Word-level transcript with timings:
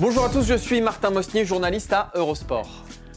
Bonjour 0.00 0.24
à 0.24 0.28
tous, 0.28 0.42
je 0.44 0.54
suis 0.54 0.80
Martin 0.80 1.10
Mosnier, 1.10 1.44
journaliste 1.44 1.92
à 1.92 2.10
Eurosport. 2.14 2.68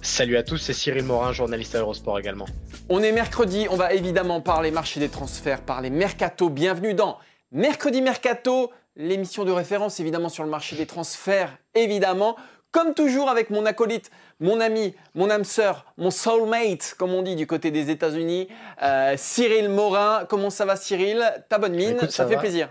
Salut 0.02 0.38
à 0.38 0.44
tous, 0.44 0.58
c'est 0.58 0.73
Cyril 0.73 1.04
Morin, 1.04 1.31
journaliste 1.34 1.76
à 1.76 1.80
Eurosport 1.80 2.20
également. 2.20 2.45
On 2.90 3.02
est 3.02 3.12
mercredi, 3.12 3.68
on 3.72 3.76
va 3.76 3.94
évidemment 3.94 4.41
parler 4.41 4.72
marché 4.72 4.99
des 4.99 5.09
transferts, 5.09 5.62
parler 5.62 5.90
mercato. 5.90 6.49
Bienvenue 6.49 6.94
dans 6.94 7.18
Mercredi 7.52 8.02
Mercato, 8.02 8.71
l'émission 8.95 9.44
de 9.44 9.52
référence 9.52 9.99
évidemment 9.99 10.30
sur 10.30 10.44
le 10.44 10.49
marché 10.49 10.76
des 10.76 10.85
transferts, 10.85 11.58
évidemment. 11.73 12.35
Comme 12.71 12.94
toujours 12.94 13.30
avec 13.30 13.49
mon 13.49 13.66
acolyte, 13.66 14.12
mon 14.40 14.59
ami, 14.59 14.94
mon 15.16 15.30
âme 15.30 15.46
sœur, 15.46 15.85
mon 15.98 16.12
soulmate, 16.12 16.94
comme 16.98 17.13
on 17.13 17.23
dit 17.23 17.35
du 17.35 17.48
côté 17.48 17.71
des 17.71 17.90
États-Unis, 17.90 18.49
euh, 18.84 19.16
Cyril 19.18 19.70
Morin. 19.70 20.26
Comment 20.30 20.49
ça 20.49 20.66
va 20.66 20.76
Cyril? 20.76 21.23
Ta 21.49 21.57
bonne 21.57 21.73
mine, 21.76 21.91
Écoute, 21.96 22.12
ça, 22.12 22.23
ça 22.23 22.27
fait 22.27 22.35
va. 22.35 22.41
plaisir. 22.41 22.70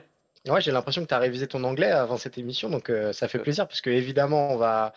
Ouais, 0.48 0.60
j'ai 0.60 0.70
l'impression 0.70 1.02
que 1.02 1.08
tu 1.08 1.14
as 1.14 1.18
révisé 1.18 1.46
ton 1.46 1.64
anglais 1.64 1.90
avant 1.90 2.16
cette 2.16 2.38
émission, 2.38 2.68
donc 2.68 2.88
euh, 2.88 3.12
ça 3.12 3.28
fait 3.28 3.38
plaisir, 3.38 3.66
parce 3.66 3.80
que 3.80 3.90
évidemment, 3.90 4.52
on 4.52 4.56
va... 4.56 4.92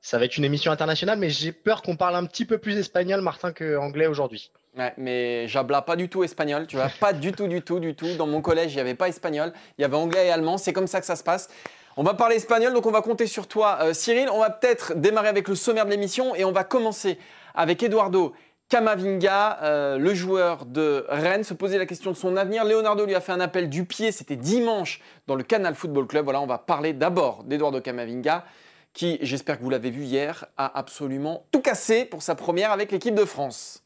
ça 0.00 0.18
va 0.18 0.24
être 0.26 0.36
une 0.36 0.44
émission 0.44 0.72
internationale, 0.72 1.18
mais 1.18 1.30
j'ai 1.30 1.52
peur 1.52 1.82
qu'on 1.82 1.96
parle 1.96 2.16
un 2.16 2.26
petit 2.26 2.44
peu 2.44 2.58
plus 2.58 2.76
espagnol, 2.76 3.20
Martin, 3.20 3.52
que 3.52 3.76
anglais 3.76 4.06
aujourd'hui. 4.06 4.50
Ouais, 4.76 4.92
mais 4.96 5.48
j'habla 5.48 5.82
pas 5.82 5.96
du 5.96 6.08
tout 6.08 6.22
espagnol, 6.22 6.66
tu 6.66 6.76
vois, 6.76 6.90
pas 7.00 7.12
du 7.12 7.32
tout, 7.32 7.48
du 7.48 7.62
tout, 7.62 7.80
du 7.80 7.94
tout. 7.94 8.14
Dans 8.16 8.26
mon 8.26 8.40
collège, 8.40 8.72
il 8.72 8.76
n'y 8.76 8.80
avait 8.80 8.94
pas 8.94 9.08
espagnol, 9.08 9.52
il 9.78 9.82
y 9.82 9.84
avait 9.84 9.96
anglais 9.96 10.26
et 10.26 10.30
allemand, 10.30 10.58
c'est 10.58 10.72
comme 10.72 10.86
ça 10.86 11.00
que 11.00 11.06
ça 11.06 11.16
se 11.16 11.24
passe. 11.24 11.48
On 11.96 12.04
va 12.04 12.14
parler 12.14 12.36
espagnol, 12.36 12.72
donc 12.72 12.86
on 12.86 12.92
va 12.92 13.02
compter 13.02 13.26
sur 13.26 13.48
toi, 13.48 13.78
euh, 13.82 13.92
Cyril. 13.92 14.28
On 14.30 14.38
va 14.38 14.50
peut-être 14.50 14.94
démarrer 14.94 15.28
avec 15.28 15.48
le 15.48 15.56
sommaire 15.56 15.86
de 15.86 15.90
l'émission 15.90 16.36
et 16.36 16.44
on 16.44 16.52
va 16.52 16.62
commencer 16.62 17.18
avec 17.54 17.82
Eduardo 17.82 18.32
Camavinga, 18.70 19.58
euh, 19.64 19.98
le 19.98 20.14
joueur 20.14 20.64
de 20.64 21.04
Rennes, 21.08 21.42
se 21.42 21.54
poser 21.54 21.76
la 21.76 21.86
question 21.86 22.12
de 22.12 22.16
son 22.16 22.36
avenir. 22.36 22.64
Leonardo 22.64 23.04
lui 23.04 23.16
a 23.16 23.20
fait 23.20 23.32
un 23.32 23.40
appel 23.40 23.68
du 23.68 23.84
pied, 23.84 24.12
c'était 24.12 24.36
dimanche 24.36 25.00
dans 25.26 25.34
le 25.34 25.42
Canal 25.42 25.74
Football 25.74 26.06
Club. 26.06 26.22
Voilà, 26.22 26.40
on 26.40 26.46
va 26.46 26.58
parler 26.58 26.92
d'abord 26.92 27.42
d'Eduardo 27.42 27.80
Camavinga, 27.80 28.44
qui, 28.92 29.18
j'espère 29.22 29.58
que 29.58 29.64
vous 29.64 29.70
l'avez 29.70 29.90
vu 29.90 30.04
hier, 30.04 30.46
a 30.56 30.78
absolument 30.78 31.46
tout 31.50 31.62
cassé 31.62 32.04
pour 32.04 32.22
sa 32.22 32.36
première 32.36 32.70
avec 32.70 32.92
l'équipe 32.92 33.14
de 33.14 33.24
France. 33.24 33.82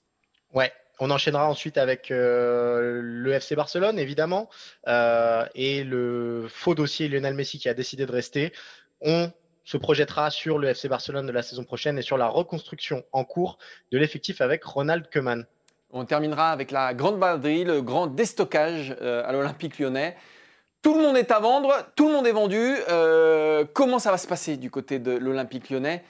Ouais, 0.53 0.71
on 1.01 1.11
enchaînera 1.11 1.49
ensuite 1.49 1.79
avec 1.79 2.11
euh, 2.11 3.01
le 3.03 3.33
FC 3.33 3.57
Barcelone, 3.57 3.99
évidemment, 3.99 4.51
euh, 4.87 5.47
et 5.55 5.83
le 5.83 6.47
faux 6.51 6.75
dossier 6.75 7.09
Lionel 7.09 7.33
Messi 7.33 7.59
qui 7.59 7.71
a 7.71 7.75
décidé 7.75 8.05
de 8.05 8.13
rester. 8.13 8.53
Se 9.65 9.77
projettera 9.77 10.31
sur 10.31 10.59
le 10.59 10.69
FC 10.69 10.89
Barcelone 10.89 11.27
de 11.27 11.33
la 11.33 11.43
saison 11.43 11.65
prochaine 11.65 11.99
et 11.99 12.03
sur 12.03 12.19
la 12.19 12.29
reconstruction 12.29 13.03
en 13.13 13.25
cours 13.25 13.59
de 13.93 13.99
l'effectif 13.99 14.41
avec 14.41 14.63
Ronald 14.65 15.09
Koeman. 15.11 15.47
On 15.91 16.05
terminera 16.05 16.51
avec 16.51 16.71
la 16.71 16.93
grande 16.93 17.19
baladerie, 17.19 17.65
le 17.65 17.81
grand 17.81 18.07
déstockage 18.07 18.97
euh, 19.01 19.23
à 19.25 19.33
l'Olympique 19.33 19.79
lyonnais. 19.79 20.17
Tout 20.83 20.95
le 20.95 21.03
monde 21.03 21.17
est 21.17 21.31
à 21.31 21.39
vendre, 21.39 21.73
tout 21.97 22.09
le 22.09 22.15
monde 22.15 22.27
est 22.27 22.33
vendu. 22.33 22.77
Euh, 22.91 23.65
comment 23.73 23.99
ça 23.99 24.11
va 24.11 24.19
se 24.19 24.27
passer 24.27 24.57
du 24.57 24.71
côté 24.71 24.99
de 24.99 25.13
l'Olympique 25.13 25.71
lyonnais? 25.71 26.05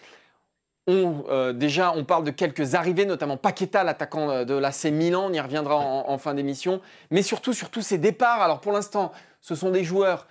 On, 0.87 1.25
euh, 1.29 1.53
Déjà, 1.53 1.93
on 1.93 2.05
parle 2.05 2.25
de 2.25 2.31
quelques 2.31 2.75
arrivées, 2.75 3.07
notamment 3.07 3.37
Paqueta, 3.37 3.85
l'attaquant 3.85 4.45
de 4.45 4.55
l'AC 4.55 4.87
Milan. 4.87 5.27
On 5.29 5.33
y 5.33 5.41
reviendra 5.41 5.77
en, 5.77 6.09
en 6.09 6.19
fin 6.19 6.35
d'émission. 6.35 6.81
Mais 7.11 7.23
surtout, 7.23 7.53
surtout 7.53 7.83
ces 7.83 7.99
départs. 7.99 8.43
Alors 8.43 8.61
pour 8.61 8.73
l'instant, 8.73 9.13
ce 9.41 9.55
sont 9.55 9.71
des 9.71 9.85
joueurs 9.85 10.27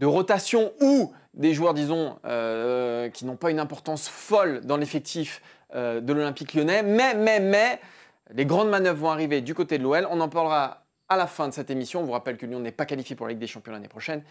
de 0.00 0.06
rotation 0.06 0.72
ou 0.80 1.12
des 1.34 1.54
joueurs, 1.54 1.74
disons, 1.74 2.18
euh, 2.24 3.08
qui 3.10 3.24
n'ont 3.24 3.36
pas 3.36 3.50
une 3.50 3.60
importance 3.60 4.08
folle 4.08 4.62
dans 4.64 4.78
l'effectif 4.78 5.42
euh, 5.74 6.00
de 6.00 6.12
l'Olympique 6.12 6.54
lyonnais. 6.54 6.82
Mais, 6.82 7.14
mais, 7.14 7.38
mais, 7.38 7.80
les 8.32 8.46
grandes 8.46 8.70
manœuvres 8.70 8.98
vont 8.98 9.10
arriver 9.10 9.42
du 9.42 9.54
côté 9.54 9.78
de 9.78 9.82
l'OL. 9.82 10.08
On 10.10 10.20
en 10.20 10.28
parlera 10.28 10.84
à 11.08 11.16
la 11.16 11.26
fin 11.26 11.48
de 11.48 11.52
cette 11.52 11.70
émission. 11.70 12.00
On 12.00 12.04
vous 12.04 12.12
rappelle 12.12 12.38
que 12.38 12.46
Lyon 12.46 12.60
n'est 12.60 12.72
pas 12.72 12.86
qualifié 12.86 13.14
pour 13.14 13.26
la 13.26 13.32
Ligue 13.32 13.40
des 13.40 13.46
Champions 13.46 13.72
l'année 13.72 13.88
prochaine. 13.88 14.22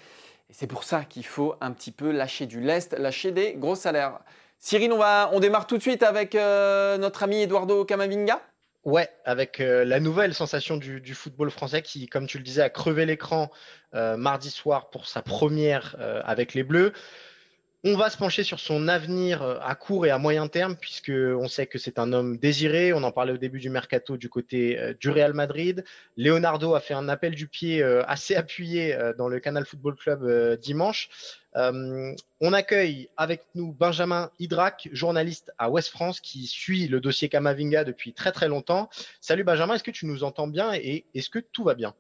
Et 0.50 0.54
c'est 0.54 0.68
pour 0.68 0.84
ça 0.84 1.04
qu'il 1.04 1.26
faut 1.26 1.56
un 1.62 1.72
petit 1.72 1.92
peu 1.92 2.12
lâcher 2.12 2.48
du 2.48 2.60
lest, 2.60 2.98
lâcher 2.98 3.32
des 3.32 3.54
gros 3.54 3.76
salaires. 3.76 4.20
Cyril, 4.58 4.92
on, 4.92 4.98
va, 4.98 5.30
on 5.34 5.40
démarre 5.40 5.68
tout 5.68 5.78
de 5.78 5.82
suite 5.82 6.02
avec 6.02 6.34
euh, 6.34 6.98
notre 6.98 7.24
ami 7.24 7.44
Eduardo 7.44 7.86
Camavinga. 7.86 8.42
Ouais, 8.86 9.10
avec 9.26 9.60
euh, 9.60 9.84
la 9.84 10.00
nouvelle 10.00 10.34
sensation 10.34 10.78
du, 10.78 11.14
football 11.14 11.52
français 11.52 11.82
qui, 11.82 12.08
comme 12.08 12.28
tu 12.28 12.38
le 12.38 12.44
disais, 12.46 12.62
a 12.62 12.70
crevé 12.70 13.06
l'écran 13.06 13.52
euh, 13.94 14.16
mardi 14.16 14.50
soir 14.50 14.90
pour 14.90 15.06
sa 15.06 15.22
première 15.22 15.98
euh, 16.00 16.22
avec 16.24 16.54
les 16.54 16.64
Bleus. 16.64 16.94
On 17.86 17.96
va 17.96 18.10
se 18.10 18.18
pencher 18.18 18.44
sur 18.44 18.60
son 18.60 18.90
avenir 18.90 19.42
euh, 19.42 19.56
à 19.62 19.74
court 19.74 20.06
et 20.06 20.10
à 20.10 20.18
moyen 20.18 20.50
terme, 20.50 20.76
puisque 20.76 21.14
on 21.14 21.48
sait 21.48 21.66
que 21.66 21.78
c'est 21.78 21.98
un 21.98 22.12
homme 22.12 22.36
désiré. 22.36 22.92
On 22.92 23.04
en 23.04 23.14
parlait 23.14 23.32
au 23.32 23.38
début 23.38 23.60
du 23.60 23.70
mercato 23.70 24.18
du 24.18 24.28
côté 24.28 24.78
euh, 24.78 24.94
du 25.00 25.10
Real 25.10 25.34
Madrid. 25.34 25.86
Leonardo 26.18 26.74
a 26.74 26.82
fait 26.82 26.94
un 26.94 27.08
appel 27.08 27.36
du 27.36 27.48
pied 27.48 27.82
euh, 27.82 28.04
assez 28.06 28.36
appuyé 28.36 28.98
dans 29.18 29.30
le 29.30 29.40
Canal 29.40 29.66
Football 29.66 29.96
Club 29.96 30.60
dimanche. 30.60 31.10
On 31.56 32.54
accueille 32.54 33.08
avec 33.16 33.46
nous 33.56 33.72
Benjamin 33.72 34.30
Hydrac, 34.40 34.90
journaliste 34.92 35.54
à 35.58 35.70
Ouest 35.70 35.90
France, 35.90 36.20
qui 36.20 36.48
suit 36.48 36.90
le 36.90 37.00
dossier 37.00 37.30
Kamavinga 37.30 37.86
depuis 37.86 38.12
très 38.12 38.34
très 38.34 38.50
longtemps. 38.50 38.90
Salut 39.22 39.46
Benjamin, 39.46 39.76
est-ce 39.76 39.86
que 39.86 39.92
tu 39.92 40.06
nous 40.06 40.26
entends 40.26 40.48
bien 40.48 40.74
et 40.74 41.06
est-ce 41.16 41.30
que 41.30 41.40
tout 41.40 41.64
va 41.64 41.76
bien? 41.76 41.94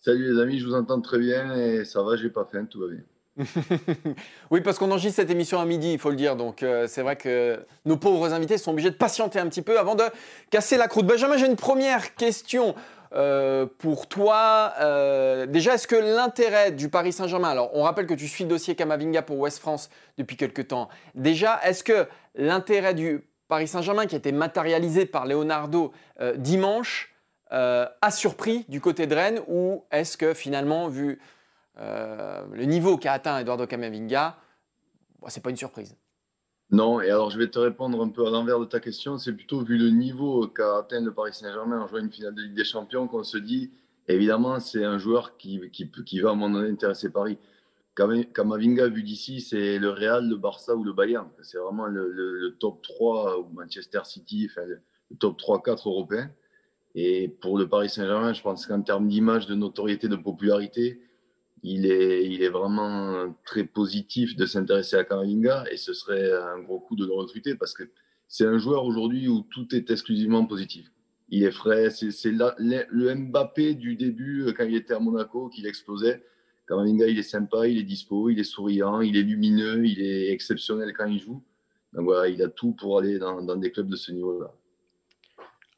Salut 0.00 0.32
les 0.32 0.40
amis, 0.40 0.60
je 0.60 0.66
vous 0.66 0.74
entends 0.74 1.00
très 1.00 1.18
bien 1.18 1.56
et 1.56 1.84
ça 1.84 2.02
va, 2.04 2.16
j'ai 2.16 2.30
pas 2.30 2.44
faim, 2.44 2.64
tout 2.64 2.80
va 2.80 2.88
bien. 2.88 3.02
oui, 4.50 4.60
parce 4.62 4.78
qu'on 4.78 4.90
enregistre 4.90 5.16
cette 5.16 5.30
émission 5.30 5.60
à 5.60 5.66
midi, 5.66 5.92
il 5.92 5.98
faut 5.98 6.10
le 6.10 6.16
dire. 6.16 6.36
Donc, 6.36 6.62
euh, 6.62 6.86
c'est 6.86 7.02
vrai 7.02 7.16
que 7.16 7.64
nos 7.84 7.96
pauvres 7.96 8.32
invités 8.32 8.58
sont 8.58 8.72
obligés 8.72 8.90
de 8.90 8.96
patienter 8.96 9.38
un 9.38 9.46
petit 9.48 9.62
peu 9.62 9.78
avant 9.78 9.94
de 9.94 10.04
casser 10.50 10.76
la 10.76 10.88
croûte. 10.88 11.06
Benjamin, 11.06 11.36
j'ai 11.36 11.46
une 11.46 11.56
première 11.56 12.14
question 12.14 12.74
euh, 13.14 13.66
pour 13.78 14.08
toi. 14.08 14.72
Euh, 14.80 15.46
déjà, 15.46 15.74
est-ce 15.74 15.86
que 15.86 15.96
l'intérêt 15.96 16.72
du 16.72 16.88
Paris 16.88 17.12
Saint-Germain, 17.12 17.50
alors 17.50 17.70
on 17.74 17.82
rappelle 17.82 18.06
que 18.06 18.14
tu 18.14 18.26
suis 18.26 18.44
le 18.44 18.50
dossier 18.50 18.74
Kamavinga 18.74 19.22
pour 19.22 19.38
West 19.38 19.58
France 19.58 19.90
depuis 20.16 20.36
quelques 20.36 20.68
temps. 20.68 20.88
Déjà, 21.14 21.60
est-ce 21.62 21.84
que 21.84 22.06
l'intérêt 22.34 22.94
du 22.94 23.22
Paris 23.48 23.68
Saint-Germain, 23.68 24.06
qui 24.06 24.14
a 24.14 24.18
été 24.18 24.32
matérialisé 24.32 25.06
par 25.06 25.26
Leonardo 25.26 25.92
dimanche, 26.36 27.14
a 27.50 28.10
surpris 28.10 28.64
du 28.68 28.80
côté 28.80 29.06
de 29.06 29.14
Rennes 29.14 29.40
ou 29.46 29.84
est-ce 29.92 30.16
que 30.16 30.34
finalement, 30.34 30.88
vu 30.88 31.20
euh, 31.78 32.44
le 32.52 32.64
niveau 32.64 32.96
qu'a 32.96 33.12
atteint 33.12 33.38
Eduardo 33.38 33.66
Camavinga, 33.66 34.36
bon, 35.20 35.28
c'est 35.28 35.42
pas 35.42 35.50
une 35.50 35.56
surprise. 35.56 35.96
Non, 36.70 37.00
et 37.00 37.10
alors 37.10 37.30
je 37.30 37.38
vais 37.38 37.48
te 37.48 37.58
répondre 37.58 38.02
un 38.02 38.08
peu 38.08 38.26
à 38.26 38.30
l'envers 38.30 38.58
de 38.58 38.64
ta 38.64 38.80
question. 38.80 39.18
C'est 39.18 39.32
plutôt 39.32 39.62
vu 39.62 39.78
le 39.78 39.90
niveau 39.90 40.48
qu'a 40.48 40.78
atteint 40.78 41.00
le 41.00 41.12
Paris 41.14 41.32
Saint-Germain 41.32 41.80
en 41.80 41.86
jouant 41.86 42.00
une 42.00 42.10
finale 42.10 42.34
de 42.34 42.42
Ligue 42.42 42.56
des 42.56 42.64
Champions 42.64 43.06
qu'on 43.06 43.22
se 43.22 43.38
dit, 43.38 43.70
évidemment, 44.08 44.58
c'est 44.58 44.84
un 44.84 44.98
joueur 44.98 45.36
qui, 45.36 45.60
qui, 45.70 46.20
va 46.20 46.30
à 46.30 46.32
un 46.32 46.34
moment 46.34 46.58
donné 46.58 46.70
intéresser 46.70 47.10
Paris. 47.10 47.38
Kamavinga, 47.94 48.88
vu 48.88 49.02
d'ici, 49.02 49.40
c'est 49.40 49.78
le 49.78 49.90
Real, 49.90 50.28
le 50.28 50.36
Barça 50.36 50.74
ou 50.74 50.84
le 50.84 50.92
Bayern. 50.92 51.28
C'est 51.42 51.56
vraiment 51.56 51.86
le, 51.86 52.54
top 52.60 52.82
3 52.82 53.40
ou 53.40 53.48
Manchester 53.54 54.00
City, 54.04 54.50
le 54.56 55.16
top 55.18 55.38
3-4 55.40 55.88
européen. 55.88 56.30
Et 56.94 57.28
pour 57.28 57.58
le 57.58 57.68
Paris 57.68 57.88
Saint-Germain, 57.88 58.32
je 58.32 58.42
pense 58.42 58.66
qu'en 58.66 58.82
termes 58.82 59.08
d'image, 59.08 59.46
de 59.46 59.54
notoriété, 59.54 60.08
de 60.08 60.16
popularité, 60.16 61.00
il 61.62 61.86
est, 61.86 62.26
il 62.26 62.42
est 62.42 62.48
vraiment 62.48 63.34
très 63.44 63.64
positif 63.64 64.36
de 64.36 64.46
s'intéresser 64.46 64.96
à 64.96 65.04
Kamavinga 65.04 65.64
et 65.70 65.76
ce 65.76 65.92
serait 65.92 66.32
un 66.32 66.60
gros 66.60 66.80
coup 66.80 66.96
de 66.96 67.04
le 67.04 67.12
recruter 67.12 67.54
parce 67.54 67.74
que 67.74 67.84
c'est 68.28 68.46
un 68.46 68.58
joueur 68.58 68.84
aujourd'hui 68.84 69.28
où 69.28 69.42
tout 69.50 69.74
est 69.74 69.90
exclusivement 69.90 70.46
positif. 70.46 70.90
Il 71.28 71.42
est 71.42 71.50
frais, 71.50 71.90
c'est 71.90 72.30
le 72.30 73.14
Mbappé 73.14 73.74
du 73.74 73.96
début 73.96 74.52
quand 74.56 74.64
il 74.64 74.76
était 74.76 74.94
à 74.94 75.00
Monaco 75.00 75.48
qu'il 75.48 75.66
explosait. 75.66 76.24
Kamavinga, 76.68 77.06
il 77.06 77.18
est 77.18 77.22
sympa, 77.22 77.66
il 77.66 77.78
est 77.78 77.84
dispo, 77.84 78.28
il 78.28 78.38
est 78.38 78.44
souriant, 78.44 79.00
il 79.00 79.16
est 79.16 79.22
lumineux, 79.22 79.86
il 79.86 80.00
est 80.02 80.32
exceptionnel 80.32 80.92
quand 80.96 81.06
il 81.06 81.20
joue. 81.20 81.42
Donc 81.92 82.04
voilà, 82.04 82.28
il 82.28 82.42
a 82.42 82.48
tout 82.48 82.72
pour 82.72 82.98
aller 82.98 83.18
dans, 83.18 83.42
dans 83.42 83.56
des 83.56 83.70
clubs 83.70 83.88
de 83.88 83.96
ce 83.96 84.12
niveau-là. 84.12 84.52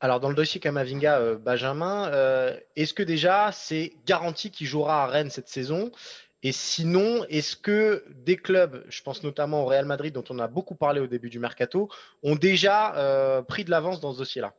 Alors, 0.01 0.21
dans 0.21 0.29
le 0.29 0.37
dossier 0.37 0.61
Kamavinga, 0.61 1.19
euh, 1.19 1.37
Benjamin, 1.37 2.09
euh, 2.13 2.57
est-ce 2.77 2.95
que 2.95 3.03
déjà 3.03 3.51
c'est 3.51 3.95
garanti 4.07 4.53
qu'il 4.53 4.69
jouera 4.69 5.03
à 5.03 5.07
Rennes 5.09 5.31
cette 5.31 5.49
saison? 5.49 5.91
Et 6.45 6.53
sinon, 6.53 7.25
est-ce 7.29 7.57
que 7.57 8.05
des 8.25 8.37
clubs, 8.37 8.85
je 8.89 9.03
pense 9.03 9.25
notamment 9.25 9.65
au 9.65 9.67
Real 9.67 9.87
Madrid, 9.87 10.15
dont 10.15 10.25
on 10.31 10.39
a 10.39 10.47
beaucoup 10.47 10.77
parlé 10.77 11.01
au 11.01 11.09
début 11.09 11.31
du 11.31 11.41
mercato, 11.41 11.89
ont 12.23 12.37
déjà 12.37 12.97
euh, 12.97 13.43
pris 13.43 13.65
de 13.65 13.71
l'avance 13.71 13.99
dans 13.99 14.13
ce 14.13 14.19
dossier-là? 14.19 14.55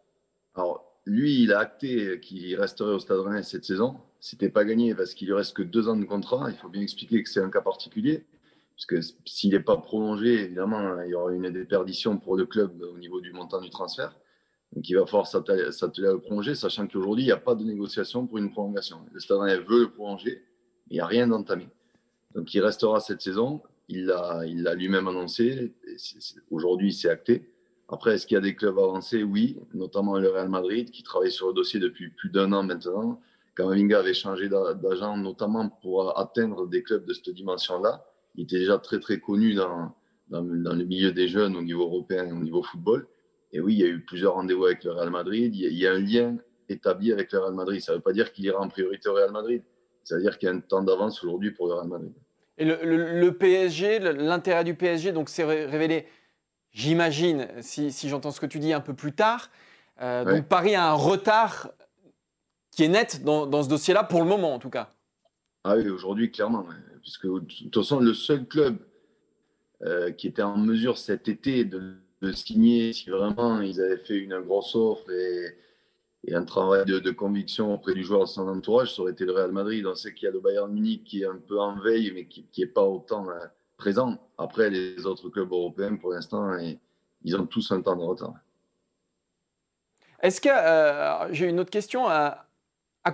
Alors, 0.56 0.83
lui, 1.06 1.42
il 1.44 1.53
a 1.53 1.59
acté 1.59 2.19
qu'il 2.19 2.53
resterait 2.59 2.92
au 2.92 3.00
Stade 3.00 3.19
Rennais 3.19 3.44
cette 3.44 3.63
saison. 3.63 3.95
C'était 4.19 4.50
pas 4.50 4.65
gagné 4.65 4.94
parce 4.94 5.13
qu'il 5.13 5.30
lui 5.30 5.35
reste 5.35 5.56
que 5.56 5.63
deux 5.63 5.88
ans 5.88 5.95
de 5.95 6.03
contrat. 6.03 6.47
Il 6.50 6.57
faut 6.57 6.68
bien 6.68 6.81
expliquer 6.81 7.24
que 7.24 7.30
c'est 7.30 7.39
un 7.39 7.50
cas 7.50 7.62
particulier. 7.62 8.25
Parce 8.75 8.85
que 8.85 9.15
s'il 9.25 9.51
n'est 9.51 9.62
pas 9.62 9.77
prolongé, 9.77 10.33
évidemment, 10.44 11.01
il 11.01 11.12
y 11.12 11.13
aura 11.13 11.31
une 11.31 11.50
déperdition 11.50 12.18
pour 12.18 12.35
le 12.35 12.45
club 12.45 12.81
au 12.81 12.97
niveau 12.97 13.21
du 13.21 13.31
montant 13.31 13.62
du 13.62 13.69
transfert. 13.69 14.13
Donc 14.74 14.88
il 14.88 14.95
va 14.95 15.06
falloir 15.06 15.27
s'atteler 15.27 16.07
à 16.07 16.12
le 16.12 16.19
prolonger, 16.19 16.56
sachant 16.56 16.88
qu'aujourd'hui, 16.88 17.24
il 17.24 17.27
n'y 17.27 17.31
a 17.31 17.38
pas 17.38 17.56
de 17.56 17.63
négociation 17.63 18.27
pour 18.27 18.38
une 18.38 18.51
prolongation. 18.51 19.00
Le 19.12 19.19
Stade 19.19 19.39
Rennais 19.39 19.57
veut 19.57 19.81
le 19.81 19.92
prolonger, 19.92 20.44
mais 20.88 20.92
il 20.92 20.94
n'y 20.95 21.00
a 21.00 21.07
rien 21.07 21.27
d'entamé. 21.27 21.68
Donc 22.36 22.54
il 22.54 22.62
restera 22.62 23.00
cette 23.00 23.21
saison. 23.21 23.62
Il 23.88 24.06
l'a 24.06 24.45
il 24.45 24.63
lui-même 24.77 25.07
annoncé. 25.07 25.74
Aujourd'hui, 26.51 26.94
c'est 26.94 27.10
acté. 27.10 27.50
Après, 27.88 28.13
est-ce 28.13 28.27
qu'il 28.27 28.36
y 28.36 28.38
a 28.38 28.42
des 28.42 28.56
clubs 28.56 28.77
avancés? 28.77 29.24
Oui, 29.24 29.57
notamment 29.74 30.19
le 30.19 30.30
Real 30.30 30.48
Madrid, 30.48 30.92
qui 30.92 31.01
travaille 31.01 31.31
sur 31.31 31.48
le 31.48 31.54
dossier 31.54 31.80
depuis 31.80 32.10
plus 32.10 32.30
d'un 32.30 32.54
an 32.54 32.62
maintenant. 32.62 33.19
Kamavinga 33.56 34.00
avait 34.00 34.13
changé 34.13 34.48
d'agent, 34.48 35.18
notamment 35.18 35.69
pour 35.81 36.18
atteindre 36.18 36.68
des 36.68 36.83
clubs 36.83 37.04
de 37.06 37.13
cette 37.13 37.31
dimension-là. 37.31 38.06
Il 38.36 38.44
était 38.44 38.60
déjà 38.60 38.77
très, 38.77 39.00
très 39.00 39.19
connu 39.19 39.56
dans, 39.56 39.95
dans, 40.30 40.44
dans, 40.44 40.75
le 40.75 40.86
milieu 40.86 41.12
des 41.12 41.27
jeunes 41.27 41.56
au 41.57 41.63
niveau 41.63 41.83
européen 41.83 42.27
et 42.27 42.31
au 42.31 42.39
niveau 42.39 42.62
football. 42.62 43.07
Et 43.51 43.59
oui, 43.59 43.73
il 43.73 43.79
y 43.79 43.83
a 43.83 43.87
eu 43.87 44.01
plusieurs 44.01 44.33
rendez-vous 44.33 44.65
avec 44.65 44.83
le 44.83 44.91
Real 44.91 45.09
Madrid. 45.09 45.55
Il 45.55 45.73
y 45.73 45.87
a, 45.87 45.93
un 45.93 45.99
lien 45.99 46.37
établi 46.67 47.11
avec 47.11 47.31
le 47.31 47.39
Real 47.39 47.53
Madrid. 47.53 47.81
Ça 47.81 47.93
ne 47.93 47.97
veut 47.97 48.03
pas 48.03 48.13
dire 48.13 48.31
qu'il 48.31 48.45
ira 48.45 48.59
en 48.59 48.67
priorité 48.67 49.09
au 49.09 49.13
Real 49.13 49.31
Madrid. 49.31 49.63
Ça 50.03 50.15
veut 50.15 50.21
dire 50.21 50.37
qu'il 50.37 50.47
y 50.47 50.51
a 50.51 50.55
un 50.55 50.59
temps 50.59 50.83
d'avance 50.83 51.23
aujourd'hui 51.23 51.51
pour 51.51 51.67
le 51.67 51.73
Real 51.73 51.87
Madrid. 51.87 52.13
Et 52.57 52.65
le, 52.65 52.77
le 52.83 53.37
PSG, 53.37 53.99
l'intérêt 53.99 54.63
du 54.63 54.75
PSG, 54.75 55.11
donc 55.13 55.29
c'est 55.29 55.45
révélé 55.45 56.05
j'imagine, 56.71 57.47
si, 57.61 57.91
j'entends 58.07 58.31
ce 58.31 58.39
que 58.39 58.45
tu 58.45 58.59
dis 58.59 58.73
un 58.73 58.81
peu 58.81 58.93
plus 58.93 59.13
tard. 59.13 59.49
Euh, 60.01 60.23
donc 60.23 60.47
Paris 60.47 60.75
a 60.75 60.89
un 60.89 60.93
retard 60.93 61.71
qui 62.71 62.83
est 62.83 62.87
net 62.87 63.23
dans, 63.23 63.63
ce 63.63 63.69
dossier-là, 63.69 64.03
pour 64.03 64.21
le 64.21 64.27
moment 64.27 64.53
en 64.53 64.59
tout 64.59 64.69
cas. 64.69 64.89
Ah 65.63 65.75
oui, 65.75 65.89
aujourd'hui, 65.89 66.31
clairement. 66.31 66.65
Puisque 67.01 67.25
de 67.25 67.39
toute 67.39 67.75
façon, 67.75 67.99
le 67.99 68.13
seul 68.13 68.45
club 68.45 68.77
euh, 69.81 70.11
qui 70.11 70.27
était 70.27 70.41
en 70.41 70.57
mesure 70.57 70.97
cet 70.97 71.27
été 71.27 71.65
de, 71.65 71.95
signer, 72.33 72.94
si 72.94 73.10
vraiment 73.10 73.62
ils 73.62 73.81
avaient 73.81 73.98
fait 73.98 74.18
une 74.18 74.39
grosse 74.42 74.75
offre 74.75 75.10
et, 75.12 75.56
un 76.31 76.44
travail 76.44 76.86
de, 76.86 77.12
conviction 77.12 77.74
auprès 77.74 77.94
du 77.94 78.04
joueur 78.04 78.21
de 78.21 78.25
son 78.27 78.48
entourage, 78.48 78.94
ça 78.94 79.01
aurait 79.01 79.13
été 79.13 79.25
le 79.25 79.31
Real 79.31 79.51
Madrid. 79.51 79.86
On 79.88 79.95
sait 79.95 80.13
qu'il 80.13 80.25
y 80.25 80.27
a 80.27 80.31
le 80.31 80.39
Bayern 80.39 80.71
Munich 80.71 81.04
qui 81.06 81.24
est 81.24 81.25
un 81.25 81.38
peu 81.38 81.60
en 81.60 81.80
veille, 81.80 82.12
mais 82.13 82.25
qui 82.25 82.45
n'est 82.57 82.68
pas 82.68 82.83
autant. 82.83 83.30
Hein, 83.30 83.50
présent. 83.80 84.19
Après, 84.38 84.69
les 84.69 85.07
autres 85.07 85.30
clubs 85.30 85.51
européens, 85.51 85.95
pour 85.95 86.12
l'instant, 86.12 86.56
ils 87.24 87.36
ont 87.36 87.48
tous 87.48 87.71
un 87.71 87.81
temps 87.81 87.95
de 87.95 88.04
retard. 88.04 88.36
Est-ce 90.21 90.39
que, 90.39 90.50
euh, 90.51 91.33
j'ai 91.33 91.48
une 91.48 91.60
autre 91.60 91.71
question, 91.71 92.07
à, 92.07 92.45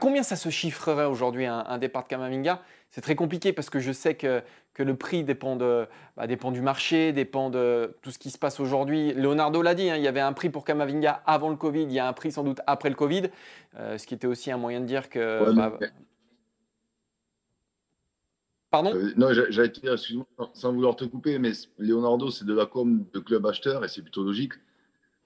combien 0.02 0.24
ça 0.24 0.36
se 0.36 0.50
chiffrerait 0.50 1.06
aujourd'hui 1.06 1.46
un, 1.46 1.78
départ 1.78 2.04
de 2.04 2.10
Kamavinga? 2.10 2.62
C'est 2.96 3.02
très 3.02 3.16
compliqué 3.16 3.52
parce 3.52 3.70
que 3.70 3.80
je 3.80 3.92
sais 3.92 4.16
que, 4.16 4.42
que 4.74 4.82
le 4.82 4.96
prix 4.96 5.26
dépend, 5.26 5.58
de, 5.58 5.86
bah, 6.16 6.28
dépend 6.28 6.52
du 6.52 6.62
marché, 6.62 7.12
dépend 7.12 7.50
de 7.50 7.94
tout 8.02 8.10
ce 8.10 8.18
qui 8.18 8.30
se 8.30 8.38
passe 8.38 8.62
aujourd'hui. 8.62 9.14
Leonardo 9.14 9.62
l'a 9.62 9.76
dit, 9.76 9.90
hein, 9.90 9.98
il 9.98 10.02
y 10.02 10.08
avait 10.08 10.22
un 10.22 10.32
prix 10.32 10.50
pour 10.50 10.64
Kamavinga 10.64 11.22
avant 11.26 11.50
le 11.50 11.58
Covid, 11.58 11.82
il 11.82 11.92
y 11.92 12.00
a 12.00 12.08
un 12.08 12.14
prix 12.14 12.32
sans 12.32 12.46
doute 12.46 12.62
après 12.68 12.88
le 12.88 12.96
Covid, 12.96 13.24
euh, 13.78 13.98
ce 13.98 14.08
qui 14.08 14.14
était 14.14 14.28
aussi 14.28 14.50
un 14.50 14.56
moyen 14.56 14.80
de 14.80 14.86
dire 14.86 15.10
que... 15.10 15.54
Bah, 18.72 18.82
euh, 18.86 19.12
non, 19.18 19.34
j'allais 19.34 19.74
te 19.74 19.82
dire, 19.82 19.92
excuse-moi, 19.92 20.26
sans 20.54 20.72
vouloir 20.72 20.96
te 20.96 21.04
couper, 21.04 21.38
mais 21.38 21.52
Leonardo, 21.78 22.32
c'est 22.32 22.46
de 22.46 22.54
la 22.54 22.66
com 22.66 23.04
de 23.14 23.20
club 23.20 23.46
acheteur 23.46 23.84
et 23.84 23.90
c'est 23.90 24.04
plutôt 24.04 24.24
logique. 24.24 24.54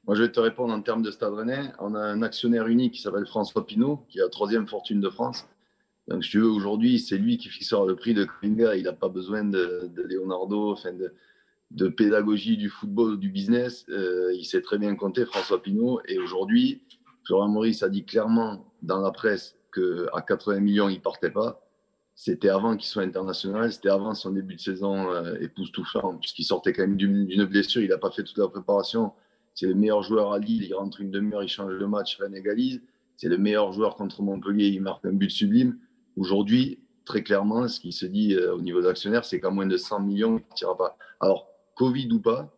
Moi, 0.07 0.15
je 0.15 0.23
vais 0.23 0.31
te 0.31 0.39
répondre 0.39 0.73
en 0.73 0.81
termes 0.81 1.03
de 1.03 1.11
Stade 1.11 1.33
Rennais. 1.33 1.71
On 1.77 1.93
a 1.93 1.99
un 1.99 2.23
actionnaire 2.23 2.65
unique 2.65 2.95
qui 2.95 3.01
s'appelle 3.03 3.27
François 3.27 3.63
Pinault, 3.67 4.07
qui 4.09 4.17
est 4.17 4.23
la 4.23 4.29
troisième 4.29 4.67
fortune 4.67 5.01
de 5.01 5.09
France. 5.11 5.47
Donc, 6.09 6.23
si 6.23 6.31
tu 6.31 6.39
veux, 6.39 6.49
aujourd'hui, 6.49 6.99
c'est 6.99 7.17
lui 7.17 7.37
qui 7.37 7.49
fixera 7.49 7.85
le 7.85 7.95
prix 7.95 8.15
de 8.15 8.25
Klinga. 8.25 8.75
Il 8.75 8.83
n'a 8.83 8.93
pas 8.93 9.09
besoin 9.09 9.43
de, 9.43 9.91
Leonardo, 9.95 10.71
enfin 10.71 10.91
de, 10.91 11.87
pédagogie 11.87 12.57
du 12.57 12.67
football, 12.67 13.19
du 13.19 13.29
business. 13.29 13.85
Euh, 13.89 14.33
il 14.33 14.43
sait 14.43 14.61
très 14.61 14.79
bien 14.79 14.95
compter, 14.95 15.25
François 15.25 15.61
Pinault. 15.61 16.01
Et 16.07 16.17
aujourd'hui, 16.17 16.81
Florent 17.25 17.47
Maurice 17.47 17.83
a 17.83 17.89
dit 17.89 18.05
clairement 18.05 18.73
dans 18.81 19.01
la 19.01 19.11
presse 19.11 19.55
qu'à 19.71 20.21
80 20.21 20.59
millions, 20.61 20.89
il 20.89 20.95
ne 20.95 21.01
partait 21.01 21.29
pas. 21.29 21.61
C'était 22.15 22.49
avant 22.49 22.75
qu'il 22.75 22.89
soit 22.89 23.03
international, 23.03 23.71
c'était 23.71 23.89
avant 23.89 24.13
son 24.13 24.31
début 24.31 24.55
de 24.55 24.59
saison 24.59 25.09
euh, 25.11 25.35
époustouflant, 25.39 26.17
puisqu'il 26.17 26.43
sortait 26.43 26.73
quand 26.73 26.81
même 26.81 26.97
d'une 26.97 27.45
blessure, 27.45 27.81
il 27.81 27.89
n'a 27.89 27.97
pas 27.97 28.11
fait 28.11 28.23
toute 28.23 28.37
la 28.37 28.47
préparation. 28.49 29.13
C'est 29.53 29.67
le 29.67 29.75
meilleur 29.75 30.01
joueur 30.03 30.33
à 30.33 30.39
Lille, 30.39 30.63
il 30.63 30.73
rentre 30.73 30.99
une 30.99 31.11
demi-heure, 31.11 31.43
il 31.43 31.49
change 31.49 31.71
le 31.71 31.87
match, 31.87 32.17
Rennes 32.17 32.35
égalise. 32.35 32.81
C'est 33.15 33.29
le 33.29 33.37
meilleur 33.37 33.71
joueur 33.71 33.95
contre 33.95 34.21
Montpellier, 34.21 34.67
il 34.67 34.81
marque 34.81 35.05
un 35.05 35.13
but 35.13 35.29
sublime. 35.29 35.77
Aujourd'hui, 36.17 36.79
très 37.05 37.23
clairement, 37.23 37.67
ce 37.67 37.79
qui 37.79 37.91
se 37.91 38.05
dit 38.05 38.35
euh, 38.35 38.55
au 38.55 38.61
niveau 38.61 38.81
d'actionnaire, 38.81 39.25
c'est 39.25 39.39
qu'à 39.39 39.49
moins 39.49 39.65
de 39.65 39.77
100 39.77 40.01
millions, 40.01 40.37
il 40.37 40.41
ne 40.41 40.47
partira 40.47 40.77
pas. 40.77 40.97
Alors, 41.19 41.49
Covid 41.75 42.09
ou 42.11 42.19
pas, 42.19 42.55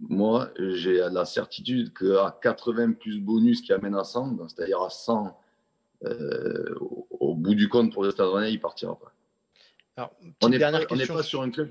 moi, 0.00 0.50
j'ai 0.58 0.96
la 0.96 1.24
certitude 1.24 1.92
qu'à 1.92 2.38
80 2.42 2.92
plus 2.92 3.20
bonus 3.20 3.60
qui 3.60 3.72
amène 3.72 3.94
à 3.94 4.04
100, 4.04 4.48
c'est-à-dire 4.48 4.80
à 4.80 4.90
100 4.90 5.38
euh, 6.04 6.74
au 7.10 7.34
bout 7.34 7.54
du 7.54 7.68
compte, 7.68 7.92
pour 7.92 8.02
le 8.02 8.10
Stade 8.10 8.28
Rennais, 8.28 8.52
il 8.52 8.60
partira 8.60 8.98
pas. 8.98 9.12
on 10.42 10.48
n'est 10.48 10.58
pas, 10.58 11.22
sur 11.22 11.42
un 11.42 11.50
club 11.50 11.70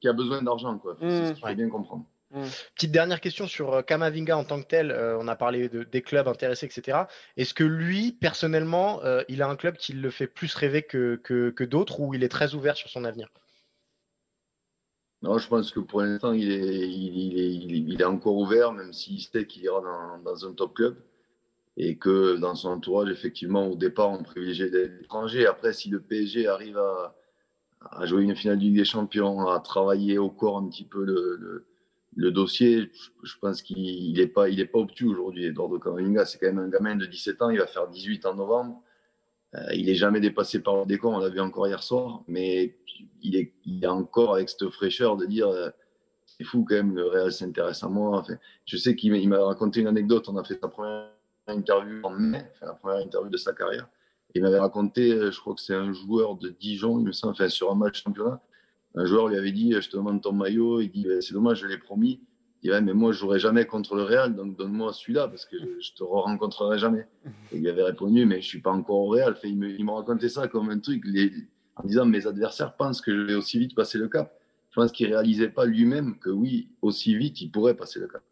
qui 0.00 0.08
a, 0.08 0.12
besoin 0.12 0.42
d'argent, 0.42 0.78
quoi. 0.78 0.96
c'est 1.00 1.08
ce 1.08 1.30
mmh. 1.30 1.34
qu'il 1.34 1.48
faut 1.48 1.54
bien 1.54 1.68
comprendre. 1.68 2.06
Mmh. 2.34 2.42
Petite 2.74 2.90
dernière 2.90 3.20
question 3.20 3.46
sur 3.46 3.74
euh, 3.74 3.82
Kamavinga 3.82 4.36
en 4.36 4.44
tant 4.44 4.60
que 4.60 4.66
tel. 4.66 4.90
Euh, 4.90 5.16
on 5.20 5.28
a 5.28 5.36
parlé 5.36 5.68
de, 5.68 5.84
des 5.84 6.02
clubs 6.02 6.26
intéressés, 6.26 6.66
etc. 6.66 7.04
Est-ce 7.36 7.54
que 7.54 7.62
lui, 7.64 8.12
personnellement, 8.12 9.00
il 9.28 9.40
a 9.40 9.48
un 9.48 9.56
club 9.56 9.76
qui 9.76 9.92
le 9.92 10.10
fait 10.10 10.26
plus 10.26 10.54
rêver 10.54 10.82
que, 10.82 11.16
que, 11.16 11.64
d'autres 11.64 12.00
ou 12.00 12.12
il 12.12 12.24
est 12.24 12.28
très 12.28 12.54
ouvert 12.54 12.76
sur 12.76 12.90
son 12.90 13.04
avenir? 13.04 13.28
Non, 15.22 15.38
je 15.38 15.48
pense 15.48 15.70
que 15.70 15.80
pour 15.80 16.02
l'instant, 16.02 16.32
il 16.32 16.50
est, 16.50 16.90
il, 16.90 17.38
est, 17.38 17.54
il, 17.54 18.00
est, 18.00 18.04
encore 18.04 18.36
ouvert, 18.36 18.72
même 18.72 18.92
s'il 18.92 19.20
sait 19.20 19.46
qu'il 19.46 19.62
ira 19.62 19.80
dans, 19.80 20.18
dans, 20.18 20.46
un 20.46 20.52
top 20.52 20.74
club 20.74 20.96
et 21.76 21.96
que 21.96 22.36
dans 22.36 22.54
son 22.54 22.68
entourage, 22.68 23.10
effectivement, 23.10 23.66
au 23.66 23.74
départ, 23.74 24.10
on 24.10 24.22
privilégiait 24.22 24.68
l'étranger. 24.68 25.46
Après, 25.46 25.72
si 25.72 25.88
le 25.88 26.00
PSG 26.00 26.46
arrive 26.46 26.78
à, 26.78 27.16
à, 27.90 28.06
jouer 28.06 28.22
une 28.22 28.36
finale 28.36 28.58
de 28.58 28.64
Ligue 28.64 28.76
des 28.76 28.84
Champions, 28.84 29.48
à 29.48 29.60
travailler 29.60 30.18
au 30.18 30.30
corps 30.30 30.58
un 30.58 30.68
petit 30.68 30.84
peu 30.84 31.04
le, 31.04 31.36
le, 31.40 31.66
dossier, 32.16 32.90
je, 33.22 33.34
pense 33.40 33.62
qu'il 33.62 34.14
n'est 34.14 34.26
pas, 34.26 34.48
il 34.48 34.60
est 34.60 34.66
pas 34.66 34.78
obtus 34.78 35.06
aujourd'hui. 35.06 35.46
Eduardo 35.46 35.78
Camavinga, 35.78 36.24
c'est 36.24 36.38
quand 36.38 36.46
même 36.46 36.58
un 36.58 36.68
gamin 36.68 36.96
de 36.96 37.06
17 37.06 37.42
ans, 37.42 37.50
il 37.50 37.58
va 37.58 37.66
faire 37.66 37.88
18 37.88 38.26
en 38.26 38.34
novembre. 38.34 38.82
Euh, 39.54 39.74
il 39.74 39.86
n'est 39.86 39.94
jamais 39.94 40.20
dépassé 40.20 40.60
par 40.60 40.76
le 40.76 40.86
décor, 40.86 41.12
on 41.12 41.18
l'a 41.18 41.28
vu 41.28 41.40
encore 41.40 41.66
hier 41.66 41.82
soir, 41.82 42.22
mais 42.26 42.76
il 43.22 43.36
est, 43.36 43.52
il 43.64 43.86
encore 43.86 44.34
avec 44.34 44.48
cette 44.48 44.68
fraîcheur 44.70 45.16
de 45.16 45.26
dire 45.26 45.48
euh, 45.48 45.70
c'est 46.24 46.44
fou 46.44 46.64
quand 46.68 46.74
même, 46.74 46.94
le 46.94 47.06
Real 47.06 47.32
s'intéresse 47.32 47.82
à 47.84 47.88
moi. 47.88 48.18
Enfin, 48.18 48.34
je 48.64 48.76
sais 48.76 48.96
qu'il 48.96 49.28
m'a 49.28 49.44
raconté 49.44 49.80
une 49.80 49.86
anecdote, 49.86 50.28
on 50.28 50.36
a 50.36 50.44
fait 50.44 50.58
sa 50.60 50.68
première 50.68 51.10
interview 51.46 52.00
en 52.02 52.10
mai, 52.10 52.50
la 52.62 52.74
première 52.74 52.98
interview 52.98 53.30
de 53.30 53.36
sa 53.36 53.52
carrière. 53.52 53.88
Il 54.34 54.42
m'avait 54.42 54.58
raconté, 54.58 55.12
euh, 55.12 55.30
je 55.30 55.38
crois 55.38 55.54
que 55.54 55.60
c'est 55.60 55.74
un 55.74 55.92
joueur 55.92 56.34
de 56.36 56.48
Dijon, 56.48 56.98
il 56.98 57.06
me 57.06 57.12
semble, 57.12 57.32
enfin, 57.32 57.48
sur 57.48 57.70
un 57.70 57.76
match 57.76 58.02
championnat. 58.02 58.40
Un 58.94 59.06
joueur 59.06 59.28
lui 59.28 59.36
avait 59.36 59.52
dit 59.52 59.72
Je 59.72 59.88
te 59.88 59.96
demande 59.96 60.22
ton 60.22 60.32
maillot. 60.32 60.80
Il 60.80 60.90
dit 60.90 61.04
ben, 61.04 61.20
C'est 61.20 61.34
dommage, 61.34 61.60
je 61.60 61.66
l'ai 61.66 61.78
promis. 61.78 62.20
Il 62.62 62.70
dit 62.70 62.82
Mais 62.82 62.94
moi, 62.94 63.12
je 63.12 63.18
jouerai 63.18 63.38
jamais 63.38 63.66
contre 63.66 63.94
le 63.96 64.02
Real, 64.02 64.34
donc 64.34 64.56
donne-moi 64.56 64.92
celui-là, 64.92 65.28
parce 65.28 65.44
que 65.44 65.56
je 65.80 65.92
te 65.92 66.02
rencontrerai 66.02 66.78
jamais. 66.78 67.06
Il 67.52 67.66
avait 67.68 67.82
répondu 67.82 68.24
Mais 68.26 68.40
je 68.40 68.46
suis 68.46 68.60
pas 68.60 68.70
encore 68.70 68.96
au 68.96 69.08
Real. 69.08 69.36
il 69.44 69.84
m'a 69.84 69.94
raconté 69.94 70.28
ça 70.28 70.48
comme 70.48 70.70
un 70.70 70.78
truc, 70.78 71.04
en 71.76 71.82
disant 71.84 72.06
Mes 72.06 72.26
adversaires 72.26 72.74
pensent 72.76 73.00
que 73.00 73.14
je 73.14 73.22
vais 73.22 73.34
aussi 73.34 73.58
vite 73.58 73.74
passer 73.74 73.98
le 73.98 74.08
cap. 74.08 74.32
Je 74.70 74.80
pense 74.80 74.90
qu'il 74.90 75.06
réalisait 75.06 75.50
pas 75.50 75.66
lui-même 75.66 76.18
que 76.18 76.30
oui, 76.30 76.68
aussi 76.82 77.16
vite, 77.16 77.40
il 77.40 77.50
pourrait 77.50 77.74
passer 77.74 78.00
le 78.00 78.08
cap. 78.08 78.22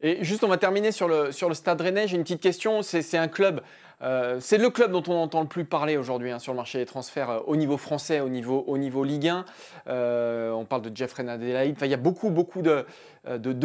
Et 0.00 0.22
juste, 0.24 0.44
on 0.44 0.48
va 0.48 0.58
terminer 0.58 0.92
sur 0.92 1.08
le, 1.08 1.32
sur 1.32 1.48
le 1.48 1.54
Stade 1.54 1.80
Rennais. 1.80 2.06
J'ai 2.06 2.16
une 2.16 2.22
petite 2.22 2.40
question. 2.40 2.82
C'est 2.82 3.16
un 3.16 3.28
club, 3.28 3.60
euh, 4.02 4.38
c'est 4.40 4.58
le 4.58 4.70
club 4.70 4.92
dont 4.92 5.02
on 5.08 5.16
entend 5.16 5.40
le 5.40 5.48
plus 5.48 5.64
parler 5.64 5.96
aujourd'hui 5.96 6.30
hein, 6.30 6.38
sur 6.38 6.52
le 6.52 6.56
marché 6.56 6.78
des 6.78 6.86
transferts 6.86 7.30
euh, 7.30 7.40
au 7.46 7.56
niveau 7.56 7.76
français, 7.76 8.20
au 8.20 8.28
niveau, 8.28 8.64
au 8.66 9.04
Ligue 9.04 9.28
1. 9.28 9.44
Euh, 9.88 10.52
on 10.52 10.64
parle 10.64 10.82
de 10.82 10.96
Jeffrey 10.96 11.28
Adelaide. 11.28 11.74
Enfin, 11.76 11.86
il 11.86 11.90
y 11.90 11.94
a 11.94 11.98
beaucoup, 11.98 12.30
beaucoup 12.30 12.62
de, 12.62 12.84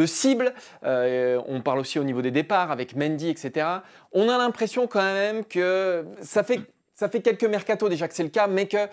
cibles. 0.06 0.52
on 0.82 1.60
parle 1.64 1.78
aussi 1.78 1.98
au 1.98 2.04
niveau 2.04 2.22
des 2.22 2.30
départs 2.30 2.70
avec 2.70 2.96
Mendy, 2.96 3.28
etc. 3.28 3.66
On 4.12 4.28
a 4.28 4.38
l'impression 4.38 4.86
quand 4.86 5.02
même 5.02 5.44
que 5.44 6.04
ça 6.20 6.42
fait 6.42 6.60
ça 6.96 7.08
fait 7.08 7.22
quelques 7.22 7.44
mercato 7.44 7.88
déjà 7.88 8.06
que 8.06 8.14
c'est 8.14 8.22
le 8.22 8.28
cas, 8.28 8.46
mais 8.46 8.66
que 8.68 8.86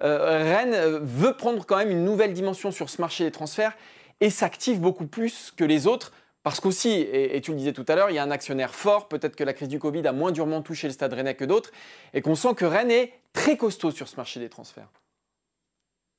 Rennes 0.00 1.00
veut 1.02 1.32
prendre 1.32 1.66
quand 1.66 1.76
même 1.76 1.90
une 1.90 2.04
nouvelle 2.04 2.32
dimension 2.32 2.70
sur 2.70 2.88
ce 2.88 3.00
marché 3.00 3.24
des 3.24 3.32
transferts 3.32 3.72
et 4.20 4.30
s'active 4.30 4.80
beaucoup 4.80 5.06
plus 5.06 5.52
que 5.56 5.64
les 5.64 5.86
autres. 5.86 6.12
Parce 6.48 6.60
qu'aussi, 6.60 6.88
et, 6.88 7.38
tu 7.42 7.50
le 7.50 7.58
disais 7.58 7.74
tout 7.74 7.84
à 7.88 7.94
l'heure, 7.94 8.08
il 8.08 8.14
y 8.14 8.18
a 8.18 8.22
un 8.22 8.30
actionnaire 8.30 8.74
fort, 8.74 9.08
peut-être 9.08 9.36
que 9.36 9.44
la 9.44 9.52
crise 9.52 9.68
du 9.68 9.78
Covid 9.78 10.06
a 10.06 10.12
moins 10.12 10.32
durement 10.32 10.62
touché 10.62 10.86
le 10.86 10.94
stade 10.94 11.12
rennais 11.12 11.34
que 11.34 11.44
d'autres, 11.44 11.70
et 12.14 12.22
qu'on 12.22 12.34
sent 12.34 12.54
que 12.54 12.64
Rennes 12.64 12.90
est 12.90 13.12
très 13.34 13.58
costaud 13.58 13.90
sur 13.90 14.08
ce 14.08 14.16
marché 14.16 14.40
des 14.40 14.48
transferts. 14.48 14.88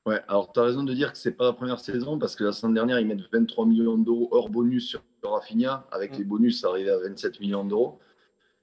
Ouais, 0.05 0.21
alors 0.27 0.53
tu 0.53 0.59
as 0.59 0.63
raison 0.65 0.83
de 0.83 0.93
dire 0.93 1.13
que 1.13 1.17
ce 1.17 1.29
n'est 1.29 1.35
pas 1.35 1.45
la 1.45 1.53
première 1.53 1.79
saison, 1.79 2.19
parce 2.19 2.35
que 2.35 2.43
la 2.43 2.51
semaine 2.51 2.75
dernière, 2.75 2.99
ils 2.99 3.07
mettent 3.07 3.27
23 3.33 3.65
millions 3.65 3.97
d'euros 3.97 4.29
hors 4.29 4.49
bonus 4.49 4.89
sur 4.89 5.01
Rafinha. 5.23 5.87
Avec 5.91 6.13
mm. 6.13 6.17
les 6.19 6.23
bonus, 6.25 6.61
ça 6.61 6.67
arrivait 6.67 6.91
à 6.91 6.99
27 6.99 7.39
millions 7.39 7.65
d'euros. 7.65 7.97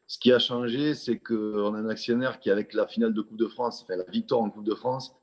Ce 0.07 0.21
qui 0.21 0.33
a 0.33 0.39
changé, 0.39 0.95
c'est 0.95 1.19
qu'on 1.19 1.75
a 1.75 1.79
un 1.79 1.89
actionnaire 1.89 2.39
qui, 2.39 2.49
avec 2.49 2.75
la 2.75 2.87
finale 2.87 3.13
de 3.13 3.23
Coupe 3.23 3.39
de 3.39 3.49
France, 3.49 3.83
enfin 3.83 3.97
la 3.97 4.05
victoire 4.05 4.41
en 4.41 4.51
Coupe 4.51 4.63
de 4.63 4.75
France, 4.77 5.17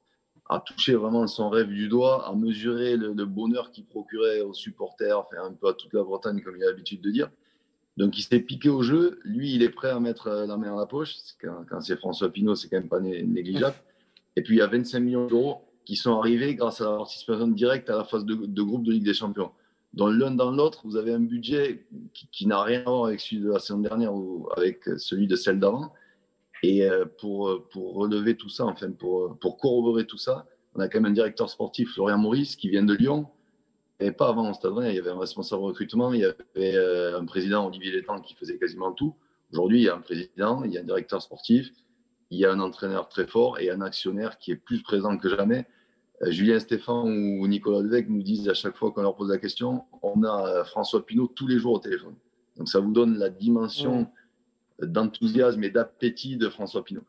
a 0.53 0.59
touché 0.59 0.93
vraiment 0.95 1.25
son 1.27 1.49
rêve 1.49 1.69
du 1.69 1.87
doigt, 1.87 2.27
a 2.27 2.35
mesuré 2.35 2.95
le, 2.95 3.25
bonheur 3.25 3.71
qu'il 3.71 3.85
procurait 3.85 4.41
aux 4.41 4.53
supporters, 4.53 5.19
enfin 5.19 5.37
un 5.43 5.53
peu 5.53 5.67
à 5.67 5.73
toute 5.73 5.93
la 5.93 6.03
Bretagne, 6.03 6.41
comme 6.41 6.55
il 6.57 6.63
a 6.63 6.67
l'habitude 6.67 7.01
de 7.01 7.09
dire. 7.09 7.29
Donc 7.97 8.17
il 8.17 8.23
s'est 8.23 8.39
piqué 8.39 8.69
au 8.69 8.81
jeu. 8.81 9.19
Lui, 9.23 9.53
il 9.53 9.63
est 9.63 9.69
prêt 9.69 9.89
à 9.89 9.99
mettre 9.99 10.29
la 10.29 10.57
main 10.57 10.69
dans 10.69 10.77
la 10.77 10.85
poche. 10.85 11.15
Quand, 11.41 11.81
c'est 11.81 11.97
François 11.97 12.29
Pinault, 12.29 12.55
c'est 12.55 12.69
quand 12.69 12.77
même 12.77 12.89
pas 12.89 12.99
négligeable. 12.99 13.75
Et 14.35 14.41
puis 14.41 14.55
il 14.55 14.59
y 14.59 14.61
a 14.61 14.67
25 14.67 14.99
millions 14.99 15.27
d'euros 15.27 15.61
qui 15.85 15.95
sont 15.95 16.17
arrivés 16.17 16.55
grâce 16.55 16.81
à 16.81 16.85
la 16.85 16.97
participation 16.97 17.47
directe 17.47 17.89
à 17.89 17.97
la 17.97 18.03
phase 18.03 18.25
de, 18.25 18.61
groupe 18.61 18.83
de 18.83 18.91
Ligue 18.91 19.03
des 19.03 19.13
Champions. 19.13 19.51
Dans 19.93 20.07
l'un 20.07 20.31
dans 20.31 20.49
l'autre, 20.49 20.81
vous 20.85 20.95
avez 20.95 21.13
un 21.13 21.19
budget 21.19 21.85
qui, 22.31 22.47
n'a 22.47 22.63
rien 22.63 22.81
à 22.81 22.89
voir 22.89 23.05
avec 23.05 23.19
celui 23.19 23.41
de 23.41 23.49
la 23.49 23.59
saison 23.59 23.79
dernière 23.79 24.13
ou 24.13 24.47
avec 24.55 24.83
celui 24.97 25.27
de 25.27 25.35
celle 25.35 25.59
d'avant. 25.59 25.93
Et 26.63 26.83
euh, 26.83 27.05
pour, 27.05 27.67
pour 27.69 27.93
relever 27.93 28.35
tout 28.35 28.49
ça, 28.49 28.65
enfin 28.65 28.91
pour, 28.91 29.37
pour 29.39 29.57
corroborer 29.57 30.07
tout 30.07 30.17
ça, 30.17 30.47
on 30.75 30.79
a 30.79 30.87
quand 30.87 30.99
même 30.99 31.11
un 31.11 31.13
directeur 31.13 31.49
sportif, 31.49 31.93
Florian 31.93 32.17
Maurice, 32.17 32.55
qui 32.55 32.69
vient 32.69 32.83
de 32.83 32.93
Lyon. 32.93 33.27
Et 33.99 34.11
pas 34.11 34.29
avant 34.29 34.49
au 34.49 34.53
Stade 34.53 34.73
il 34.89 34.95
y 34.95 34.99
avait 34.99 35.11
un 35.11 35.19
responsable 35.19 35.63
recrutement, 35.63 36.13
il 36.13 36.21
y 36.21 36.25
avait 36.25 36.75
euh, 36.75 37.19
un 37.19 37.25
président, 37.25 37.67
Olivier 37.67 37.91
Létang, 37.91 38.19
qui 38.21 38.33
faisait 38.33 38.57
quasiment 38.57 38.91
tout. 38.91 39.15
Aujourd'hui, 39.51 39.81
il 39.81 39.83
y 39.83 39.89
a 39.89 39.95
un 39.95 40.01
président, 40.01 40.63
il 40.63 40.71
y 40.71 40.77
a 40.77 40.81
un 40.81 40.85
directeur 40.85 41.21
sportif, 41.21 41.69
il 42.31 42.39
y 42.39 42.45
a 42.45 42.51
un 42.51 42.59
entraîneur 42.59 43.07
très 43.07 43.27
fort 43.27 43.59
et 43.59 43.69
un 43.69 43.81
actionnaire 43.81 44.39
qui 44.39 44.51
est 44.51 44.55
plus 44.55 44.81
présent 44.81 45.15
que 45.17 45.29
jamais. 45.29 45.67
Euh, 46.23 46.31
Julien 46.31 46.59
Stéphane 46.59 47.39
ou 47.39 47.47
Nicolas 47.47 47.81
Levesque 47.81 48.09
nous 48.09 48.23
disent 48.23 48.49
à 48.49 48.53
chaque 48.53 48.75
fois 48.75 48.91
qu'on 48.91 49.03
leur 49.03 49.15
pose 49.15 49.29
la 49.29 49.37
question, 49.37 49.83
on 50.01 50.23
a 50.23 50.47
euh, 50.47 50.63
François 50.63 51.05
Pinault 51.05 51.31
tous 51.35 51.47
les 51.47 51.59
jours 51.59 51.73
au 51.73 51.79
téléphone. 51.79 52.15
Donc 52.57 52.69
ça 52.69 52.79
vous 52.79 52.91
donne 52.91 53.17
la 53.17 53.29
dimension 53.29 54.01
mmh. 54.01 54.07
D'enthousiasme 54.85 55.63
et 55.63 55.69
d'appétit 55.69 56.37
de 56.37 56.49
François 56.49 56.83
Pinault. 56.83 57.03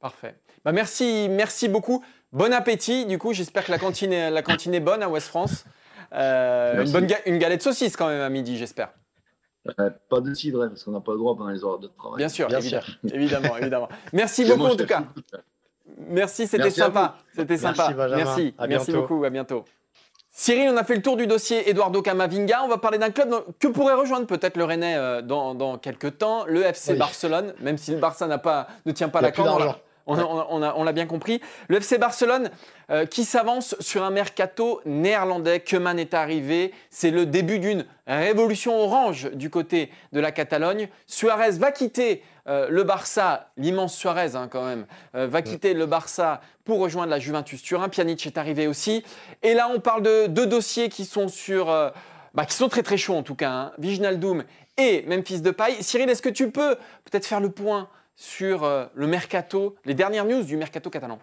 Parfait. 0.00 0.34
Bah 0.64 0.72
merci, 0.72 1.28
merci 1.30 1.68
beaucoup. 1.68 2.04
Bon 2.32 2.52
appétit. 2.52 3.06
Du 3.06 3.18
coup, 3.18 3.32
j'espère 3.32 3.64
que 3.64 3.70
la 3.70 3.78
cantine, 3.78 4.12
est, 4.12 4.30
la 4.30 4.42
cantine 4.42 4.74
est 4.74 4.80
bonne 4.80 5.02
à 5.02 5.08
Ouest 5.08 5.28
France. 5.28 5.64
Euh, 6.12 6.84
une, 6.84 6.92
bonne 6.92 7.08
une 7.26 7.38
galette 7.38 7.62
saucisse 7.62 7.96
quand 7.96 8.08
même 8.08 8.20
à 8.20 8.28
midi, 8.28 8.56
j'espère. 8.56 8.92
pas 10.08 10.20
de 10.20 10.34
cidre, 10.34 10.68
parce 10.68 10.84
qu'on 10.84 10.92
n'a 10.92 11.00
pas 11.00 11.12
le 11.12 11.18
droit 11.18 11.36
pendant 11.36 11.50
les 11.50 11.64
heures 11.64 11.78
de 11.78 11.88
travail. 11.88 12.18
Bien 12.18 12.28
sûr, 12.28 12.48
évidemment, 13.12 13.56
évidemment, 13.56 13.88
Merci 14.12 14.44
beaucoup 14.44 14.66
en 14.66 14.76
tout 14.76 14.86
cas. 14.86 15.04
Merci, 16.08 16.46
c'était 16.46 16.70
sympa. 16.70 17.18
C'était 17.34 17.56
sympa. 17.56 17.94
Merci, 18.14 18.54
merci 18.68 18.92
beaucoup. 18.92 19.24
À 19.24 19.30
bientôt. 19.30 19.64
Cyril, 20.36 20.68
on 20.68 20.76
a 20.76 20.82
fait 20.82 20.96
le 20.96 21.02
tour 21.02 21.16
du 21.16 21.28
dossier 21.28 21.70
Eduardo 21.70 22.02
Camavinga. 22.02 22.62
On 22.64 22.68
va 22.68 22.78
parler 22.78 22.98
d'un 22.98 23.10
club 23.10 23.32
que 23.60 23.68
pourrait 23.68 23.94
rejoindre 23.94 24.26
peut-être 24.26 24.56
le 24.56 24.64
Rennais 24.64 24.96
euh, 24.96 25.22
dans, 25.22 25.78
quelques 25.78 26.18
temps, 26.18 26.44
le 26.46 26.64
FC 26.64 26.94
Barcelone, 26.94 27.54
même 27.60 27.78
si 27.78 27.92
le 27.92 27.98
Barça 27.98 28.26
pas, 28.38 28.66
ne 28.84 28.90
tient 28.90 29.08
pas 29.08 29.20
la 29.20 29.30
corde. 29.30 29.76
On, 30.06 30.84
l'a 30.84 30.92
bien 30.92 31.06
compris. 31.06 31.40
Le 31.68 31.78
FC 31.78 31.98
Barcelone 31.98 32.50
euh, 32.90 33.06
qui 33.06 33.24
s'avance 33.24 33.74
sur 33.80 34.02
un 34.02 34.10
mercato 34.10 34.80
néerlandais. 34.84 35.60
Keman 35.60 35.98
est 35.98 36.12
arrivé. 36.12 36.72
C'est 36.90 37.10
le 37.10 37.24
début 37.24 37.58
d'une 37.58 37.86
révolution 38.06 38.78
orange 38.78 39.30
du 39.32 39.48
côté 39.48 39.90
de 40.12 40.20
la 40.20 40.30
Catalogne. 40.30 40.88
Suarez 41.06 41.52
va 41.52 41.72
quitter 41.72 42.22
euh, 42.46 42.68
le 42.68 42.82
Barça, 42.82 43.50
l'immense 43.56 43.96
Suarez 43.96 44.36
hein, 44.36 44.48
quand 44.50 44.66
même, 44.66 44.84
euh, 45.14 45.26
va 45.26 45.40
quitter 45.40 45.72
le 45.72 45.86
Barça 45.86 46.42
pour 46.64 46.78
rejoindre 46.78 47.10
la 47.10 47.18
Juventus 47.18 47.62
Turin. 47.62 47.88
Pjanic 47.88 48.26
est 48.26 48.36
arrivé 48.36 48.66
aussi. 48.66 49.02
Et 49.42 49.54
là, 49.54 49.70
on 49.74 49.80
parle 49.80 50.02
de 50.02 50.26
deux 50.26 50.46
dossiers 50.46 50.88
qui 50.90 51.04
sont 51.04 51.28
sur... 51.28 51.66
Bah, 52.34 52.46
qui 52.46 52.56
sont 52.56 52.68
très 52.68 52.82
très 52.82 52.96
chauds 52.96 53.14
en 53.14 53.22
tout 53.22 53.36
cas, 53.36 53.50
hein. 53.50 53.72
Viginaldoum 53.78 54.42
et 54.76 55.04
Memphis 55.06 55.40
Depay. 55.40 55.82
Cyril, 55.82 56.10
est-ce 56.10 56.20
que 56.20 56.28
tu 56.28 56.50
peux 56.50 56.74
peut-être 57.04 57.26
faire 57.26 57.38
le 57.38 57.48
point 57.48 57.88
sur 58.16 58.64
euh, 58.64 58.86
le 58.94 59.06
mercato, 59.06 59.76
les 59.84 59.94
dernières 59.94 60.24
news 60.24 60.44
du 60.44 60.56
mercato 60.56 60.90
catalan. 60.90 61.18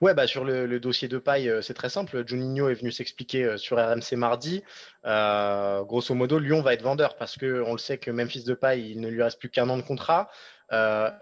Ouais, 0.00 0.14
bah 0.14 0.28
sur 0.28 0.44
le, 0.44 0.78
dossier 0.78 1.08
de 1.08 1.18
paille, 1.18 1.48
euh, 1.48 1.60
c'est 1.60 1.74
très 1.74 1.88
simple. 1.88 2.24
Juninho 2.26 2.68
est 2.68 2.74
venu 2.74 2.92
s'expliquer 2.92 3.44
euh, 3.44 3.56
sur 3.56 3.78
RMC 3.78 4.16
mardi. 4.16 4.62
grosso 5.04 6.14
modo, 6.14 6.38
Lyon 6.38 6.62
va 6.62 6.74
être 6.74 6.82
vendeur 6.82 7.16
parce 7.16 7.36
que 7.36 7.62
on 7.66 7.72
le 7.72 7.78
sait 7.78 7.98
que 7.98 8.10
Memphis 8.10 8.44
de 8.44 8.54
paille, 8.54 8.90
il 8.90 9.00
ne 9.00 9.08
lui 9.08 9.22
reste 9.22 9.40
plus 9.40 9.50
qu'un 9.50 9.68
an 9.68 9.76
de 9.76 9.82
contrat. 9.82 10.30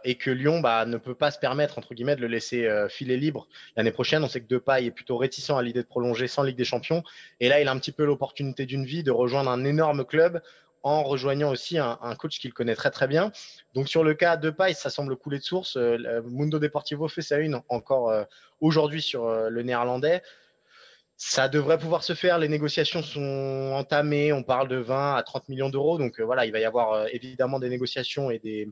et 0.05 0.15
que 0.17 0.31
Lyon 0.31 0.61
bah, 0.61 0.87
ne 0.87 0.97
peut 0.97 1.15
pas 1.15 1.31
se 1.31 1.39
permettre 1.39 1.79
entre 1.79 1.95
guillemets 1.95 2.17
de 2.17 2.23
le 2.23 2.29
laisser 2.29 2.67
filer 2.89 3.17
libre 3.17 3.47
l'année 3.77 3.93
prochaine. 3.93 4.25
On 4.25 4.29
sait 4.29 4.41
que 4.41 4.49
Depay 4.49 4.87
est 4.87 4.91
plutôt 4.91 5.19
réticent 5.19 5.51
à 5.51 5.63
l'idée 5.63 5.83
de 5.83 5.87
prolonger 5.87 6.29
sans 6.29 6.43
Ligue 6.43 6.57
des 6.57 6.65
Champions, 6.65 7.03
et 7.41 7.49
là 7.49 7.61
il 7.61 7.69
a 7.69 7.73
un 7.73 7.79
petit 7.79 7.93
peu 7.93 8.05
l'opportunité 8.07 8.65
d'une 8.65 8.87
vie 8.87 9.03
de 9.03 9.11
rejoindre 9.11 9.51
un 9.51 9.65
énorme 9.65 10.05
club 10.05 10.41
en 10.85 11.03
rejoignant 11.03 11.51
aussi 11.51 11.79
un, 11.79 11.97
coach 12.17 12.39
qu'il 12.39 12.53
connaît 12.53 12.77
très 12.77 12.91
très 12.91 13.09
bien. 13.09 13.33
Donc 13.73 13.89
sur 13.89 14.05
le 14.05 14.13
cas 14.13 14.37
de 14.37 14.51
Paille, 14.51 14.75
ça 14.75 14.91
semble 14.91 15.17
couler 15.17 15.39
de 15.39 15.43
source. 15.43 15.77
Euh, 15.77 16.21
Mundo 16.27 16.59
Deportivo 16.59 17.09
fait 17.09 17.23
sa 17.23 17.39
une 17.39 17.61
encore 17.71 18.11
euh, 18.11 18.25
aujourd'hui 18.61 19.01
sur 19.01 19.25
euh, 19.25 19.49
le 19.49 19.63
néerlandais. 19.63 20.23
Ça 21.17 21.49
devrait 21.49 21.79
pouvoir 21.79 22.05
se 22.05 22.13
faire. 22.13 22.39
Les 22.39 22.49
négociations 22.49 23.03
sont 23.03 23.73
entamées. 23.75 24.33
On 24.35 24.43
parle 24.43 24.69
de 24.69 24.77
20 24.77 25.15
à 25.15 25.23
30 25.23 25.49
millions 25.49 25.71
d'euros. 25.71 25.97
Donc 25.97 26.21
voilà, 26.21 26.45
il 26.45 26.53
va 26.53 26.59
y 26.59 26.65
avoir 26.67 27.07
évidemment 27.09 27.59
des 27.59 27.71
négociations 27.71 28.31
et 28.31 28.39
des, 28.39 28.69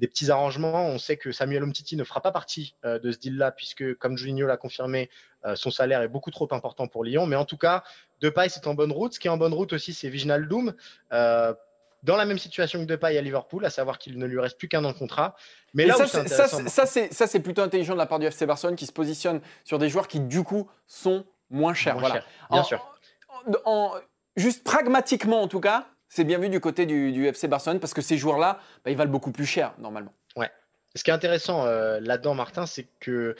des 0.00 0.08
petits 0.08 0.30
arrangements. 0.30 0.86
On 0.86 0.98
sait 0.98 1.16
que 1.16 1.30
Samuel 1.30 1.62
Omtiti 1.62 1.94
ne 1.94 2.04
fera 2.04 2.20
pas 2.22 2.32
partie 2.32 2.74
euh, 2.84 2.98
de 2.98 3.12
ce 3.12 3.18
deal-là, 3.18 3.52
puisque, 3.52 3.94
comme 3.98 4.16
Juninho 4.16 4.46
l'a 4.46 4.56
confirmé, 4.56 5.10
euh, 5.44 5.54
son 5.54 5.70
salaire 5.70 6.00
est 6.00 6.08
beaucoup 6.08 6.30
trop 6.30 6.48
important 6.52 6.88
pour 6.88 7.04
Lyon. 7.04 7.26
Mais 7.26 7.36
en 7.36 7.44
tout 7.44 7.58
cas, 7.58 7.84
Depay, 8.20 8.48
c'est 8.48 8.66
en 8.66 8.74
bonne 8.74 8.92
route. 8.92 9.14
Ce 9.14 9.20
qui 9.20 9.28
est 9.28 9.30
en 9.30 9.36
bonne 9.36 9.52
route 9.52 9.74
aussi, 9.74 9.92
c'est 9.92 10.08
Viginal 10.08 10.48
Doom. 10.48 10.74
Euh, 11.12 11.54
dans 12.02 12.16
la 12.16 12.24
même 12.24 12.38
situation 12.38 12.80
que 12.80 12.86
Depay 12.86 13.18
à 13.18 13.20
Liverpool, 13.20 13.64
à 13.66 13.70
savoir 13.70 13.98
qu'il 13.98 14.18
ne 14.18 14.24
lui 14.24 14.40
reste 14.40 14.56
plus 14.56 14.68
qu'un 14.68 14.82
an 14.86 14.92
de 14.92 14.96
contrat. 14.96 15.36
Mais 15.74 15.84
là, 15.84 15.94
ça, 15.96 16.86
c'est 16.86 17.40
plutôt 17.40 17.60
intelligent 17.60 17.92
de 17.92 17.98
la 17.98 18.06
part 18.06 18.18
du 18.18 18.24
FC 18.24 18.46
Barcelone 18.46 18.74
qui 18.74 18.86
se 18.86 18.92
positionne 18.92 19.42
sur 19.64 19.78
des 19.78 19.90
joueurs 19.90 20.08
qui, 20.08 20.20
du 20.20 20.42
coup, 20.42 20.66
sont 20.86 21.26
moins 21.50 21.74
chers. 21.74 21.98
voilà. 21.98 22.24
bien 22.50 22.62
sûr. 22.62 22.98
juste 24.34 24.64
pragmatiquement, 24.64 25.42
en 25.42 25.48
tout 25.48 25.60
cas, 25.60 25.88
c'est 26.10 26.24
bien 26.24 26.38
vu 26.38 26.50
du 26.50 26.60
côté 26.60 26.84
du, 26.84 27.26
FC 27.26 27.48
Barcelone 27.48 27.80
parce 27.80 27.94
que 27.94 28.02
ces 28.02 28.18
joueurs-là, 28.18 28.60
bah, 28.84 28.90
ils 28.90 28.96
valent 28.96 29.10
beaucoup 29.10 29.30
plus 29.30 29.46
cher 29.46 29.72
normalement. 29.78 30.12
Ouais. 30.36 30.50
Ce 30.96 31.04
qui 31.04 31.10
est 31.10 31.14
intéressant 31.14 31.64
euh, 31.66 32.00
là-dedans, 32.00 32.34
Martin, 32.34 32.66
c'est 32.66 32.88
que 32.98 33.36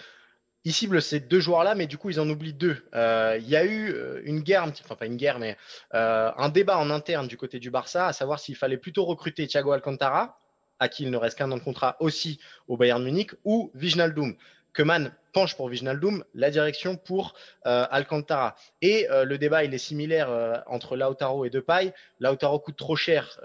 ils 0.65 0.73
ciblent 0.73 1.03
ces 1.03 1.21
deux 1.21 1.41
joueurs-là, 1.41 1.75
mais 1.75 1.87
du 1.87 1.99
coup, 1.99 2.11
ils 2.11 2.21
en 2.21 2.29
oublient 2.29 2.53
deux. 2.53 2.85
Euh, 2.95 3.39
il 3.41 3.49
y 3.49 3.57
a 3.57 3.65
eu 3.65 3.91
euh, 3.91 4.21
une 4.25 4.41
guerre, 4.41 4.65
enfin 4.65 4.95
pas 4.95 5.07
une 5.07 5.17
guerre, 5.17 5.39
mais 5.39 5.57
un 5.93 6.49
débat 6.49 6.79
en 6.79 6.91
interne 6.91 7.27
du 7.27 7.37
côté 7.37 7.59
du 7.59 7.71
Barça, 7.71 8.07
à 8.07 8.13
savoir 8.13 8.39
s'il 8.39 8.57
fallait 8.57 8.77
plutôt 8.77 9.05
recruter 9.05 9.47
Thiago 9.47 9.73
Alcantara, 9.73 10.39
à 10.79 10.89
qui 10.89 11.03
il 11.03 11.11
ne 11.11 11.17
reste 11.17 11.39
qu'un 11.39 11.51
an 11.51 11.57
de 11.57 11.63
contrat 11.63 11.97
aussi 11.99 12.39
au 12.69 12.77
Bayern 12.77 13.03
Munich, 13.03 13.33
ou 13.45 13.73
Wijnaldum. 13.75 14.37
Keman 14.73 15.13
penche 15.33 15.57
pour 15.57 15.69
Viginaldoum, 15.69 16.25
la 16.35 16.51
direction 16.51 16.97
pour 16.97 17.35
euh, 17.67 17.87
Alcantara. 17.91 18.57
Et 18.83 19.09
euh, 19.11 19.25
le 19.25 19.39
débat, 19.39 19.65
il 19.65 19.73
est 19.75 19.79
similaire 19.79 20.31
euh, 20.31 20.57
entre 20.67 20.97
Lautaro 20.97 21.45
et 21.45 21.51
Depay. 21.51 21.93
Lautaro 22.19 22.59
coûte 22.59 22.77
trop 22.77 22.97
cher 22.97 23.41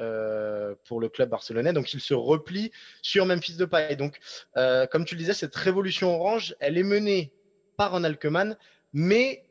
pour 0.86 1.00
le 1.00 1.10
club 1.10 1.30
barcelonais, 1.30 1.74
donc 1.74 1.94
il 1.94 2.02
se 2.02 2.14
replie 2.14 2.72
sur 3.02 3.26
Memphis 3.26 3.56
Depay. 3.56 3.96
Donc, 3.96 4.20
comme 4.92 5.06
tu 5.06 5.16
le 5.16 5.20
disais, 5.20 5.34
cette 5.34 5.56
révolution 5.56 6.16
orange, 6.16 6.56
elle 6.60 6.78
est 6.78 6.84
menée 6.84 7.32
par 7.78 7.92
Ronald 7.92 8.20
Koeman, 8.20 8.58
mais 8.94 9.44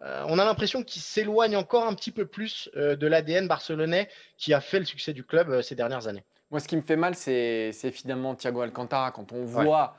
on 0.00 0.38
a 0.38 0.44
l'impression 0.44 0.82
qu'il 0.82 1.02
s'éloigne 1.02 1.56
encore 1.56 1.86
un 1.86 1.94
petit 1.94 2.10
peu 2.10 2.26
plus 2.26 2.70
de 2.74 3.06
l'ADN 3.06 3.48
barcelonais 3.48 4.08
qui 4.36 4.52
a 4.54 4.60
fait 4.60 4.78
le 4.78 4.84
succès 4.84 5.12
du 5.12 5.24
club 5.24 5.62
ces 5.62 5.74
dernières 5.74 6.06
années. 6.08 6.24
Moi, 6.50 6.60
ce 6.60 6.68
qui 6.68 6.76
me 6.76 6.82
fait 6.82 6.96
mal, 6.96 7.14
c'est 7.14 7.72
finalement 7.92 8.34
Thiago 8.34 8.60
Alcantara. 8.60 9.10
Quand 9.12 9.32
on 9.32 9.44
voit 9.44 9.96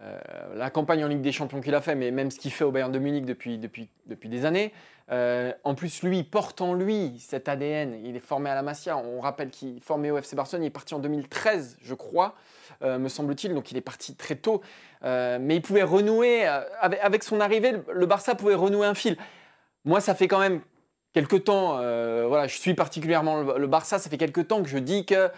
euh, 0.00 0.16
la 0.54 0.70
campagne 0.70 1.04
en 1.04 1.08
Ligue 1.08 1.22
des 1.22 1.32
Champions 1.32 1.60
qu'il 1.60 1.74
a 1.74 1.80
fait, 1.80 1.96
mais 1.96 2.12
même 2.12 2.30
ce 2.30 2.38
qu'il 2.38 2.52
fait 2.52 2.62
au 2.62 2.70
Bayern 2.70 2.92
de 2.92 2.98
Munich 3.00 3.24
depuis, 3.24 3.58
depuis, 3.58 3.88
depuis 4.06 4.28
des 4.28 4.44
années. 4.44 4.72
Euh, 5.10 5.52
en 5.64 5.74
plus, 5.74 6.02
lui, 6.02 6.22
porte 6.22 6.60
en 6.60 6.72
lui 6.74 7.18
cet 7.18 7.48
ADN. 7.48 7.98
Il 8.04 8.14
est 8.14 8.20
formé 8.20 8.48
à 8.48 8.54
la 8.54 8.62
Masia. 8.62 8.96
On 8.96 9.20
rappelle 9.20 9.50
qu'il 9.50 9.78
est 9.78 9.84
formé 9.84 10.10
au 10.10 10.18
FC 10.18 10.36
Barcelone. 10.36 10.62
Il 10.64 10.66
est 10.68 10.70
parti 10.70 10.94
en 10.94 11.00
2013, 11.00 11.78
je 11.82 11.94
crois, 11.94 12.36
euh, 12.82 12.98
me 12.98 13.08
semble-t-il. 13.08 13.54
Donc 13.54 13.72
il 13.72 13.76
est 13.76 13.82
parti 13.82 14.14
très 14.14 14.36
tôt. 14.36 14.62
mais 15.02 15.56
il 15.56 15.62
pouvait 15.62 15.82
renouer, 15.82 16.46
avec, 16.46 17.24
son 17.24 17.40
arrivée, 17.40 17.74
le 17.92 18.06
Barça 18.06 18.34
pouvait 18.34 18.54
renouer 18.54 18.86
un 18.86 18.94
fil. 18.94 19.16
Moi, 19.84 20.00
ça 20.00 20.14
fait 20.14 20.28
quand 20.28 20.40
même 20.40 20.60
quelques 21.12 21.44
temps, 21.44 21.78
voilà, 22.28 22.46
je 22.46 22.56
suis 22.56 22.74
particulièrement 22.74 23.42
le, 23.42 23.58
le, 23.58 23.66
Barça, 23.66 23.98
ça 23.98 24.10
fait 24.10 24.18
quelques 24.18 24.46
temps 24.46 24.62
que 24.62 24.68
je 24.68 24.78
dis 24.78 25.06
que 25.06 25.30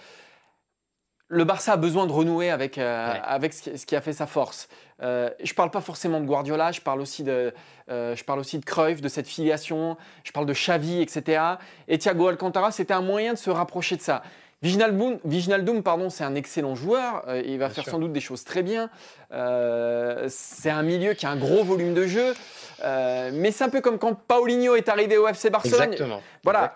le 1.31 1.45
Barça 1.45 1.73
a 1.73 1.77
besoin 1.77 2.07
de 2.07 2.13
renouer 2.13 2.51
avec, 2.51 2.77
euh, 2.77 3.15
avec 3.23 3.55
ce 3.55 3.87
qui 3.87 3.95
a 3.95 4.01
fait 4.01 4.13
sa 4.13 4.27
force. 4.27 4.69
Euh, 5.01 5.31
je 5.41 5.53
ne 5.53 5.55
parle 5.55 5.71
pas 5.71 5.81
forcément 5.81 6.21
de 6.21 6.27
Guardiola, 6.27 6.73
je 6.73 6.81
parle 6.81 7.01
aussi 7.01 7.23
de, 7.23 7.55
euh, 7.89 8.17
je 8.17 8.25
parle 8.25 8.41
aussi 8.41 8.59
de 8.59 8.65
Cruyff, 8.65 9.01
de 9.01 9.09
cette 9.09 9.29
filiation, 9.29 9.97
je 10.25 10.33
parle 10.33 10.47
de 10.47 10.53
Xavi, 10.53 11.01
etc. 11.01 11.41
Et 11.87 11.99
Thiago 11.99 12.27
Alcantara, 12.27 12.73
c'était 12.73 12.95
un 12.95 13.01
moyen 13.01 13.35
de 13.35 13.39
se 13.39 13.49
rapprocher 13.49 13.97
de 13.97 14.03
ça. 14.03 14.23
Viginaldoum, 14.63 15.83
pardon, 15.85 16.11
c'est 16.11 16.25
un 16.25 16.35
excellent 16.35 16.75
joueur. 16.75 17.25
il 17.47 17.59
va 17.59 17.71
faire 17.71 17.85
sans 17.85 17.99
doute 17.99 18.13
des 18.13 18.21
choses 18.21 18.45
très 18.45 18.63
bien. 18.63 18.91
c'est 19.31 20.71
un 20.71 20.83
milieu 20.83 21.15
qui 21.15 21.25
a 21.25 21.31
un 21.31 21.37
gros 21.37 21.65
volume 21.65 21.95
de 21.95 22.07
jeu. 22.07 22.35
mais 22.83 23.53
c'est 23.53 23.65
un 23.65 23.71
peu 23.71 23.81
comme 23.81 23.99
quand 23.99 24.15
Paulinho 24.15 24.75
est 24.75 24.91
arrivé 24.91 25.17
au 25.17 25.27
FC 25.29 25.49
Barcelone. 25.49 25.93
Exactement. 25.93 26.21
Voilà. 26.45 26.75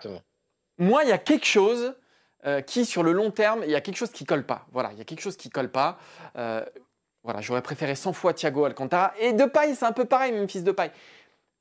Moi, 0.79 1.03
il 1.03 1.09
y 1.09 1.13
a 1.13 1.19
quelque 1.19 1.45
chose 1.45 1.93
euh, 2.45 2.61
qui, 2.61 2.85
sur 2.85 3.01
le 3.01 3.11
long 3.11 3.31
terme, 3.31 3.63
il 3.63 3.71
y 3.71 3.75
a 3.75 3.81
quelque 3.81 3.97
chose 3.97 4.11
qui 4.11 4.23
colle 4.23 4.45
pas. 4.45 4.67
Voilà, 4.71 4.91
il 4.91 4.99
y 4.99 5.01
a 5.01 5.03
quelque 5.03 5.21
chose 5.21 5.35
qui 5.35 5.49
colle 5.49 5.69
pas. 5.69 5.97
Euh, 6.37 6.63
voilà, 7.23 7.41
j'aurais 7.41 7.63
préféré 7.63 7.95
100 7.95 8.13
fois 8.13 8.35
Thiago 8.35 8.65
Alcantara. 8.65 9.13
Et 9.19 9.33
Depay, 9.33 9.73
c'est 9.73 9.85
un 9.85 9.91
peu 9.91 10.05
pareil, 10.05 10.31
même 10.31 10.47
fils 10.47 10.63
de 10.63 10.69
Depay. 10.69 10.91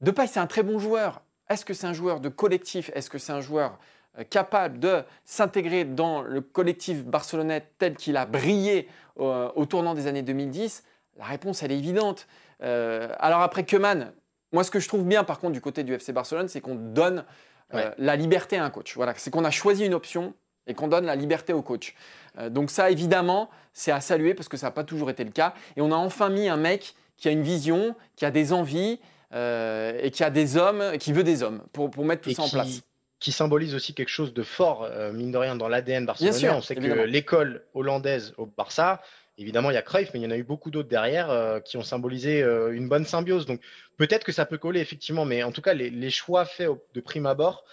Depay, 0.02 0.26
c'est 0.26 0.40
un 0.40 0.46
très 0.46 0.62
bon 0.62 0.78
joueur. 0.78 1.22
Est-ce 1.48 1.64
que 1.64 1.72
c'est 1.72 1.86
un 1.86 1.94
joueur 1.94 2.20
de 2.20 2.28
collectif? 2.28 2.90
Est-ce 2.94 3.08
que 3.08 3.16
c'est 3.16 3.32
un 3.32 3.40
joueur 3.40 3.78
euh, 4.18 4.24
capable 4.24 4.78
de 4.78 5.02
s'intégrer 5.24 5.86
dans 5.86 6.20
le 6.20 6.42
collectif 6.42 7.02
barcelonais 7.02 7.66
tel 7.78 7.96
qu'il 7.96 8.18
a 8.18 8.26
brillé 8.26 8.88
au, 9.16 9.64
tournant 9.64 9.94
des 9.94 10.06
années 10.06 10.22
2010 10.22 10.84
La 11.16 11.24
réponse, 11.24 11.62
elle 11.62 11.72
est 11.72 11.78
évidente. 11.78 12.26
alors 12.60 13.40
après, 13.40 13.64
Keman, 13.64 14.12
moi, 14.52 14.64
ce 14.64 14.70
que 14.70 14.80
je 14.80 14.88
trouve 14.88 15.04
bien, 15.04 15.24
par 15.24 15.38
contre, 15.38 15.52
du 15.52 15.60
côté 15.60 15.82
du 15.82 15.94
FC 15.94 16.12
Barcelone, 16.12 16.48
c'est 16.48 16.60
qu'on 16.60 16.74
donne 16.74 17.24
la 17.70 18.16
liberté 18.16 18.58
à 18.58 18.64
un 18.64 18.70
coach. 18.70 18.96
Voilà, 18.96 19.14
c'est 19.16 19.30
qu'on 19.30 19.44
a 19.44 19.52
choisi 19.52 19.86
une 19.86 19.94
option 19.94 20.34
et 20.66 20.74
qu'on 20.74 20.88
donne 20.88 21.06
la 21.06 21.16
liberté 21.16 21.52
au 21.52 21.62
coach. 21.62 21.94
Euh, 22.38 22.50
donc 22.50 22.70
ça, 22.70 22.90
évidemment, 22.90 23.50
c'est 23.72 23.92
à 23.92 24.00
saluer 24.00 24.34
parce 24.34 24.48
que 24.48 24.56
ça 24.56 24.66
n'a 24.66 24.70
pas 24.70 24.84
toujours 24.84 25.10
été 25.10 25.24
le 25.24 25.30
cas. 25.30 25.54
Et 25.76 25.80
on 25.80 25.92
a 25.92 25.96
enfin 25.96 26.28
mis 26.30 26.48
un 26.48 26.56
mec 26.56 26.94
qui 27.16 27.28
a 27.28 27.30
une 27.30 27.42
vision, 27.42 27.94
qui 28.16 28.24
a 28.24 28.30
des 28.30 28.52
envies 28.52 28.98
euh, 29.32 29.98
et 30.02 30.10
qui 30.10 30.24
a 30.24 30.30
des 30.30 30.56
hommes, 30.56 30.98
qui 30.98 31.12
veut 31.12 31.24
des 31.24 31.42
hommes 31.42 31.62
pour, 31.72 31.90
pour 31.90 32.04
mettre 32.04 32.22
tout 32.22 32.32
ça 32.32 32.42
en 32.42 32.48
place. 32.48 32.82
Qui 33.20 33.32
symbolise 33.32 33.74
aussi 33.74 33.94
quelque 33.94 34.10
chose 34.10 34.34
de 34.34 34.42
fort, 34.42 34.84
euh, 34.84 35.12
mine 35.12 35.32
de 35.32 35.38
rien, 35.38 35.56
dans 35.56 35.68
l'ADN 35.68 36.04
barcelonais. 36.04 36.50
on 36.50 36.60
sait 36.60 36.74
que 36.74 37.04
l'école 37.04 37.64
hollandaise 37.72 38.34
au 38.36 38.44
Barça, 38.44 39.00
évidemment, 39.38 39.70
il 39.70 39.74
y 39.74 39.78
a 39.78 39.82
Cruyff, 39.82 40.10
mais 40.12 40.20
il 40.20 40.24
y 40.24 40.26
en 40.26 40.30
a 40.30 40.36
eu 40.36 40.42
beaucoup 40.42 40.70
d'autres 40.70 40.90
derrière 40.90 41.60
qui 41.64 41.78
ont 41.78 41.82
symbolisé 41.82 42.40
une 42.72 42.88
bonne 42.88 43.06
symbiose. 43.06 43.46
Donc 43.46 43.60
peut-être 43.96 44.24
que 44.24 44.32
ça 44.32 44.44
peut 44.44 44.58
coller, 44.58 44.80
effectivement, 44.80 45.24
mais 45.24 45.42
en 45.42 45.52
tout 45.52 45.62
cas, 45.62 45.72
les, 45.72 45.88
les 45.88 46.10
choix 46.10 46.44
faits 46.44 46.68
de 46.92 47.00
prime 47.00 47.24
abord, 47.24 47.64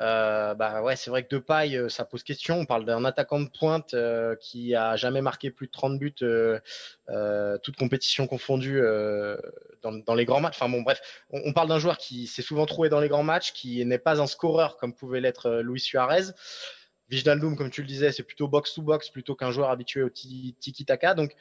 euh, 0.00 0.54
bah 0.54 0.82
ouais, 0.82 0.96
c'est 0.96 1.10
vrai 1.10 1.24
que 1.24 1.34
de 1.34 1.38
paille, 1.38 1.76
euh, 1.76 1.88
ça 1.90 2.04
pose 2.04 2.22
question. 2.22 2.58
On 2.58 2.64
parle 2.64 2.86
d'un 2.86 3.04
attaquant 3.04 3.40
de 3.40 3.48
pointe 3.48 3.92
euh, 3.92 4.34
qui 4.36 4.74
a 4.74 4.96
jamais 4.96 5.20
marqué 5.20 5.50
plus 5.50 5.66
de 5.66 5.72
30 5.72 5.98
buts, 5.98 6.14
euh, 6.22 6.58
toute 7.62 7.76
compétition 7.76 8.26
confondue 8.26 8.80
dans, 9.82 10.14
les 10.14 10.24
grands 10.24 10.40
matchs. 10.40 10.56
Enfin 10.56 10.70
bon, 10.70 10.82
bref, 10.82 11.00
on, 11.30 11.52
parle 11.52 11.68
d'un 11.68 11.78
joueur 11.78 11.98
qui 11.98 12.26
s'est 12.26 12.42
souvent 12.42 12.66
trouvé 12.66 12.88
dans 12.88 13.00
les 13.00 13.08
grands 13.08 13.22
matchs, 13.22 13.52
qui 13.52 13.84
n'est 13.84 13.98
pas 13.98 14.20
un 14.22 14.26
scoreur 14.26 14.76
comme 14.76 14.94
pouvait 14.94 15.20
l'être 15.20 15.60
Luis 15.62 15.80
Suarez. 15.80 16.32
Viginaldoum, 17.08 17.56
comme 17.56 17.70
tu 17.70 17.82
le 17.82 17.88
disais, 17.88 18.12
c'est 18.12 18.22
plutôt 18.22 18.46
box-to-box 18.46 19.10
plutôt 19.10 19.34
qu'un 19.34 19.50
joueur 19.50 19.70
habitué 19.70 20.02
au 20.02 20.10
tiki-taka. 20.10 21.14
Donc, 21.14 21.34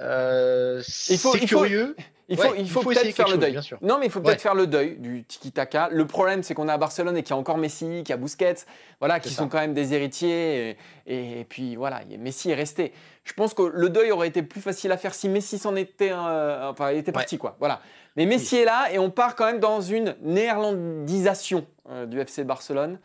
euh, 0.00 0.82
il 1.10 1.18
faut, 1.18 1.32
c'est 1.32 1.46
curieux. 1.46 1.94
Il 2.28 2.38
faut, 2.38 2.54
il 2.56 2.70
faut, 2.70 2.80
peut-être 2.80 3.14
faire 3.14 3.28
le 3.28 3.36
deuil. 3.36 3.58
non, 3.82 3.98
mais 3.98 4.06
il 4.06 4.12
faut 4.12 4.20
peut-être 4.20 4.40
faire 4.40 4.54
le 4.54 4.66
deuil 4.66 4.96
du 4.96 5.22
tiki-taka. 5.24 5.88
Le 5.90 6.06
problème, 6.06 6.42
c'est 6.42 6.54
qu'on 6.54 6.66
est 6.68 6.72
à 6.72 6.78
Barcelone 6.78 7.16
et 7.16 7.22
qu'il 7.22 7.34
y 7.34 7.36
a 7.36 7.36
encore 7.36 7.58
Messi, 7.58 7.84
qu'il 8.04 8.08
y 8.08 8.12
a 8.12 8.16
Busquets, 8.16 8.54
voilà, 9.00 9.20
qui 9.20 9.30
sont 9.34 9.48
quand 9.48 9.58
même 9.58 9.74
des 9.74 9.92
héritiers. 9.92 10.78
Et, 11.06 11.44
puis 11.48 11.76
voilà, 11.76 12.00
Messi 12.18 12.50
est 12.50 12.54
resté. 12.54 12.94
Je 13.24 13.34
pense 13.34 13.52
que 13.52 13.62
le 13.62 13.90
deuil 13.90 14.12
aurait 14.12 14.28
été 14.28 14.42
plus 14.42 14.62
facile 14.62 14.92
à 14.92 14.96
faire 14.96 15.14
si 15.14 15.28
Messi 15.28 15.58
s'en 15.58 15.76
était, 15.76 16.12
euh, 16.12 16.70
enfin, 16.70 16.92
il 16.92 16.98
était 16.98 17.12
parti, 17.12 17.36
quoi. 17.36 17.56
Voilà. 17.58 17.80
Mais 18.16 18.24
Messi 18.24 18.56
est 18.56 18.64
là 18.64 18.90
et 18.90 18.98
on 18.98 19.10
part 19.10 19.36
quand 19.36 19.44
même 19.44 19.60
dans 19.60 19.82
une 19.82 20.16
néerlandisation 20.22 21.66
euh, 21.90 22.06
du 22.06 22.18
FC 22.18 22.44
Barcelone. 22.44 22.98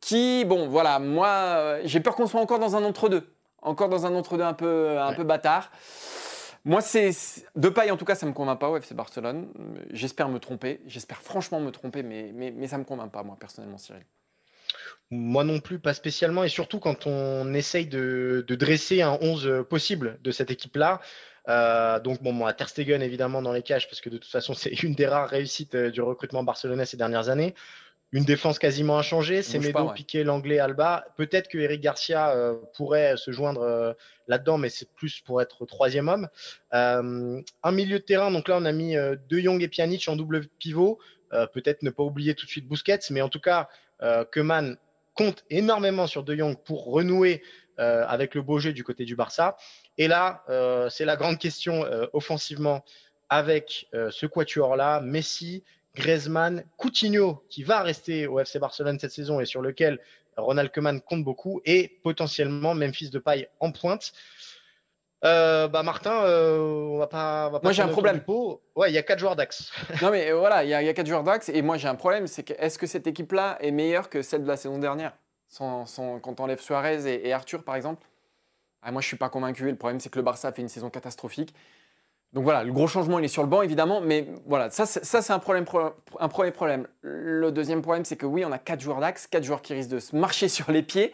qui, 0.00 0.44
bon, 0.44 0.68
voilà, 0.68 1.00
moi, 1.00 1.78
j'ai 1.82 1.98
peur 1.98 2.14
qu'on 2.14 2.28
soit 2.28 2.40
encore 2.40 2.60
dans 2.60 2.76
un 2.76 2.84
entre-deux 2.84 3.35
encore 3.66 3.88
dans 3.88 4.06
un 4.06 4.14
entre-deux 4.14 4.44
un 4.44 4.54
peu, 4.54 4.98
un 4.98 5.12
peu 5.12 5.24
bâtard. 5.24 5.70
Moi, 6.64 6.80
c'est 6.80 7.10
de 7.54 7.68
paille 7.68 7.90
en 7.90 7.96
tout 7.96 8.04
cas, 8.04 8.14
ça 8.14 8.26
me 8.26 8.32
convainc 8.32 8.58
pas 8.58 8.68
au 8.68 8.76
FC 8.76 8.94
Barcelone. 8.94 9.48
J'espère 9.90 10.28
me 10.28 10.38
tromper, 10.38 10.80
j'espère 10.86 11.22
franchement 11.22 11.60
me 11.60 11.70
tromper, 11.70 12.02
mais, 12.02 12.32
mais, 12.34 12.50
mais 12.50 12.66
ça 12.66 12.78
me 12.78 12.84
convainc 12.84 13.12
pas, 13.12 13.22
moi 13.22 13.36
personnellement, 13.38 13.78
Cyril. 13.78 14.02
Moi 15.12 15.44
non 15.44 15.60
plus, 15.60 15.78
pas 15.78 15.94
spécialement, 15.94 16.42
et 16.42 16.48
surtout 16.48 16.80
quand 16.80 17.06
on 17.06 17.54
essaye 17.54 17.86
de, 17.86 18.44
de 18.46 18.54
dresser 18.56 19.02
un 19.02 19.16
11 19.20 19.64
possible 19.68 20.18
de 20.22 20.32
cette 20.32 20.50
équipe-là. 20.50 21.00
Euh, 21.48 22.00
donc 22.00 22.22
bon, 22.22 22.32
moi, 22.32 22.52
Ter 22.52 22.68
Stegen 22.68 23.00
évidemment 23.02 23.42
dans 23.42 23.52
les 23.52 23.62
cages 23.62 23.86
parce 23.86 24.00
que 24.00 24.10
de 24.10 24.18
toute 24.18 24.30
façon 24.30 24.52
c'est 24.54 24.82
une 24.82 24.94
des 24.94 25.06
rares 25.06 25.28
réussites 25.28 25.76
euh, 25.76 25.90
du 25.90 26.02
recrutement 26.02 26.42
barcelonais 26.42 26.86
ces 26.86 26.96
dernières 26.96 27.28
années 27.28 27.54
une 28.12 28.24
défense 28.24 28.58
quasiment 28.58 28.98
inchangée. 28.98 29.42
C'est 29.42 29.58
Medo, 29.58 29.90
Piqué, 29.90 30.24
l'anglais, 30.24 30.58
Alba. 30.58 31.06
Peut-être 31.16 31.48
que 31.48 31.58
Eric 31.58 31.80
Garcia 31.80 32.30
euh, 32.30 32.54
pourrait 32.74 33.16
se 33.16 33.30
joindre 33.30 33.62
euh, 33.62 33.92
là-dedans, 34.28 34.58
mais 34.58 34.68
c'est 34.68 34.88
plus 34.94 35.20
pour 35.20 35.42
être 35.42 35.66
troisième 35.66 36.08
homme. 36.08 36.28
Euh, 36.72 37.40
un 37.62 37.72
milieu 37.72 37.98
de 37.98 38.04
terrain, 38.04 38.30
donc 38.30 38.48
là 38.48 38.56
on 38.58 38.64
a 38.64 38.72
mis 38.72 38.94
De 38.94 39.38
Jong 39.38 39.62
et 39.62 39.68
Pjanic 39.68 40.08
en 40.08 40.16
double 40.16 40.46
pivot. 40.58 40.98
Peut-être 41.52 41.82
ne 41.82 41.90
pas 41.90 42.04
oublier 42.04 42.34
tout 42.34 42.46
de 42.46 42.50
suite 42.50 42.68
Busquets, 42.68 43.00
mais 43.10 43.20
en 43.20 43.28
tout 43.28 43.40
cas, 43.40 43.68
Keman 44.32 44.76
compte 45.12 45.44
énormément 45.50 46.06
sur 46.06 46.22
De 46.22 46.34
Jong 46.34 46.56
pour 46.64 46.86
renouer 46.86 47.42
avec 47.76 48.34
le 48.34 48.42
beau 48.42 48.58
jeu 48.58 48.72
du 48.72 48.84
côté 48.84 49.04
du 49.04 49.16
Barça. 49.16 49.56
Et 49.98 50.08
là, 50.08 50.44
c'est 50.88 51.04
la 51.04 51.16
grande 51.16 51.38
question 51.38 51.84
offensivement 52.12 52.84
avec 53.28 53.88
ce 53.92 54.24
quatuor-là, 54.24 55.00
Messi, 55.00 55.64
Griezmann, 55.96 56.64
Coutinho, 56.76 57.44
qui 57.48 57.62
va 57.62 57.82
rester 57.82 58.26
au 58.26 58.38
FC 58.38 58.58
Barcelone 58.58 58.98
cette 59.00 59.12
saison 59.12 59.40
et 59.40 59.46
sur 59.46 59.62
lequel 59.62 59.98
Ronald 60.36 60.70
Koeman 60.70 61.00
compte 61.00 61.24
beaucoup, 61.24 61.60
et 61.64 61.98
potentiellement 62.02 62.74
Memphis 62.74 63.10
de 63.10 63.18
paille 63.18 63.48
en 63.60 63.72
pointe. 63.72 64.12
Euh, 65.24 65.66
bah 65.66 65.82
Martin, 65.82 66.22
euh, 66.24 66.58
on 66.58 66.98
va 66.98 67.06
pas. 67.06 67.50
moi 67.62 67.72
j'ai 67.72 67.82
un 67.82 67.88
problème. 67.88 68.22
Ouais, 68.76 68.90
il 68.90 68.94
y 68.94 68.98
a 68.98 69.02
quatre 69.02 69.18
joueurs 69.18 69.34
d'Axe. 69.34 69.72
non 70.02 70.10
mais 70.10 70.30
euh, 70.30 70.38
voilà, 70.38 70.62
il 70.62 70.68
y, 70.68 70.74
a 70.74 70.92
quatre 70.92 71.06
joueurs 71.06 71.24
d'Axe 71.24 71.48
et 71.48 71.62
moi 71.62 71.78
j'ai 71.78 71.88
un 71.88 71.94
problème, 71.94 72.26
c'est 72.26 72.42
que 72.42 72.52
est-ce 72.58 72.78
que 72.78 72.86
cette 72.86 73.06
équipe-là 73.06 73.56
est 73.60 73.70
meilleure 73.70 74.10
que 74.10 74.20
celle 74.20 74.42
de 74.42 74.48
la 74.48 74.58
saison 74.58 74.78
dernière, 74.78 75.16
sans, 75.48 75.86
quand 76.20 76.38
on 76.38 76.44
enlève 76.44 76.60
Suarez 76.60 77.26
et, 77.26 77.32
Arthur 77.32 77.64
par 77.64 77.76
exemple 77.76 78.06
ah, 78.82 78.92
Moi 78.92 79.00
je 79.00 79.06
suis 79.06 79.16
pas 79.16 79.30
convaincu. 79.30 79.64
Le 79.64 79.76
problème 79.76 80.00
c'est 80.00 80.10
que 80.10 80.18
le 80.18 80.24
Barça 80.24 80.48
a 80.48 80.52
fait 80.52 80.62
une 80.62 80.68
saison 80.68 80.90
catastrophique. 80.90 81.54
Donc 82.32 82.44
voilà, 82.44 82.64
le 82.64 82.72
gros 82.72 82.86
changement, 82.86 83.18
il 83.18 83.24
est 83.24 83.28
sur 83.28 83.42
le 83.42 83.48
banc, 83.48 83.62
évidemment, 83.62 84.00
mais 84.00 84.26
voilà, 84.46 84.68
ça, 84.70 84.84
c'est 84.84 85.30
un, 85.32 85.38
problème, 85.38 85.64
un 86.18 86.28
premier 86.28 86.50
problème. 86.50 86.86
Le 87.00 87.50
deuxième 87.50 87.80
problème, 87.80 88.04
c'est 88.04 88.16
que 88.16 88.26
oui, 88.26 88.44
on 88.44 88.52
a 88.52 88.58
quatre 88.58 88.80
joueurs 88.80 89.00
d'axe, 89.00 89.26
quatre 89.26 89.44
joueurs 89.44 89.62
qui 89.62 89.72
risquent 89.72 89.90
de 89.90 90.00
se 90.00 90.14
marcher 90.14 90.48
sur 90.50 90.70
les 90.70 90.82
pieds, 90.82 91.12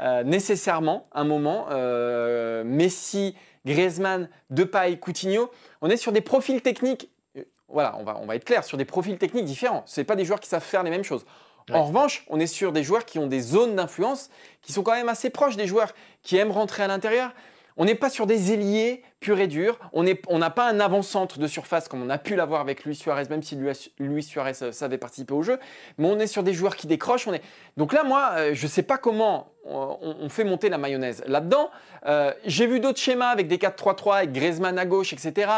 euh, 0.00 0.22
nécessairement, 0.22 1.08
un 1.12 1.24
moment. 1.24 1.66
Euh, 1.70 2.64
Messi, 2.64 3.36
Griezmann, 3.66 4.28
Depay, 4.50 4.98
Coutinho, 4.98 5.50
on 5.82 5.90
est 5.90 5.96
sur 5.96 6.12
des 6.12 6.20
profils 6.20 6.62
techniques, 6.62 7.10
euh, 7.36 7.44
voilà, 7.68 7.96
on 7.98 8.04
va, 8.04 8.18
on 8.22 8.26
va 8.26 8.36
être 8.36 8.44
clair, 8.44 8.64
sur 8.64 8.78
des 8.78 8.84
profils 8.84 9.18
techniques 9.18 9.44
différents. 9.44 9.82
Ce 9.86 10.00
pas 10.00 10.16
des 10.16 10.24
joueurs 10.24 10.40
qui 10.40 10.48
savent 10.48 10.62
faire 10.64 10.82
les 10.82 10.90
mêmes 10.90 11.04
choses. 11.04 11.24
En 11.70 11.84
revanche, 11.84 12.24
on 12.28 12.40
est 12.40 12.46
sur 12.46 12.72
des 12.72 12.82
joueurs 12.82 13.04
qui 13.04 13.18
ont 13.18 13.26
des 13.26 13.40
zones 13.40 13.76
d'influence 13.76 14.30
qui 14.62 14.72
sont 14.72 14.82
quand 14.82 14.92
même 14.92 15.08
assez 15.08 15.30
proches 15.30 15.56
des 15.56 15.66
joueurs 15.66 15.94
qui 16.22 16.36
aiment 16.36 16.50
rentrer 16.50 16.82
à 16.82 16.88
l'intérieur. 16.88 17.30
On 17.76 17.84
n'est 17.84 17.94
pas 17.94 18.10
sur 18.10 18.26
des 18.26 18.52
ailiers 18.52 19.02
purs 19.20 19.40
et 19.40 19.46
durs. 19.46 19.78
On 19.92 20.02
n'a 20.02 20.50
pas 20.50 20.68
un 20.68 20.80
avant-centre 20.80 21.38
de 21.38 21.46
surface 21.46 21.88
comme 21.88 22.02
on 22.02 22.10
a 22.10 22.18
pu 22.18 22.34
l'avoir 22.34 22.60
avec 22.60 22.84
Luis 22.84 22.96
Suarez, 22.96 23.24
même 23.30 23.42
si 23.42 23.56
Luis 23.98 24.22
Suarez 24.22 24.52
euh, 24.62 24.72
savait 24.72 24.98
participer 24.98 25.32
au 25.32 25.42
jeu. 25.42 25.58
Mais 25.98 26.08
on 26.08 26.18
est 26.18 26.26
sur 26.26 26.42
des 26.42 26.52
joueurs 26.52 26.76
qui 26.76 26.86
décrochent. 26.86 27.26
On 27.26 27.32
est... 27.32 27.42
Donc 27.76 27.92
là, 27.92 28.04
moi, 28.04 28.30
euh, 28.32 28.50
je 28.54 28.64
ne 28.64 28.70
sais 28.70 28.82
pas 28.82 28.98
comment 28.98 29.52
on, 29.64 30.28
fait 30.28 30.44
monter 30.44 30.68
la 30.68 30.78
mayonnaise. 30.78 31.22
Là-dedans, 31.26 31.70
euh, 32.06 32.32
j'ai 32.44 32.66
vu 32.66 32.80
d'autres 32.80 32.98
schémas 32.98 33.28
avec 33.28 33.48
des 33.48 33.58
4-3-3, 33.58 34.16
avec 34.16 34.32
Griezmann 34.32 34.78
à 34.78 34.84
gauche, 34.84 35.12
etc. 35.12 35.50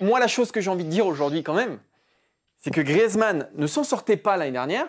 Moi, 0.00 0.18
la 0.18 0.26
chose 0.26 0.50
que 0.50 0.60
j'ai 0.60 0.70
envie 0.70 0.84
de 0.84 0.90
dire 0.90 1.06
aujourd'hui 1.06 1.42
quand 1.42 1.54
même, 1.54 1.78
c'est 2.58 2.72
que 2.72 2.80
Griezmann 2.80 3.48
ne 3.54 3.66
s'en 3.66 3.84
sortait 3.84 4.16
pas 4.16 4.36
l'année 4.36 4.52
dernière, 4.52 4.86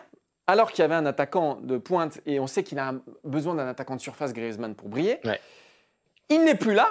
alors 0.48 0.72
qu'il 0.72 0.82
y 0.82 0.86
avait 0.86 0.96
un 0.96 1.06
attaquant 1.06 1.60
de 1.62 1.78
pointe, 1.78 2.20
et 2.26 2.40
on 2.40 2.48
sait 2.48 2.64
qu'il 2.64 2.80
a 2.80 2.94
besoin 3.24 3.56
d'un 3.56 3.68
attaquant 3.68 3.96
de 3.96 4.02
surface, 4.02 4.34
Griezmann, 4.34 4.76
pour 4.76 4.90
briller. 4.90 5.20
Il 6.30 6.44
n'est 6.44 6.56
plus 6.56 6.74
là. 6.74 6.90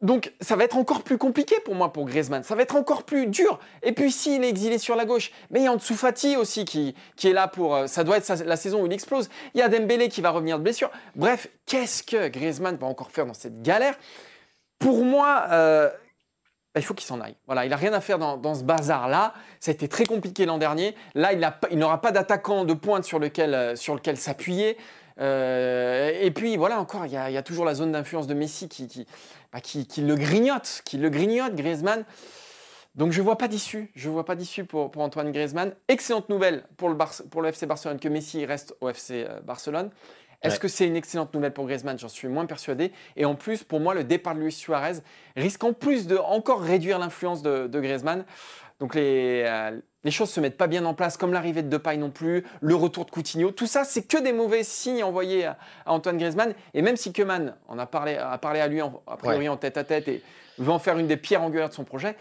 Donc 0.00 0.34
ça 0.40 0.54
va 0.54 0.64
être 0.64 0.76
encore 0.76 1.02
plus 1.02 1.16
compliqué 1.16 1.56
pour 1.64 1.74
moi 1.74 1.90
pour 1.90 2.04
Griezmann, 2.04 2.42
ça 2.42 2.54
va 2.54 2.62
être 2.62 2.76
encore 2.76 3.04
plus 3.04 3.26
dur. 3.26 3.58
Et 3.82 3.92
puis 3.92 4.12
s'il 4.12 4.44
est 4.44 4.48
exilé 4.50 4.76
sur 4.76 4.96
la 4.96 5.06
gauche, 5.06 5.30
mais 5.50 5.60
il 5.60 5.64
y 5.64 5.66
a 5.66 5.72
Ansu 5.72 5.94
Fati 5.94 6.36
aussi 6.36 6.66
qui, 6.66 6.94
qui 7.16 7.28
est 7.28 7.32
là 7.32 7.48
pour... 7.48 7.74
Euh, 7.74 7.86
ça 7.86 8.04
doit 8.04 8.18
être 8.18 8.30
la 8.44 8.56
saison 8.56 8.82
où 8.82 8.86
il 8.86 8.92
explose. 8.92 9.30
Il 9.54 9.60
y 9.60 9.62
a 9.62 9.68
Dembélé 9.68 10.10
qui 10.10 10.20
va 10.20 10.28
revenir 10.30 10.58
de 10.58 10.62
blessure. 10.62 10.90
Bref, 11.16 11.48
qu'est-ce 11.64 12.02
que 12.02 12.28
Griezmann 12.28 12.76
va 12.76 12.86
encore 12.86 13.10
faire 13.10 13.24
dans 13.24 13.32
cette 13.32 13.62
galère? 13.62 13.94
Pour 14.78 15.04
moi, 15.04 15.46
euh, 15.52 15.88
bah, 16.74 16.80
il 16.80 16.82
faut 16.82 16.92
qu'il 16.92 17.06
s'en 17.06 17.20
aille. 17.20 17.36
Voilà, 17.46 17.64
il 17.64 17.70
n'a 17.70 17.76
rien 17.76 17.94
à 17.94 18.00
faire 18.02 18.18
dans, 18.18 18.54
ce 18.54 18.64
bazar-là. 18.64 19.32
Ça 19.58 19.70
a 19.70 19.74
été 19.74 19.88
très 19.88 20.04
compliqué 20.04 20.44
l'an 20.44 20.58
dernier. 20.58 20.94
Là, 21.14 21.32
il 21.70 21.78
n'aura 21.78 22.00
pas 22.02 22.10
d'attaquant 22.10 22.64
de 22.64 22.74
pointe 22.74 23.04
sur 23.04 23.18
lequel, 23.18 23.54
euh, 23.54 23.76
sur 23.76 23.94
lequel 23.94 24.18
s'appuyer. 24.18 24.76
Euh, 25.20 26.10
et 26.20 26.30
puis 26.30 26.56
voilà, 26.56 26.80
encore, 26.80 27.06
il 27.06 27.12
y, 27.12 27.16
a 27.16 27.42
toujours 27.42 27.64
la 27.64 27.74
zone 27.74 27.92
d'influence 27.92 28.26
de 28.26 28.34
Messi 28.34 28.68
bah, 29.52 29.60
qui, 29.60 29.86
qui, 29.86 30.00
le 30.02 30.16
grignote, 30.16 30.82
qui 30.84 30.98
le 30.98 31.08
grignote, 31.08 31.54
Griezmann. 31.54 32.04
Donc 32.94 33.12
je 33.12 33.18
ne 33.18 33.24
vois 33.24 33.38
pas 33.38 33.48
d'issue, 33.48 33.90
je 33.94 34.08
vois 34.08 34.24
pas 34.24 34.36
d'issue 34.36 34.64
pour, 34.64 34.90
pour, 34.90 35.02
Antoine 35.02 35.32
Griezmann. 35.32 35.74
Excellente 35.88 36.28
nouvelle 36.28 36.64
pour 36.76 36.88
le, 36.88 36.96
pour 37.30 37.42
le 37.42 37.48
FC 37.48 37.66
Barcelone 37.66 37.98
que 37.98 38.08
Messi 38.08 38.44
reste 38.44 38.76
au 38.80 38.88
FC 38.88 39.26
euh, 39.28 39.40
Barcelone. 39.40 39.90
Est-ce 40.42 40.60
que 40.60 40.68
c'est 40.68 40.86
une 40.86 40.96
excellente 40.96 41.32
nouvelle 41.32 41.54
pour 41.54 41.64
Griezmann? 41.64 41.98
J'en 41.98 42.10
suis 42.10 42.28
moins 42.28 42.44
persuadé. 42.44 42.92
Et 43.16 43.24
en 43.24 43.34
plus, 43.34 43.64
pour 43.64 43.80
moi, 43.80 43.94
le 43.94 44.04
départ 44.04 44.34
de 44.34 44.40
Luis 44.40 44.52
Suarez 44.52 44.98
risque 45.36 45.64
en 45.64 45.72
plus 45.72 46.06
de 46.06 46.18
encore 46.18 46.60
réduire 46.60 46.98
l'influence 46.98 47.40
de, 47.42 47.66
Griezmann. 47.80 48.26
Donc 48.78 48.94
les, 48.94 49.44
euh, 49.46 49.80
les 50.04 50.10
choses 50.10 50.30
se 50.30 50.40
mettent 50.40 50.56
pas 50.56 50.66
bien 50.66 50.84
en 50.84 50.94
place, 50.94 51.16
comme 51.16 51.32
l'arrivée 51.32 51.62
de 51.62 51.68
Depay 51.68 51.96
non 51.96 52.10
plus, 52.10 52.44
le 52.60 52.74
retour 52.74 53.04
de 53.04 53.10
Coutinho. 53.10 53.50
Tout 53.50 53.66
ça, 53.66 53.84
c'est 53.84 54.02
que 54.02 54.22
des 54.22 54.32
mauvais 54.32 54.62
signes 54.62 55.02
envoyés 55.02 55.46
à, 55.46 55.58
Antoine 55.86 56.18
Griezmann. 56.18 56.54
Et 56.74 56.82
même 56.82 56.96
si 56.96 57.12
Keman 57.12 57.56
en 57.68 57.78
a 57.78 57.86
parlé, 57.86 58.16
a 58.16 58.38
parlé 58.38 58.60
à 58.60 58.68
lui 58.68 58.80
a 58.80 59.16
priori 59.16 59.48
en 59.48 59.56
tête 59.56 59.76
à 59.76 59.84
tête 59.84 60.08
et 60.08 60.22
veut 60.58 60.72
en 60.72 60.78
faire 60.78 60.98
une 60.98 61.06
des 61.06 61.16
pierres 61.16 61.42
angulaires 61.42 61.68
de 61.68 61.74
son 61.74 61.84
projet, 61.84 62.16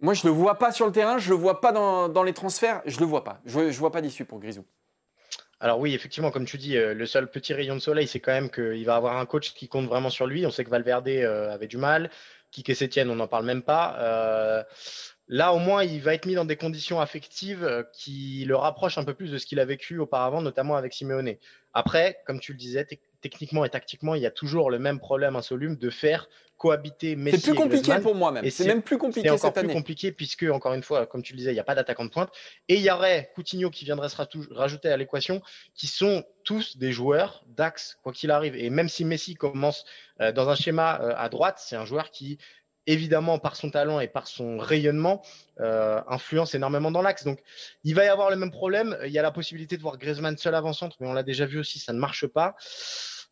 moi 0.00 0.14
je 0.14 0.26
le 0.26 0.32
vois 0.32 0.58
pas 0.58 0.72
sur 0.72 0.86
le 0.86 0.92
terrain, 0.92 1.18
je 1.18 1.30
le 1.30 1.36
vois 1.36 1.60
pas 1.60 1.72
dans, 1.72 2.22
les 2.22 2.32
transferts, 2.32 2.82
je 2.86 2.98
le 2.98 3.06
vois 3.06 3.24
pas. 3.24 3.40
Je, 3.44 3.70
je 3.70 3.78
vois 3.78 3.92
pas 3.92 4.00
d'issue 4.00 4.24
pour 4.24 4.40
Grisou. 4.40 4.64
Alors 5.62 5.78
oui, 5.78 5.94
effectivement, 5.94 6.32
comme 6.32 6.44
tu 6.44 6.58
dis, 6.58 6.76
euh, 6.76 6.92
le 6.92 7.06
seul 7.06 7.30
petit 7.30 7.54
rayon 7.54 7.76
de 7.76 7.80
soleil, 7.80 8.08
c'est 8.08 8.18
quand 8.18 8.32
même 8.32 8.50
qu'il 8.50 8.84
va 8.84 8.96
avoir 8.96 9.16
un 9.18 9.26
coach 9.26 9.54
qui 9.54 9.68
compte 9.68 9.86
vraiment 9.86 10.10
sur 10.10 10.26
lui. 10.26 10.44
On 10.44 10.50
sait 10.50 10.64
que 10.64 10.70
Valverde 10.70 11.06
euh, 11.06 11.54
avait 11.54 11.68
du 11.68 11.76
mal, 11.76 12.10
Kike 12.50 12.74
Sétienne, 12.74 13.10
on 13.10 13.14
n'en 13.14 13.28
parle 13.28 13.46
même 13.46 13.62
pas. 13.62 13.96
Euh, 14.00 14.64
là, 15.28 15.52
au 15.52 15.58
moins, 15.58 15.84
il 15.84 16.00
va 16.00 16.14
être 16.14 16.26
mis 16.26 16.34
dans 16.34 16.44
des 16.44 16.56
conditions 16.56 17.00
affectives 17.00 17.86
qui 17.92 18.44
le 18.46 18.56
rapprochent 18.56 18.98
un 18.98 19.04
peu 19.04 19.14
plus 19.14 19.30
de 19.30 19.38
ce 19.38 19.46
qu'il 19.46 19.60
a 19.60 19.64
vécu 19.64 19.98
auparavant, 19.98 20.42
notamment 20.42 20.76
avec 20.76 20.92
Simeone. 20.92 21.34
Après, 21.74 22.18
comme 22.26 22.40
tu 22.40 22.52
le 22.52 22.58
disais, 22.58 22.86
techniquement 23.22 23.64
et 23.64 23.70
tactiquement, 23.70 24.14
il 24.14 24.22
y 24.22 24.26
a 24.26 24.30
toujours 24.30 24.70
le 24.70 24.78
même 24.78 24.98
problème 24.98 25.36
insoluble 25.36 25.78
de 25.78 25.90
faire 25.90 26.28
cohabiter 26.58 27.16
Messi 27.16 27.40
C'est 27.40 27.50
plus 27.50 27.58
compliqué 27.58 27.98
pour 28.00 28.14
moi 28.14 28.30
même. 28.30 28.48
C'est 28.48 28.66
même 28.66 28.82
plus 28.82 28.98
compliqué 28.98 29.28
C'est 29.28 29.34
encore 29.34 29.52
plus 29.52 29.68
compliqué 29.68 30.12
puisque, 30.12 30.44
encore 30.44 30.74
une 30.74 30.82
fois, 30.82 31.06
comme 31.06 31.22
tu 31.22 31.32
le 31.32 31.38
disais, 31.38 31.50
il 31.50 31.54
n'y 31.54 31.60
a 31.60 31.64
pas 31.64 31.74
d'attaquant 31.74 32.04
de 32.04 32.10
pointe. 32.10 32.30
Et 32.68 32.74
il 32.74 32.82
y 32.82 32.90
aurait 32.90 33.32
Coutinho 33.34 33.70
qui 33.70 33.84
viendrait 33.84 34.08
se 34.08 34.16
rajouter 34.52 34.88
à 34.88 34.96
l'équation, 34.96 35.42
qui 35.74 35.86
sont 35.86 36.24
tous 36.44 36.76
des 36.76 36.92
joueurs 36.92 37.44
d'axe, 37.48 37.98
quoi 38.02 38.12
qu'il 38.12 38.30
arrive. 38.30 38.54
Et 38.54 38.70
même 38.70 38.88
si 38.88 39.04
Messi 39.04 39.34
commence 39.34 39.84
euh, 40.20 40.30
dans 40.30 40.50
un 40.50 40.54
schéma 40.54 41.00
euh, 41.00 41.14
à 41.16 41.28
droite, 41.28 41.58
c'est 41.58 41.76
un 41.76 41.84
joueur 41.84 42.10
qui 42.10 42.38
évidemment 42.86 43.38
par 43.38 43.56
son 43.56 43.70
talent 43.70 44.00
et 44.00 44.08
par 44.08 44.26
son 44.26 44.58
rayonnement, 44.58 45.22
euh, 45.60 46.00
influence 46.08 46.54
énormément 46.54 46.90
dans 46.90 47.02
l'axe. 47.02 47.24
Donc, 47.24 47.40
il 47.84 47.94
va 47.94 48.04
y 48.04 48.08
avoir 48.08 48.30
le 48.30 48.36
même 48.36 48.50
problème. 48.50 48.96
Il 49.04 49.12
y 49.12 49.18
a 49.18 49.22
la 49.22 49.30
possibilité 49.30 49.76
de 49.76 49.82
voir 49.82 49.98
Griezmann 49.98 50.36
seul 50.36 50.54
avant-centre, 50.54 50.96
mais 51.00 51.06
on 51.06 51.12
l'a 51.12 51.22
déjà 51.22 51.46
vu 51.46 51.58
aussi, 51.58 51.78
ça 51.78 51.92
ne 51.92 51.98
marche 51.98 52.26
pas. 52.26 52.56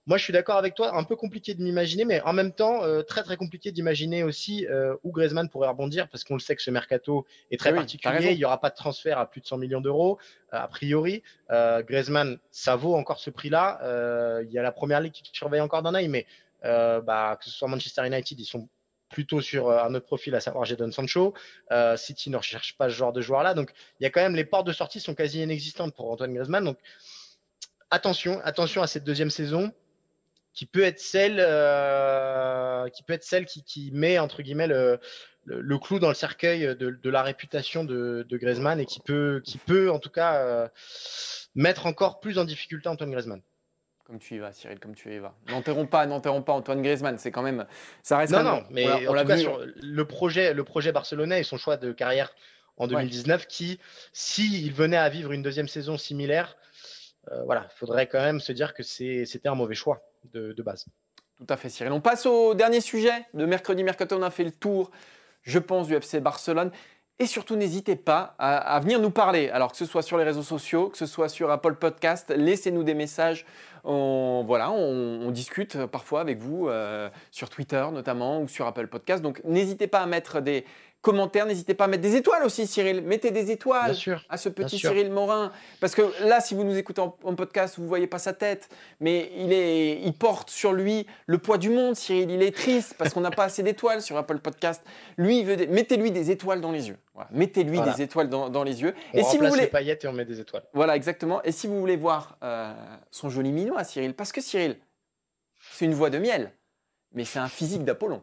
Moi, 0.07 0.17
je 0.17 0.25
suis 0.25 0.33
d'accord 0.33 0.57
avec 0.57 0.75
toi. 0.75 0.97
Un 0.97 1.05
peu 1.05 1.15
compliqué 1.15 1.55
de 1.55 1.63
m'imaginer, 1.63 2.05
mais 2.05 2.21
en 2.23 2.33
même 2.33 2.53
temps, 2.53 2.83
euh, 2.85 3.03
très 3.03 3.23
très 3.23 3.37
compliqué 3.37 3.71
d'imaginer 3.71 4.23
aussi 4.25 4.67
euh, 4.67 4.97
où 5.05 5.13
Griezmann 5.13 5.49
pourrait 5.49 5.69
rebondir, 5.69 6.09
parce 6.09 6.25
qu'on 6.25 6.35
le 6.35 6.41
sait 6.41 6.57
que 6.57 6.63
ce 6.63 6.71
mercato 6.71 7.27
est 7.51 7.59
très 7.59 7.75
particulier. 7.75 8.33
Il 8.33 8.39
n'y 8.39 8.45
aura 8.45 8.61
pas 8.61 8.71
de 8.71 8.75
transfert 8.75 9.19
à 9.19 9.31
plus 9.31 9.41
de 9.41 9.47
100 9.47 9.59
millions 9.59 9.81
d'euros, 9.81 10.19
euh, 10.53 10.59
a 10.59 10.69
priori. 10.69 11.23
Griezmann, 11.51 12.39
ça 12.51 12.77
vaut 12.77 12.95
encore 12.95 13.21
ce 13.21 13.31
prix-là. 13.31 14.41
Il 14.43 14.51
y 14.51 14.59
a 14.59 14.63
la 14.63 14.73
première 14.73 15.01
ligue 15.01 15.13
qui 15.13 15.23
surveille 15.33 15.61
encore 15.61 15.83
d'un 15.83 15.95
œil, 15.95 16.09
mais 16.09 16.27
bah, 16.63 17.37
que 17.39 17.45
ce 17.45 17.51
soit 17.51 17.69
Manchester 17.69 18.07
United, 18.07 18.41
ils 18.41 18.45
sont 18.45 18.69
plutôt 19.11 19.40
sur 19.40 19.70
un 19.70 19.94
autre 19.94 20.07
profil, 20.07 20.35
à 20.35 20.40
savoir 20.40 20.64
Jadon 20.64 20.90
Sancho. 20.90 21.35
City 21.96 22.31
ne 22.31 22.37
recherche 22.37 22.77
pas 22.77 22.88
ce 22.88 22.94
genre 22.94 23.12
de 23.12 23.20
joueur-là. 23.20 23.55
Donc, 23.55 23.73
il 23.99 24.05
y 24.05 24.07
a 24.07 24.11
quand 24.11 24.23
même 24.23 24.37
les 24.37 24.44
portes 24.44 24.66
de 24.66 24.73
sortie 24.73 25.01
sont 25.01 25.14
quasi 25.14 25.42
inexistantes 25.42 25.94
pour 25.94 26.11
Antoine 26.11 26.33
Griezmann. 26.33 26.64
Donc, 26.64 26.79
attention, 27.90 28.40
attention 28.44 28.83
à 28.83 28.87
cette 28.87 29.05
deuxième 29.05 29.31
saison 29.31 29.73
qui 30.53 30.66
peut 30.66 30.83
être 30.83 31.01
celle, 31.01 31.38
euh, 31.38 32.88
qui 32.88 33.03
peut 33.03 33.12
être 33.12 33.25
celle 33.25 33.46
qui, 33.46 33.90
met 33.92 34.18
entre 34.18 34.42
guillemets 34.42 34.66
le, 34.66 34.99
le, 35.44 35.79
clou 35.79 35.99
dans 35.99 36.09
le 36.09 36.14
cercueil 36.14 36.77
de, 36.77 37.11
la 37.11 37.23
réputation 37.23 37.85
de, 37.85 38.27
de, 38.29 38.37
Griezmann 38.37 38.81
et 38.81 38.87
qui 38.87 39.01
peut, 39.01 39.40
qui 39.44 39.59
peut 39.59 39.90
en 39.90 39.99
tout 39.99 40.11
cas 40.11 40.37
euh, 40.37 40.68
mettre 41.55 41.87
encore 41.87 42.20
plus 42.20 42.38
en 42.38 42.44
difficulté 42.44 42.88
Antoine 42.88 43.11
Griezmann. 43.11 43.42
Comme 44.11 44.18
tu 44.18 44.35
y 44.35 44.38
vas, 44.40 44.53
Cyril, 44.53 44.81
comme 44.81 44.96
tu 44.96 45.14
y 45.14 45.20
vas. 45.20 45.37
N'enterrons 45.51 45.87
pas, 45.87 46.05
n'enterrons 46.05 46.42
pas 46.42 46.53
Antoine 46.53 46.83
Griezmann. 46.83 47.16
C'est 47.16 47.31
quand 47.31 47.42
même, 47.42 47.64
ça 48.03 48.18
reste. 48.18 48.33
Non, 48.33 48.42
non, 48.42 48.64
mais 48.68 49.07
on 49.07 49.12
l'a 49.12 49.23
vu 49.23 49.38
sur 49.38 49.64
le 49.81 50.05
projet, 50.05 50.53
le 50.53 50.64
projet 50.64 50.90
barcelonais 50.90 51.38
et 51.38 51.42
son 51.44 51.57
choix 51.57 51.77
de 51.77 51.92
carrière 51.92 52.35
en 52.77 52.88
2019, 52.88 53.46
qui, 53.46 53.79
s'il 54.12 54.73
venait 54.73 54.96
à 54.96 55.09
vivre 55.09 55.31
une 55.31 55.42
deuxième 55.42 55.68
saison 55.68 55.96
similaire, 55.96 56.57
euh, 57.31 57.44
voilà, 57.44 57.68
il 57.73 57.79
faudrait 57.79 58.09
quand 58.09 58.18
même 58.18 58.40
se 58.40 58.51
dire 58.51 58.75
que 58.75 58.83
c'était 58.83 59.49
un 59.49 59.55
mauvais 59.55 59.77
choix 59.77 60.03
de, 60.33 60.61
base. 60.61 60.87
Tout 61.38 61.46
à 61.49 61.57
fait, 61.57 61.68
Cyril. 61.68 61.92
On 61.92 62.01
passe 62.01 62.27
au 62.27 62.55
dernier 62.55 62.81
sujet 62.81 63.27
de 63.33 63.46
mercredi 63.46 63.85
mercato. 63.85 64.16
On 64.16 64.23
a 64.23 64.31
fait 64.33 64.42
le 64.42 64.51
tour, 64.51 64.90
je 65.42 65.61
pense, 65.61 65.87
du 65.87 65.94
FC 65.94 66.18
Barcelone. 66.18 66.73
Et 67.21 67.27
surtout, 67.27 67.55
n'hésitez 67.55 67.97
pas 67.97 68.35
à, 68.39 68.81
venir 68.81 68.99
nous 68.99 69.11
parler. 69.11 69.51
Alors 69.51 69.73
que 69.73 69.77
ce 69.77 69.85
soit 69.85 70.01
sur 70.01 70.17
les 70.17 70.25
réseaux 70.25 70.43
sociaux, 70.43 70.89
que 70.89 70.97
ce 70.97 71.05
soit 71.05 71.29
sur 71.29 71.51
Apple 71.51 71.75
Podcast, 71.75 72.33
laissez-nous 72.35 72.83
des 72.83 72.95
messages. 72.95 73.45
On, 73.85 74.43
voilà, 74.47 74.71
on, 74.71 75.31
discute 75.31 75.85
parfois 75.85 76.23
avec 76.23 76.39
vous 76.39 76.69
euh, 76.69 77.11
sur 77.31 77.51
Twitter 77.51 77.87
notamment 77.93 78.41
ou 78.41 78.49
sur 78.49 78.67
Apple 78.67 78.87
Podcast. 78.87 79.23
Donc 79.23 79.43
n'hésitez 79.45 79.87
pas 79.87 80.01
à 80.01 80.07
mettre 80.07 80.41
des, 80.41 80.65
commentaires. 81.03 81.47
N'hésitez 81.47 81.75
pas 81.75 81.85
à 81.85 81.87
mettre 81.89 82.03
des 82.03 82.17
étoiles 82.17 82.45
aussi, 82.45 82.67
Cyril. 82.67 83.03
Mettez 83.03 83.31
des 83.31 83.51
étoiles 83.51 83.97
à 84.29 84.37
ce 84.37 84.49
petit 84.49 84.79
Cyril 84.79 85.11
Morin. 85.11 85.53
Parce 85.81 85.95
que 85.95 86.03
là, 86.25 86.41
si 86.41 86.55
vous 86.55 86.65
nous 86.65 86.77
écoutez 86.77 87.01
en, 87.01 87.11
podcast, 87.11 87.77
vous 87.77 87.85
ne 87.85 87.89
voyez 87.89 88.07
pas 88.07 88.19
sa 88.19 88.33
tête. 88.33 88.69
Mais 89.01 89.31
il, 89.37 89.53
est, 89.53 90.01
il 90.03 90.13
porte 90.13 90.51
sur 90.51 90.73
lui 90.73 91.07
le 91.27 91.39
poids 91.39 91.59
du 91.59 91.71
monde, 91.71 91.97
Cyril. 91.97 92.31
Il 92.31 92.43
est 92.43 92.55
triste 92.55 92.95
parce 92.99 93.15
qu'on 93.15 93.21
n'a 93.21 93.31
pas 93.31 93.45
assez 93.45 93.63
d'étoiles 93.63 94.03
sur 94.03 94.17
Apple 94.17 94.39
Podcast. 94.39 94.83
Lui, 95.17 95.43
veut 95.45 95.57
mettez-lui 95.67 96.11
des 96.11 96.31
étoiles 96.31 96.61
dans 96.61 96.73
les 96.73 96.89
yeux. 96.89 96.99
Mettez-lui 97.33 97.81
des 97.81 98.03
étoiles 98.03 98.29
dans, 98.29 98.65
les 98.65 98.83
yeux. 98.83 98.95
On 99.13 99.19
et 99.19 99.23
si 99.25 99.39
vous 99.39 99.47
voulez... 99.47 99.63
les 99.63 99.67
paillettes 99.67 100.05
et 100.05 100.09
on 100.09 100.13
met 100.13 100.25
des 100.25 100.41
étoiles. 100.41 100.65
Voilà, 100.73 100.97
exactement. 100.97 101.43
Et 101.43 101.53
si 101.53 101.67
vous 101.67 101.79
voulez 101.79 101.97
voir 101.97 102.39
euh, 102.43 102.73
son 103.11 103.29
joli 103.29 103.53
minois, 103.53 103.81
à 103.81 103.85
Cyril, 103.85 104.15
parce 104.15 104.33
que 104.33 104.41
Cyril, 104.41 104.79
c'est 105.73 105.85
une 105.85 105.95
voix 105.95 106.11
de 106.11 106.19
miel, 106.19 106.53
mais 107.13 107.25
c'est 107.25 107.39
un 107.39 107.49
physique 107.49 107.85
d'Apollon. 107.85 108.23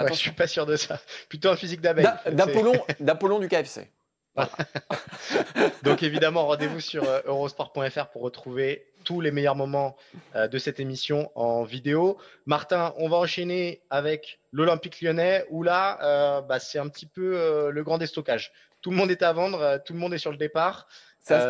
Ouais, 0.00 0.08
je 0.08 0.14
suis 0.14 0.32
pas 0.32 0.46
sûr 0.46 0.66
de 0.66 0.76
ça. 0.76 1.00
Plutôt 1.28 1.50
un 1.50 1.56
physique 1.56 1.80
d'abeille. 1.80 2.08
D'Apollon 3.00 3.38
du 3.38 3.48
KFC. 3.48 3.90
Donc 5.82 6.02
évidemment, 6.02 6.46
rendez-vous 6.46 6.80
sur 6.80 7.04
euh, 7.04 7.20
eurosport.fr 7.24 8.06
pour 8.06 8.22
retrouver 8.22 8.86
tous 9.04 9.20
les 9.20 9.30
meilleurs 9.30 9.54
moments 9.54 9.96
euh, 10.34 10.48
de 10.48 10.58
cette 10.58 10.80
émission 10.80 11.30
en 11.34 11.62
vidéo. 11.62 12.18
Martin, 12.46 12.94
on 12.98 13.08
va 13.08 13.18
enchaîner 13.18 13.82
avec 13.90 14.40
l'Olympique 14.50 15.00
lyonnais 15.00 15.44
où 15.50 15.62
là, 15.62 15.98
euh, 16.02 16.40
bah, 16.40 16.58
c'est 16.58 16.78
un 16.78 16.88
petit 16.88 17.06
peu 17.06 17.70
le 17.70 17.84
grand 17.84 17.98
déstockage. 17.98 18.52
Tout 18.80 18.90
le 18.90 18.96
monde 18.96 19.10
est 19.10 19.22
à 19.22 19.32
vendre, 19.32 19.80
tout 19.84 19.92
le 19.92 19.98
monde 19.98 20.12
est 20.14 20.18
sur 20.18 20.30
le 20.30 20.36
départ. 20.36 20.88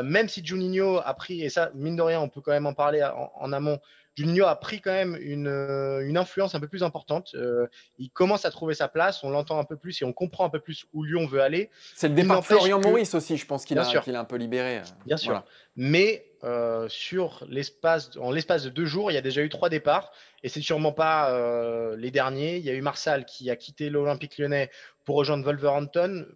même 0.04 0.28
si 0.28 0.44
Juninho 0.44 0.98
a 0.98 1.14
pris, 1.14 1.42
et 1.42 1.48
ça, 1.48 1.70
mine 1.74 1.96
de 1.96 2.02
rien, 2.02 2.20
on 2.20 2.28
peut 2.28 2.40
quand 2.40 2.52
même 2.52 2.66
en 2.66 2.74
parler 2.74 3.02
en 3.02 3.52
amont, 3.52 3.80
Juninho 4.16 4.46
a 4.46 4.56
pris 4.56 4.80
quand 4.80 4.92
même 4.92 5.16
une, 5.20 5.48
euh, 5.48 6.06
une 6.06 6.16
influence 6.16 6.54
un 6.54 6.60
peu 6.60 6.68
plus 6.68 6.82
importante. 6.82 7.34
Euh, 7.34 7.66
il 7.98 8.10
commence 8.10 8.44
à 8.44 8.50
trouver 8.50 8.74
sa 8.74 8.88
place, 8.88 9.24
on 9.24 9.30
l'entend 9.30 9.58
un 9.58 9.64
peu 9.64 9.76
plus 9.76 10.00
et 10.02 10.04
on 10.04 10.12
comprend 10.12 10.44
un 10.44 10.50
peu 10.50 10.60
plus 10.60 10.86
où 10.92 11.02
Lyon 11.02 11.26
veut 11.26 11.40
aller. 11.40 11.70
C'est 11.94 12.08
le 12.08 12.14
départ 12.14 12.40
de 12.40 12.44
Florian 12.44 12.80
Maurice 12.80 13.14
aussi, 13.14 13.36
je 13.36 13.46
pense 13.46 13.64
qu'il 13.64 13.78
a, 13.78 13.82
a, 13.82 14.18
un 14.18 14.24
peu 14.24 14.36
libéré. 14.36 14.78
Euh, 14.78 14.82
Bien 15.06 15.16
sûr. 15.16 15.42
Mais 15.76 16.24
euh, 16.44 16.88
sur 16.90 17.42
l'espace, 17.48 18.10
en 18.20 18.30
l'espace 18.30 18.64
de 18.64 18.68
deux 18.68 18.84
jours, 18.84 19.10
il 19.10 19.14
y 19.14 19.16
a 19.16 19.22
déjà 19.22 19.40
eu 19.40 19.48
trois 19.48 19.70
départs 19.70 20.12
et 20.42 20.50
c'est 20.50 20.60
sûrement 20.60 20.92
pas 20.92 21.30
euh, 21.30 21.96
les 21.96 22.10
derniers. 22.10 22.58
Il 22.58 22.64
y 22.64 22.68
a 22.68 22.74
eu 22.74 22.82
Marsal 22.82 23.24
qui 23.24 23.50
a 23.50 23.56
quitté 23.56 23.88
l'Olympique 23.88 24.36
Lyonnais 24.36 24.70
pour 25.04 25.16
rejoindre 25.16 25.44
Wolverhampton, 25.44 26.26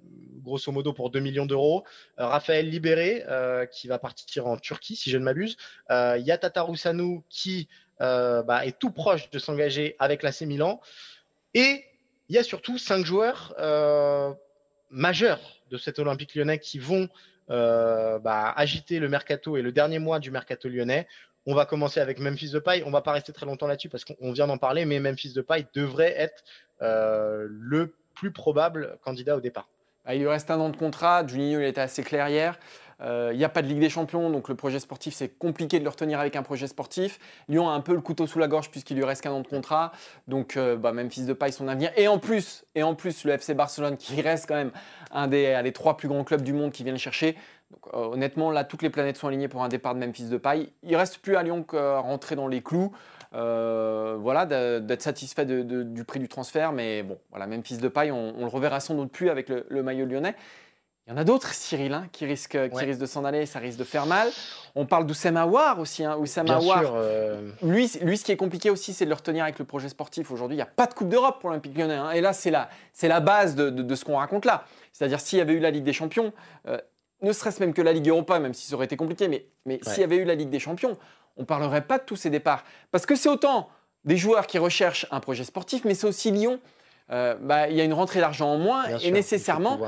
grosso 0.43 0.73
modo 0.73 0.95
pour 0.95 1.11
2 1.11 1.21
millions 1.21 1.45
d'euros. 1.45 1.85
Euh, 2.19 2.27
Raphaël 2.27 2.71
Libéré 2.71 3.23
qui 3.71 3.87
va 3.87 3.99
partir 3.99 4.47
en 4.47 4.57
Turquie, 4.57 4.97
si 4.97 5.11
je 5.11 5.19
ne 5.19 5.25
m'abuse. 5.25 5.59
il 5.91 6.23
y 6.25 6.31
a 6.31 6.39
Tata 6.39 6.67
qui 7.29 7.69
bah, 8.01 8.65
est 8.65 8.79
tout 8.79 8.91
proche 8.91 9.29
de 9.31 9.39
s'engager 9.39 9.95
avec 9.99 10.23
l'AC 10.23 10.41
Milan. 10.43 10.81
Et 11.53 11.85
il 12.31 12.35
y 12.35 12.39
a 12.39 12.43
surtout 12.43 12.79
cinq 12.79 13.05
joueurs 13.05 13.55
majeurs 14.91 15.61
de 15.71 15.77
cet 15.77 15.99
Olympique 15.99 16.35
Lyonnais 16.35 16.59
qui 16.59 16.79
vont 16.79 17.11
euh, 17.51 18.19
bah, 18.19 18.53
agiter 18.57 18.99
le 18.99 19.09
mercato 19.09 19.57
et 19.57 19.63
le 19.63 19.73
dernier 19.73 19.99
mois 19.99 20.19
du 20.19 20.31
mercato 20.31 20.69
lyonnais. 20.69 21.07
On 21.47 21.55
va 21.55 21.65
commencer 21.65 22.01
avec 22.01 22.19
Memphis 22.19 22.51
de 22.51 22.59
Paille. 22.59 22.83
On 22.85 22.91
va 22.91 23.01
pas 23.01 23.13
rester 23.13 23.33
très 23.33 23.47
longtemps 23.47 23.67
là-dessus 23.67 23.89
parce 23.89 24.05
qu'on 24.05 24.33
vient 24.33 24.47
d'en 24.47 24.59
parler, 24.59 24.85
mais 24.85 25.01
Memphis 25.01 25.33
de 25.33 25.41
Paille 25.41 25.67
devrait 25.75 26.15
être 26.17 26.45
euh, 26.83 27.47
le 27.49 27.95
plus 28.15 28.33
probable 28.33 28.99
candidat 29.03 29.37
au 29.37 29.41
départ. 29.41 29.69
Ah, 30.05 30.15
il 30.15 30.21
lui 30.21 30.29
reste 30.29 30.51
un 30.51 30.59
an 30.59 30.69
de 30.69 30.77
contrat. 30.77 31.27
Juninho 31.27 31.61
il 31.61 31.67
était 31.67 31.81
assez 31.81 32.03
clair 32.03 32.29
hier. 32.29 32.59
Euh, 33.01 33.31
il 33.33 33.39
n'y 33.39 33.45
a 33.45 33.49
pas 33.49 33.63
de 33.63 33.69
Ligue 33.69 33.81
des 33.81 33.91
Champions, 33.91 34.31
donc 34.31 34.49
le 34.49 34.55
projet 34.55 34.81
sportif, 34.81 35.15
c'est 35.15 35.29
compliqué 35.29 35.79
de 35.79 35.85
le 35.85 35.91
retenir 35.91 36.19
avec 36.19 36.37
un 36.37 36.43
projet 36.43 36.67
sportif. 36.67 37.19
Lyon 37.49 37.69
a 37.69 37.73
un 37.73 37.81
peu 37.81 37.95
le 37.95 38.01
couteau 38.01 38.27
sous 38.27 38.39
la 38.39 38.49
gorge 38.49 38.71
puisqu'il 38.71 38.97
lui 38.97 39.05
reste 39.05 39.23
qu'un 39.23 39.33
an 39.33 39.41
de 39.41 39.47
contrat. 39.47 39.93
Donc, 40.27 40.57
euh, 40.57 40.77
bah, 40.77 40.93
même 40.93 41.11
fils 41.11 41.27
de 41.27 41.33
paille, 41.33 41.53
son 41.53 41.69
avenir. 41.69 41.91
Et 41.97 42.09
en 42.09 42.19
plus, 42.19 42.65
le 42.75 43.33
FC 43.33 43.55
Barcelone, 43.55 43.97
qui 43.97 44.21
reste 44.21 44.47
quand 44.49 44.57
même 44.57 44.73
un 45.13 45.29
des, 45.29 45.73
trois 45.73 45.97
plus 45.97 46.09
grands 46.09 46.25
clubs 46.25 46.43
du 46.43 46.53
monde 46.53 46.73
qui 46.73 46.83
vient 46.83 46.93
le 46.93 46.99
chercher. 46.99 47.37
Euh, 47.95 48.07
honnêtement, 48.07 48.51
là, 48.51 48.65
toutes 48.65 48.83
les 48.83 48.91
planètes 48.91 49.17
sont 49.17 49.29
alignées 49.29 49.49
pour 49.49 49.63
un 49.63 49.69
départ 49.69 49.95
de 49.95 50.05
Memphis 50.05 50.25
de 50.25 50.37
paille. 50.37 50.71
Il 50.83 50.97
reste 50.97 51.19
plus 51.19 51.37
à 51.37 51.43
Lyon 51.43 51.63
qu'à 51.63 51.99
rentrer 51.99 52.35
dans 52.35 52.49
les 52.49 52.63
clous. 52.63 52.93
voilà, 53.33 54.47
d'être 54.47 55.03
satisfait 55.03 55.45
du 55.45 56.05
prix 56.05 56.19
du 56.19 56.29
transfert. 56.29 56.73
Mais 56.73 57.05
bon, 57.05 57.19
voilà, 57.31 57.47
Memphis 57.47 57.79
de 57.79 57.89
paille, 57.89 58.11
on, 58.11 58.41
le 58.41 58.47
reverra 58.47 58.81
sans 58.81 58.95
doute 58.95 59.13
plus 59.13 59.31
avec 59.31 59.49
le 59.49 59.83
maillot 59.83 60.07
lyonnais. 60.07 60.35
Il 61.09 61.13
y 61.13 61.15
en 61.15 61.17
a 61.17 61.25
d'autres, 61.25 61.55
Cyril, 61.55 61.95
hein, 61.95 62.07
qui, 62.13 62.27
risquent, 62.27 62.69
qui 62.69 62.85
risquent 62.85 63.01
de 63.01 63.07
s'en 63.07 63.25
aller, 63.25 63.47
ça 63.47 63.61
risque 63.61 63.79
de 63.79 63.85
faire 63.85 64.05
mal. 64.05 64.29
On 64.75 64.85
parle 64.85 65.07
d'Oussem 65.07 65.39
Aouar 65.39 65.79
aussi. 65.79 66.05
Hein. 66.05 66.19
Oussem 66.19 66.51
Aouar, 66.51 66.83
euh, 66.97 67.51
lui, 67.63 67.91
lui, 68.03 68.19
ce 68.19 68.27
qui 68.27 68.33
est 68.33 68.37
compliqué 68.37 68.69
aussi, 68.69 68.93
c'est 68.93 69.07
de 69.07 69.09
le 69.09 69.15
retenir 69.15 69.45
avec 69.45 69.59
le 69.59 69.65
projet 69.65 69.89
sportif. 69.89 70.31
Aujourd'hui, 70.31 70.57
il 70.57 70.59
n'y 70.59 70.63
a 70.63 70.67
pas 70.67 70.87
de 70.87 70.93
Coupe 70.93 71.09
d'Europe 71.09 71.39
pour 71.41 71.49
l'Olympique 71.49 71.79
lyonnais. 71.79 71.95
Hein. 71.95 72.11
Et 72.11 72.21
là, 72.21 72.35
c'est 72.35 72.51
la, 72.51 72.69
la 73.03 73.21
base 73.21 73.55
de, 73.55 73.71
de, 73.71 73.95
ce 73.95 74.05
qu'on 74.05 74.19
raconte 74.19 74.45
là. 74.45 74.65
C'est-à-dire, 74.93 75.19
s'il 75.19 75.39
y 75.39 75.41
avait 75.41 75.55
eu 75.55 75.61
la 75.61 75.71
Ligue 75.71 75.85
des 75.85 75.95
Champions, 75.95 76.31
euh, 76.67 76.79
ne 77.23 77.33
serait-ce 77.33 77.61
même 77.61 77.73
que 77.73 77.81
la 77.81 77.95
Ligue 77.95 78.11
Europa, 78.11 78.39
même 78.39 78.53
si 78.53 78.67
ça 78.67 78.75
aurait 78.75 78.85
été 78.85 78.99
compliqué, 78.99 79.29
mais, 79.29 79.47
mais 79.65 79.81
s'il 79.83 80.03
y 80.03 80.05
avait 80.05 80.17
eu 80.17 80.25
la 80.25 80.35
Ligue 80.35 80.51
des 80.51 80.61
Champions, 80.61 80.99
on 81.39 81.41
ne 81.41 81.47
parlerait 81.47 81.87
pas 81.87 81.97
de 81.97 82.05
tous 82.05 82.17
ces 82.17 82.29
départs. 82.29 82.65
Parce 82.91 83.07
que 83.07 83.17
c'est 83.17 83.31
autant 83.31 83.71
des 84.05 84.19
joueurs 84.19 84.47
qui 84.47 84.59
recherchent 84.59 85.07
un 85.11 85.21
projet 85.21 85.45
sportif, 85.45 85.87
mais 85.87 85.95
c'est 85.95 86.07
aussi 86.07 86.31
Lyon. 86.31 86.61
Euh, 87.11 87.35
bah, 87.41 87.71
il 87.71 87.77
y 87.77 87.81
a 87.81 87.85
une 87.85 87.95
rentrée 87.95 88.21
d'argent 88.21 88.53
en 88.53 88.59
moins 88.59 88.85
et 88.99 89.11
nécessairement 89.11 89.81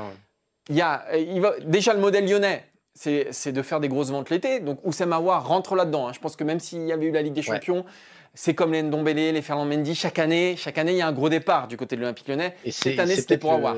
il 0.69 0.75
y 0.75 0.81
a, 0.81 1.05
il 1.17 1.41
va, 1.41 1.53
déjà 1.59 1.93
le 1.93 1.99
modèle 1.99 2.29
lyonnais, 2.29 2.63
c'est 2.93 3.51
de 3.51 3.61
faire 3.61 3.79
des 3.79 3.87
grosses 3.87 4.09
ventes 4.09 4.29
l'été. 4.29 4.59
Donc 4.59 4.79
Aouar 4.83 5.47
rentre 5.47 5.75
là-dedans. 5.75 6.07
Hein. 6.07 6.13
Je 6.13 6.19
pense 6.19 6.35
que 6.35 6.43
même 6.43 6.59
s'il 6.59 6.85
y 6.85 6.91
avait 6.91 7.07
eu 7.07 7.11
la 7.11 7.21
Ligue 7.21 7.33
des 7.33 7.41
Champions, 7.41 7.85
c'est 8.33 8.53
comme 8.53 8.73
les 8.73 8.83
Ndombele, 8.83 9.33
les 9.33 9.41
Fernand 9.41 9.65
Mendy. 9.65 9.95
Chaque 9.95 10.19
année, 10.19 10.55
chaque 10.57 10.77
année, 10.77 10.91
il 10.93 10.97
y 10.97 11.01
a 11.01 11.07
un 11.07 11.11
gros 11.11 11.29
départ 11.29 11.67
du 11.67 11.77
côté 11.77 11.95
de 11.95 12.01
l'Olympique 12.01 12.27
lyonnais. 12.27 12.55
Et 12.63 12.71
Cette 12.71 12.99
année, 12.99 13.15
c'était 13.15 13.37
pour 13.37 13.53
avoir. 13.53 13.75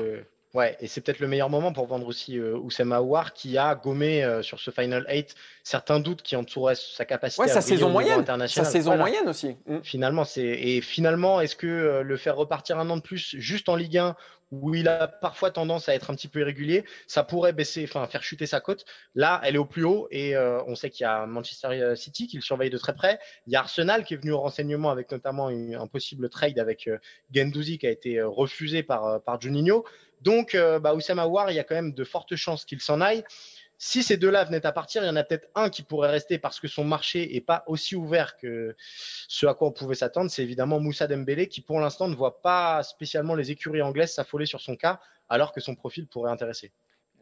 Ouais, 0.54 0.76
et 0.80 0.86
c'est 0.86 1.00
peut-être 1.00 1.18
le 1.18 1.26
meilleur 1.26 1.50
moment 1.50 1.72
pour 1.72 1.86
vendre 1.86 2.06
aussi 2.06 2.38
euh, 2.38 2.56
Oussama 2.56 2.98
Aouar 2.98 3.32
qui 3.32 3.58
a 3.58 3.74
gommé 3.74 4.22
euh, 4.22 4.40
sur 4.40 4.60
ce 4.60 4.70
Final 4.70 5.04
8 5.10 5.34
certains 5.64 5.98
doutes 5.98 6.22
qui 6.22 6.36
entouraient 6.36 6.76
sa 6.76 7.04
capacité 7.04 7.42
ouais, 7.42 7.48
sa 7.48 7.60
saison 7.60 7.90
moyenne, 7.90 8.24
Sa 8.46 8.62
saison 8.62 8.96
moyenne 8.96 9.28
aussi. 9.28 9.56
Mm. 9.66 9.78
Finalement, 9.82 10.24
c'est 10.24 10.46
et 10.46 10.80
finalement, 10.80 11.40
est-ce 11.40 11.56
que 11.56 11.66
euh, 11.66 12.02
le 12.04 12.16
faire 12.16 12.36
repartir 12.36 12.78
un 12.78 12.88
an 12.88 12.96
de 12.96 13.02
plus 13.02 13.34
juste 13.36 13.68
en 13.68 13.74
Ligue 13.74 13.98
1 13.98 14.14
où 14.62 14.74
il 14.74 14.88
a 14.88 15.08
parfois 15.08 15.50
tendance 15.50 15.88
à 15.88 15.94
être 15.94 16.10
un 16.10 16.14
petit 16.14 16.28
peu 16.28 16.40
irrégulier, 16.40 16.84
ça 17.06 17.22
pourrait 17.22 17.52
baisser, 17.52 17.84
enfin 17.84 18.06
faire 18.06 18.22
chuter 18.22 18.46
sa 18.46 18.60
cote. 18.60 18.84
Là, 19.14 19.40
elle 19.44 19.54
est 19.54 19.58
au 19.58 19.64
plus 19.64 19.84
haut 19.84 20.08
et 20.10 20.36
euh, 20.36 20.62
on 20.66 20.74
sait 20.74 20.90
qu'il 20.90 21.04
y 21.04 21.06
a 21.06 21.26
Manchester 21.26 21.94
City 21.96 22.26
qui 22.26 22.36
le 22.36 22.42
surveille 22.42 22.70
de 22.70 22.78
très 22.78 22.94
près. 22.94 23.18
Il 23.46 23.52
y 23.52 23.56
a 23.56 23.60
Arsenal 23.60 24.04
qui 24.04 24.14
est 24.14 24.18
venu 24.18 24.32
au 24.32 24.40
renseignement 24.40 24.90
avec 24.90 25.10
notamment 25.10 25.48
un 25.48 25.86
possible 25.86 26.28
trade 26.28 26.58
avec 26.58 26.88
euh, 26.88 26.98
qui 27.32 27.86
a 27.86 27.90
été 27.90 28.18
euh, 28.18 28.28
refusé 28.28 28.82
par, 28.82 29.20
Juninho. 29.40 29.84
Donc, 30.20 30.56
bah, 30.80 30.94
Oussama 30.94 31.24
Aouar, 31.24 31.50
il 31.50 31.56
y 31.56 31.58
a 31.58 31.64
quand 31.64 31.74
même 31.74 31.92
de 31.92 32.04
fortes 32.04 32.34
chances 32.34 32.64
qu'il 32.64 32.80
s'en 32.80 33.02
aille. 33.02 33.24
Si 33.86 34.02
ces 34.02 34.16
deux-là 34.16 34.44
venaient 34.44 34.64
à 34.64 34.72
partir, 34.72 35.02
il 35.02 35.06
y 35.08 35.10
en 35.10 35.16
a 35.16 35.24
peut-être 35.24 35.46
un 35.54 35.68
qui 35.68 35.82
pourrait 35.82 36.08
rester 36.08 36.38
parce 36.38 36.58
que 36.58 36.68
son 36.68 36.84
marché 36.84 37.30
n'est 37.30 37.42
pas 37.42 37.64
aussi 37.66 37.94
ouvert 37.94 38.38
que 38.38 38.74
ce 39.28 39.44
à 39.44 39.52
quoi 39.52 39.68
on 39.68 39.72
pouvait 39.72 39.94
s'attendre. 39.94 40.30
C'est 40.30 40.42
évidemment 40.42 40.80
Moussa 40.80 41.06
Dembélé 41.06 41.48
qui, 41.48 41.60
pour 41.60 41.78
l'instant, 41.80 42.08
ne 42.08 42.14
voit 42.14 42.40
pas 42.40 42.82
spécialement 42.82 43.34
les 43.34 43.50
écuries 43.50 43.82
anglaises 43.82 44.14
s'affoler 44.14 44.46
sur 44.46 44.62
son 44.62 44.74
cas, 44.74 45.00
alors 45.28 45.52
que 45.52 45.60
son 45.60 45.74
profil 45.74 46.06
pourrait 46.06 46.30
intéresser. 46.30 46.72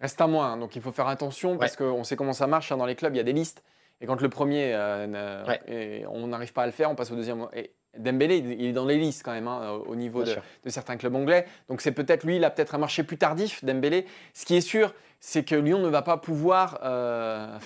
Reste 0.01 0.21
à 0.21 0.29
moins, 0.29 0.57
donc 0.57 0.77
il 0.77 0.83
faut 0.83 0.93
faire 0.93 1.09
attention 1.09 1.59
parce 1.59 1.75
qu'on 1.75 2.05
sait 2.05 2.15
comment 2.15 2.33
ça 2.33 2.47
marche. 2.47 2.71
Hein, 2.71 2.77
dans 2.77 2.87
les 2.87 2.95
clubs, 2.95 3.13
il 3.13 3.19
y 3.19 3.21
a 3.21 3.25
des 3.25 3.33
listes. 3.33 3.65
Et 4.01 4.07
quand 4.07 4.21
le 4.21 4.29
premier, 4.29 4.73
euh, 4.73 6.07
on 6.11 6.29
n'arrive 6.29 6.53
pas 6.53 6.63
à 6.63 6.67
le 6.67 6.73
faire, 6.73 6.93
on 6.93 6.95
passe 6.95 7.11
au 7.11 7.17
deuxième. 7.17 7.49
Et 7.55 7.73
Dembélé, 7.99 8.39
il 8.39 8.67
est 8.67 8.73
dans 8.73 8.87
les 8.87 8.97
listes 8.97 9.23
quand 9.23 9.33
même 9.33 9.49
hein, 9.49 9.81
au 9.87 9.95
niveau 9.95 10.25
de, 10.25 10.35
certains 10.67 10.97
clubs 10.97 11.15
anglais. 11.15 11.47
Donc 11.69 11.83
c'est 11.83 11.93
peut-être 11.93 12.25
lui, 12.25 12.37
il 12.37 12.45
a 12.45 12.51
peut-être 12.51 12.75
un 12.75 12.79
marché 12.79 13.03
plus 13.03 13.19
tardif, 13.19 13.65
Dembélé. 13.65 14.07
Ce 14.33 14.47
qui 14.47 14.57
est 14.57 14.63
sûr, 14.63 14.95
c'est 15.21 15.45
que 15.45 15.55
Lyon 15.55 15.79
ne 15.79 15.89
va 15.89 16.03
pas 16.03 16.17
pouvoir. 16.17 16.81
Euh, 16.85 17.59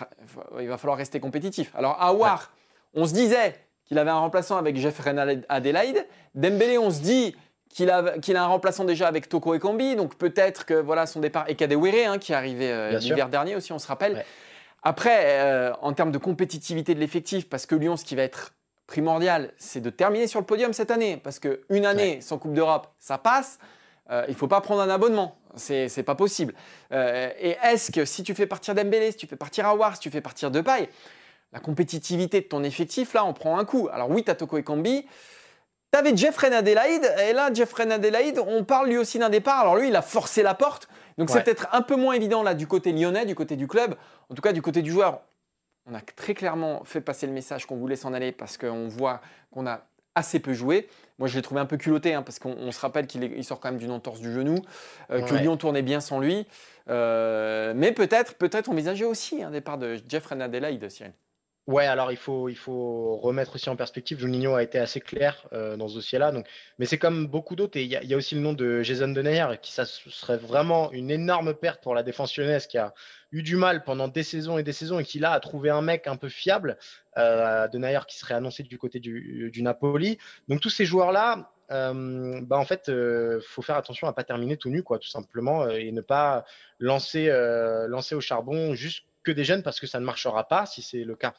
il 0.61 0.69
va 0.69 0.79
falloir 0.79 0.99
rester 0.99 1.21
compétitif. 1.21 1.73
Alors 1.77 2.03
Aouar, 2.03 2.53
on 2.95 3.07
se 3.07 3.13
disait 3.13 3.55
qu'il 3.85 3.99
avait 3.99 4.11
un 4.11 4.19
remplaçant 4.19 4.57
avec 4.57 4.77
Jeffrey 4.77 5.15
Adelaide. 5.49 6.07
Dembélé, 6.35 6.77
on 6.77 6.91
se 6.91 7.01
dit 7.01 7.37
qu'il 7.69 7.91
a, 7.91 7.99
a, 7.99 8.41
un 8.43 8.47
remplaçant 8.47 8.85
déjà 8.85 9.07
avec 9.07 9.29
Toko 9.29 9.55
Ekambi. 9.55 9.95
Donc 9.95 10.17
peut-être 10.17 10.67
que 10.67 10.75
voilà 10.75 11.07
son 11.07 11.21
départ. 11.21 11.45
Et 11.49 11.55
Kadewere, 11.55 12.11
hein, 12.11 12.19
qui 12.19 12.33
est 12.33 12.37
arrivé 12.37 12.73
euh, 12.73 12.99
l'hiver 12.99 13.29
dernier 13.29 13.55
aussi, 13.55 13.73
on 13.73 13.79
se 13.79 13.87
rappelle. 13.87 14.25
Après, 14.83 15.41
euh, 15.41 15.73
en 15.83 15.93
termes 15.93 16.13
de 16.13 16.19
compétitivité 16.19 16.95
de 16.95 17.01
l'effectif, 17.01 17.49
parce 17.49 17.67
que 17.67 17.75
Lyon, 17.75 17.97
ce 17.97 18.05
qui 18.05 18.17
va 18.17 18.23
être 18.23 18.55
primordial, 18.87 19.53
c'est 19.59 19.81
de 19.81 19.91
terminer 19.91 20.27
sur 20.27 20.41
le 20.41 20.47
podium 20.47 20.73
cette 20.73 20.91
année. 20.91 21.21
Parce 21.23 21.39
qu'une 21.39 21.87
année 21.87 22.21
sans 22.21 22.39
Coupe 22.39 22.55
d'Europe, 22.55 22.89
ça 22.99 23.19
passe. 23.19 23.59
Euh, 24.11 24.25
il 24.29 24.33
ne 24.33 24.37
faut 24.37 24.49
pas 24.49 24.61
prendre 24.61 24.81
un 24.81 24.91
abonnement. 24.91 25.37
C'est 25.57 26.05
pas 26.05 26.15
possible. 26.15 26.55
Euh, 26.93 27.31
et 27.39 27.57
est-ce 27.65 27.91
que 27.91 28.05
si 28.05 28.23
tu 28.23 28.35
fais 28.35 28.47
partir 28.47 28.75
Dembélé, 28.75 29.13
si 29.13 29.17
tu 29.17 29.27
fais 29.27 29.37
partir 29.37 29.67
Awar, 29.67 29.95
si 29.95 30.01
tu 30.01 30.11
fais 30.11 30.21
partir 30.21 30.51
Depay, 30.51 30.89
la 31.53 31.61
compétitivité 31.61 32.41
de 32.41 32.47
ton 32.47 32.63
effectif, 32.63 33.15
là, 33.15 33.25
on 33.25 33.33
prend 33.33 33.59
un 33.59 33.65
coup. 33.65 33.89
Alors 33.93 34.11
oui, 34.11 34.23
tu 34.23 34.31
as 34.31 34.35
Toko 34.35 34.59
et 34.59 34.63
Kambi. 34.63 35.07
Tu 35.93 35.99
avais 35.99 36.15
Jeffrey 36.17 36.55
Adelaide. 36.55 37.15
Et 37.27 37.33
là, 37.33 37.53
Jeffrey 37.53 37.91
Adelaide, 37.91 38.39
on 38.47 38.65
parle 38.65 38.89
lui 38.89 38.99
aussi 38.99 39.19
d'un 39.19 39.31
départ. 39.31 39.61
Alors 39.61 39.77
lui, 39.77 39.89
il 39.89 39.97
a 39.97 40.03
forcé 40.03 40.43
la 40.43 40.55
porte. 40.55 40.89
Donc 41.17 41.31
c'est 41.31 41.43
peut-être 41.43 41.69
un 41.73 41.81
peu 41.81 41.97
moins 41.97 42.13
évident 42.13 42.43
là 42.43 42.53
du 42.53 42.67
côté 42.67 42.93
lyonnais, 42.93 43.25
du 43.25 43.35
côté 43.35 43.57
du 43.57 43.67
club. 43.67 43.97
En 44.29 44.35
tout 44.35 44.43
cas, 44.43 44.53
du 44.53 44.61
côté 44.61 44.83
du 44.83 44.91
joueur, 44.91 45.23
on 45.87 45.95
a 45.95 46.01
très 46.01 46.35
clairement 46.35 46.85
fait 46.85 47.01
passer 47.01 47.27
le 47.27 47.33
message 47.33 47.67
qu'on 47.67 47.77
voulait 47.77 47.97
s'en 47.97 48.13
aller 48.13 48.33
parce 48.33 48.59
qu'on 48.59 48.89
voit 48.89 49.21
qu'on 49.51 49.67
a 49.67 49.87
assez 50.15 50.41
peu 50.41 50.53
joué. 50.53 50.89
Moi, 51.19 51.29
je 51.29 51.37
l'ai 51.37 51.43
trouvé 51.43 51.61
un 51.61 51.67
peu 51.67 51.77
culotté 51.77 52.15
hein, 52.15 52.23
parce 52.23 52.39
qu'on 52.39 52.73
se 52.73 52.81
rappelle 52.81 53.07
qu'il 53.07 53.45
sort 53.45 53.61
quand 53.61 53.71
même 53.71 53.79
d'une 53.79 53.91
entorse 53.91 54.21
du 54.21 54.33
genou, 54.33 54.63
euh, 55.11 55.23
que 55.23 55.35
Lyon 55.35 55.57
tournait 55.57 55.83
bien 55.83 56.01
sans 56.01 56.21
lui. 56.21 56.47
Euh, 56.89 57.73
mais 57.77 57.93
peut-être 57.93 58.35
peut-être 58.35 58.69
envisager 58.69 59.05
aussi 59.05 59.43
un 59.43 59.51
départ 59.51 59.79
de 59.79 59.99
Jeff 60.09 60.31
Adelaide, 60.33 60.89
Cyril. 60.91 61.13
Ouais, 61.67 61.87
alors 61.87 62.13
il 62.13 62.17
faut, 62.17 62.49
il 62.49 62.57
faut 62.57 63.17
remettre 63.17 63.57
aussi 63.57 63.69
en 63.69 63.75
perspective. 63.75 64.21
Juninho 64.21 64.55
a 64.55 64.63
été 64.63 64.79
assez 64.79 65.01
clair 65.01 65.49
euh, 65.53 65.77
dans 65.77 65.89
ce 65.89 65.95
dossier-là. 65.95 66.31
Donc, 66.31 66.47
mais 66.79 66.87
c'est 66.87 66.99
comme 66.99 67.27
beaucoup 67.27 67.57
d'autres. 67.57 67.77
Et 67.77 67.83
il 67.83 67.91
y, 67.91 68.15
a 68.15 68.17
aussi 68.17 68.37
le 68.37 68.41
nom 68.41 68.53
de 68.53 68.83
Jason 68.83 69.09
Denayer, 69.09 69.47
qui 69.61 69.73
ça 69.73 69.85
serait 69.85 70.37
vraiment 70.37 70.93
une 70.93 71.11
énorme 71.11 71.55
perte 71.55 71.83
pour 71.83 71.97
la 71.97 72.05
défense 72.05 72.37
lyonnaise, 72.37 72.69
qui 72.69 72.79
a 72.79 72.95
eu 73.33 73.43
du 73.43 73.57
mal 73.57 73.85
pendant 73.85 74.09
des 74.09 74.23
saisons 74.23 74.59
et 74.59 74.63
des 74.63 74.73
saisons 74.73 74.99
et 74.99 75.05
qui 75.05 75.19
là 75.19 75.33
a 75.33 75.41
trouvé 75.41 75.71
un 75.71 75.83
mec 75.83 76.07
un 76.07 76.17
peu 76.17 76.29
fiable, 76.29 76.79
euh, 77.19 77.69
Denayer 77.69 78.01
qui 78.07 78.17
serait 78.19 78.35
annoncé 78.35 78.63
du 78.63 78.79
côté 78.79 79.01
du, 79.01 79.51
du 79.53 79.63
Napoli. 79.63 80.19
Donc 80.49 80.61
tous 80.61 80.71
ces 80.71 80.85
joueurs-là, 80.85 81.51
euh, 81.71 82.41
bah 82.43 82.59
en 82.59 82.65
fait, 82.65 82.89
euh, 82.89 83.41
faut 83.49 83.63
faire 83.63 83.77
attention 83.77 84.07
à 84.07 84.13
pas 84.13 84.25
terminer 84.25 84.57
tout 84.57 84.71
nu, 84.71 84.83
quoi, 84.83 84.99
tout 84.99 85.09
simplement, 85.09 85.63
euh, 85.65 85.71
et 85.73 85.93
ne 85.93 86.01
pas 86.01 86.45
lancer, 86.79 87.29
euh, 87.29 87.89
lancer 87.89 88.15
au 88.15 88.21
charbon 88.21 88.75
juste 88.75 89.05
que 89.25 89.33
des 89.33 89.45
jeunes 89.45 89.63
parce 89.63 89.81
que 89.81 89.87
ça 89.87 89.99
ne 89.99 90.05
marchera 90.05 90.47
pas 90.47 90.67
si 90.67 90.83
c'est 90.83 91.05
le 91.05 91.17
cas. 91.17 91.35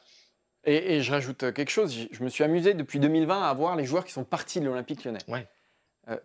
Et, 0.64 1.00
je 1.00 1.10
rajoute 1.10 1.52
quelque 1.54 1.70
chose, 1.70 2.08
je 2.10 2.22
me 2.22 2.28
suis 2.28 2.44
amusé 2.44 2.74
depuis 2.74 2.98
2020 2.98 3.42
à 3.42 3.54
voir 3.54 3.76
les 3.76 3.84
joueurs 3.84 4.04
qui 4.04 4.12
sont 4.12 4.24
partis 4.24 4.60
de 4.60 4.66
l'Olympique 4.66 5.04
lyonnais. 5.04 5.20
Ouais. 5.28 5.48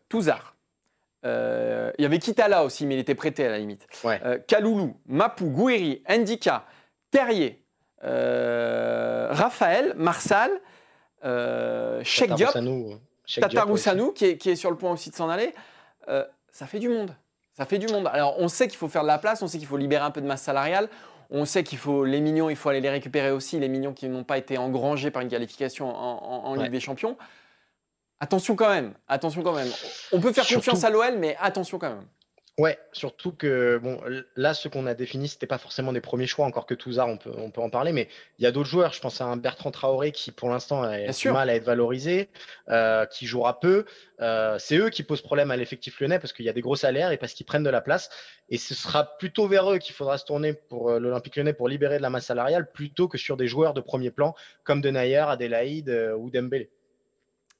Touzard. 0.10 0.56
Euh, 1.26 1.92
il 1.98 2.04
y 2.04 2.06
avait 2.06 2.20
Kitala 2.20 2.64
aussi, 2.64 2.86
mais 2.86 2.96
il 2.96 3.00
était 3.00 3.16
prêté 3.16 3.46
à 3.46 3.50
la 3.50 3.60
limite. 3.60 3.88
Ouais. 4.04 4.20
Euh, 4.26 4.38
Kaloulou, 4.46 4.98
Mapou, 5.08 5.48
Gouiri, 5.48 6.04
Ndika, 6.10 6.66
Terrier, 7.12 7.64
euh, 8.04 9.30
Raphaël, 9.32 9.94
Marsal, 9.96 10.52
Cheikh 12.04 12.34
Diop, 12.34 12.52
Tatarou 13.40 13.78
qui 14.14 14.26
est, 14.26 14.38
qui 14.38 14.50
est 14.50 14.56
sur 14.56 14.70
le 14.70 14.78
point 14.78 14.92
aussi 14.92 15.10
de 15.10 15.16
s'en 15.16 15.30
aller. 15.30 15.54
ça 16.08 16.68
fait 16.68 16.80
du 16.80 16.90
monde. 16.90 17.16
Ça 17.54 17.66
fait 17.66 17.78
du 17.78 17.88
monde. 17.88 18.10
Alors, 18.12 18.36
on 18.40 18.48
sait 18.48 18.68
qu'il 18.68 18.78
faut 18.78 18.88
faire 18.88 19.04
de 19.04 19.08
la 19.08 19.20
place, 19.20 19.42
on 19.42 19.48
sait 19.48 19.60
qu'il 19.60 19.68
faut 19.68 19.78
libérer 19.78 20.04
un 20.04 20.12
peu 20.12 20.22
de 20.22 20.26
masse 20.26 20.42
salariale. 20.42 20.90
On 21.30 21.46
sait 21.46 21.64
qu'il 21.64 21.78
faut 21.78 22.04
les 22.04 22.20
millions, 22.20 22.50
il 22.50 22.56
faut 22.56 22.70
aller 22.70 22.82
les 22.82 22.90
récupérer 22.90 23.32
aussi, 23.32 23.60
les 23.60 23.70
millions 23.70 23.94
qui 23.94 24.08
n'ont 24.08 24.24
pas 24.24 24.38
été 24.38 24.58
engrangés 24.58 25.10
par 25.10 25.22
une 25.22 25.30
qualification 25.30 25.96
en, 25.96 26.56
Ligue 26.56 26.72
des 26.72 26.80
Champions. 26.80 27.18
Attention 28.24 28.56
quand 28.56 28.70
même, 28.70 28.94
attention 29.10 29.44
quand 29.44 29.52
même. 29.52 29.68
On 30.14 30.22
peut 30.22 30.32
faire 30.32 30.48
confiance 30.48 30.86
à 30.86 30.90
l'OL, 30.90 31.18
mais 31.18 31.36
attention 31.42 31.78
quand 31.78 31.90
même. 31.90 32.06
Ouais, 32.58 32.80
surtout 32.94 33.34
que 33.34 33.78
bon, 33.84 34.00
là, 34.38 34.54
ce 34.54 34.70
qu'on 34.70 34.88
a 34.88 34.94
défini, 34.94 35.28
c'était 35.28 35.46
pas 35.46 35.58
forcément 35.58 35.92
des 35.92 36.00
premiers 36.00 36.26
choix, 36.26 36.46
encore 36.46 36.66
que 36.66 36.74
Touzard, 36.74 37.10
on 37.10 37.18
peut, 37.18 37.34
on 37.36 37.52
peut 37.52 37.60
en 37.60 37.70
parler, 37.70 37.92
mais 37.92 38.08
il 38.40 38.44
y 38.44 38.46
a 38.46 38.54
d'autres 38.54 38.70
joueurs. 38.70 38.94
Je 38.94 39.02
pense 39.02 39.20
à 39.20 39.26
un 39.26 39.36
Bertrand 39.36 39.72
Traoré 39.72 40.14
qui, 40.14 40.32
pour 40.32 40.50
l'instant, 40.50 40.84
a 40.84 41.12
du 41.12 41.32
mal 41.32 41.50
à 41.50 41.56
être 41.56 41.66
valorisé, 41.66 42.30
euh, 42.70 43.06
qui 43.08 43.26
jouera 43.26 43.60
peu. 43.60 43.84
Euh, 44.22 44.58
c'est 44.58 44.78
eux 44.78 44.90
qui 44.90 45.04
posent 45.04 45.22
problème 45.22 45.52
à 45.52 45.58
l'effectif 45.58 46.00
lyonnais 46.00 46.20
parce 46.20 46.32
qu'il 46.32 46.46
y 46.46 46.50
a 46.50 46.54
des 46.54 46.62
gros 46.62 46.78
salaires 46.78 47.12
et 47.12 47.18
parce 47.18 47.34
qu'ils 47.34 47.46
prennent 47.46 47.64
de 47.64 47.70
la 47.70 47.82
place. 47.82 48.10
Et 48.48 48.58
ce 48.58 48.74
sera 48.74 49.18
plutôt 49.18 49.50
vers 49.50 49.70
eux 49.70 49.80
qu'il 49.80 49.96
faudra 49.96 50.18
se 50.18 50.24
tourner 50.24 50.54
pour 50.54 50.92
euh, 50.92 51.00
l'Olympique 51.00 51.36
lyonnais 51.36 51.54
pour 51.54 51.68
libérer 51.68 51.98
de 51.98 52.04
la 52.04 52.10
masse 52.10 52.28
salariale 52.28 52.72
plutôt 52.72 53.10
que 53.10 53.18
sur 53.18 53.36
des 53.36 53.48
joueurs 53.48 53.74
de 53.74 53.82
premier 53.82 54.12
plan 54.12 54.34
comme 54.64 54.80
Denayer, 54.80 55.26
Adelaide 55.28 56.14
ou 56.18 56.30
Dembélé. 56.30 56.70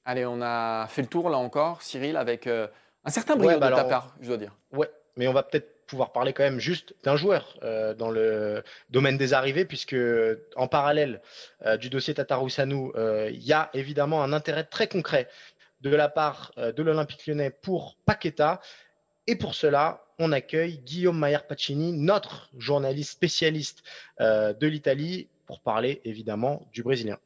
Allez, 0.04 0.26
on 0.26 0.40
a 0.42 0.86
fait 0.88 1.02
le 1.02 1.08
tour 1.08 1.30
là 1.30 1.38
encore, 1.38 1.82
Cyril, 1.82 2.16
avec 2.16 2.46
un 2.46 3.10
certain 3.10 3.36
brio 3.36 3.58
bah 3.58 3.70
de 3.70 3.74
ta 3.76 3.84
part, 3.84 4.14
je 4.20 4.28
dois 4.28 4.36
dire. 4.36 4.54
Ouais, 4.72 4.90
mais 5.16 5.28
on 5.28 5.32
va 5.32 5.42
peut-être 5.42 5.74
pouvoir 5.86 6.12
parler 6.12 6.32
quand 6.32 6.42
même 6.42 6.60
juste 6.60 6.94
d'un 7.02 7.16
joueur 7.16 7.58
euh, 7.62 7.94
dans 7.94 8.10
le 8.10 8.62
domaine 8.90 9.18
des 9.18 9.34
arrivées, 9.34 9.64
puisque 9.64 9.96
en 10.56 10.68
parallèle 10.68 11.20
euh, 11.66 11.76
du 11.76 11.90
dossier 11.90 12.14
Tatarou-Sanou, 12.14 12.92
euh, 12.96 13.30
il 13.32 13.42
y 13.42 13.52
a 13.52 13.70
évidemment 13.74 14.22
un 14.22 14.32
intérêt 14.32 14.64
très 14.64 14.88
concret 14.88 15.28
de 15.80 15.90
la 15.90 16.08
part 16.08 16.52
de 16.56 16.82
l'Olympique 16.82 17.26
lyonnais 17.26 17.50
pour 17.50 17.98
Paqueta. 18.06 18.62
Et 19.26 19.36
pour 19.36 19.54
cela, 19.54 20.02
on 20.18 20.32
accueille 20.32 20.78
Guillaume 20.78 21.18
Mayer-Pacini, 21.18 21.92
notre 21.92 22.48
journaliste 22.56 23.10
spécialiste 23.10 23.82
de 24.18 24.66
l'Italie, 24.66 25.28
pour 25.44 25.60
parler 25.60 26.00
évidemment 26.04 26.66
du 26.72 26.82
Brésilien. 26.82 27.18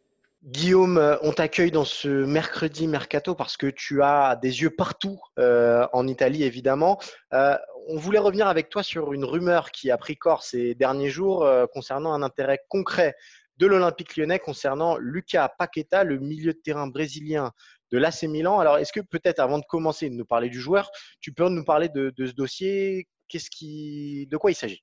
Guillaume, 0.45 0.99
euh, 0.99 1.17
on 1.23 1.33
t'accueille 1.33 1.73
dans 1.73 1.85
ce 1.85 2.09
mercredi 2.09 2.87
mercato 2.87 3.35
parce 3.35 3.57
que 3.57 3.67
tu 3.67 4.03
as 4.03 4.37
des 4.37 4.63
yeux 4.63 4.71
partout 4.71 5.21
euh, 5.41 5.87
en 5.93 6.07
Italie, 6.07 6.45
évidemment. 6.45 7.01
Euh, 7.33 7.57
on 7.89 7.97
voulait 7.97 8.21
revenir 8.21 8.47
avec 8.47 8.69
toi 8.69 8.85
sur 8.85 9.13
une 9.13 9.25
rumeur 9.25 9.73
qui 9.73 9.91
a 9.91 9.99
pris 9.99 10.17
corps 10.17 10.45
ces 10.45 10.77
derniers 10.77 11.11
jours 11.11 11.49
concernant 11.73 12.13
un 12.13 12.23
intérêt 12.23 12.61
concret 12.69 13.15
de 13.57 13.67
l'Olympique 13.67 14.17
lyonnais 14.17 14.39
concernant 14.39 14.97
Lucas 14.99 15.49
Paqueta, 15.59 16.05
le 16.05 16.19
milieu 16.19 16.53
de 16.53 16.59
terrain 16.59 16.87
brésilien 16.87 17.53
de 17.91 17.99
l'AC 17.99 18.25
Milan. 18.25 18.61
Alors, 18.61 18.77
est-ce 18.79 18.93
que 18.93 19.01
peut-être 19.01 19.41
avant 19.41 19.59
de 19.59 19.65
commencer 19.67 20.09
de 20.11 20.15
nous 20.15 20.27
parler 20.27 20.51
du 20.51 20.61
joueur, 20.61 20.91
tu 21.21 21.33
peux 21.33 21.49
nous 21.49 21.65
parler 21.65 21.89
de, 21.89 22.13
ce 22.19 22.33
dossier? 22.33 23.09
Qu'est-ce 23.29 23.51
qui, 23.51 24.27
De 24.31 24.37
quoi 24.37 24.51
il 24.51 24.55
s'agit? 24.55 24.83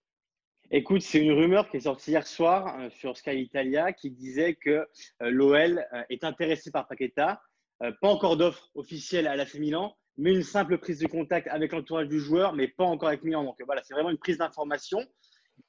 Écoute, 0.71 1.01
c'est 1.01 1.19
une 1.19 1.31
rumeur 1.31 1.69
qui 1.69 1.77
est 1.77 1.81
sortie 1.81 2.11
hier 2.11 2.25
soir 2.25 2.77
sur 2.89 3.15
Sky 3.15 3.39
Italia 3.39 3.93
qui 3.93 4.09
disait 4.09 4.55
que 4.55 4.87
l'OL 5.19 5.85
est 6.09 6.23
intéressé 6.23 6.71
par 6.71 6.87
Paqueta. 6.87 7.41
pas 7.79 8.09
encore 8.09 8.35
d'offre 8.35 8.71
officielle 8.73 9.27
à 9.27 9.35
l'AC 9.35 9.55
Milan, 9.55 9.95
mais 10.17 10.33
une 10.33 10.43
simple 10.43 10.77
prise 10.77 10.99
de 10.99 11.07
contact 11.07 11.47
avec 11.47 11.71
l'entourage 11.71 12.07
du 12.07 12.19
joueur, 12.19 12.53
mais 12.53 12.67
pas 12.67 12.83
encore 12.83 13.09
avec 13.09 13.23
Milan. 13.23 13.43
Donc 13.43 13.57
voilà, 13.65 13.83
c'est 13.83 13.93
vraiment 13.93 14.09
une 14.09 14.17
prise 14.17 14.37
d'information. 14.37 14.99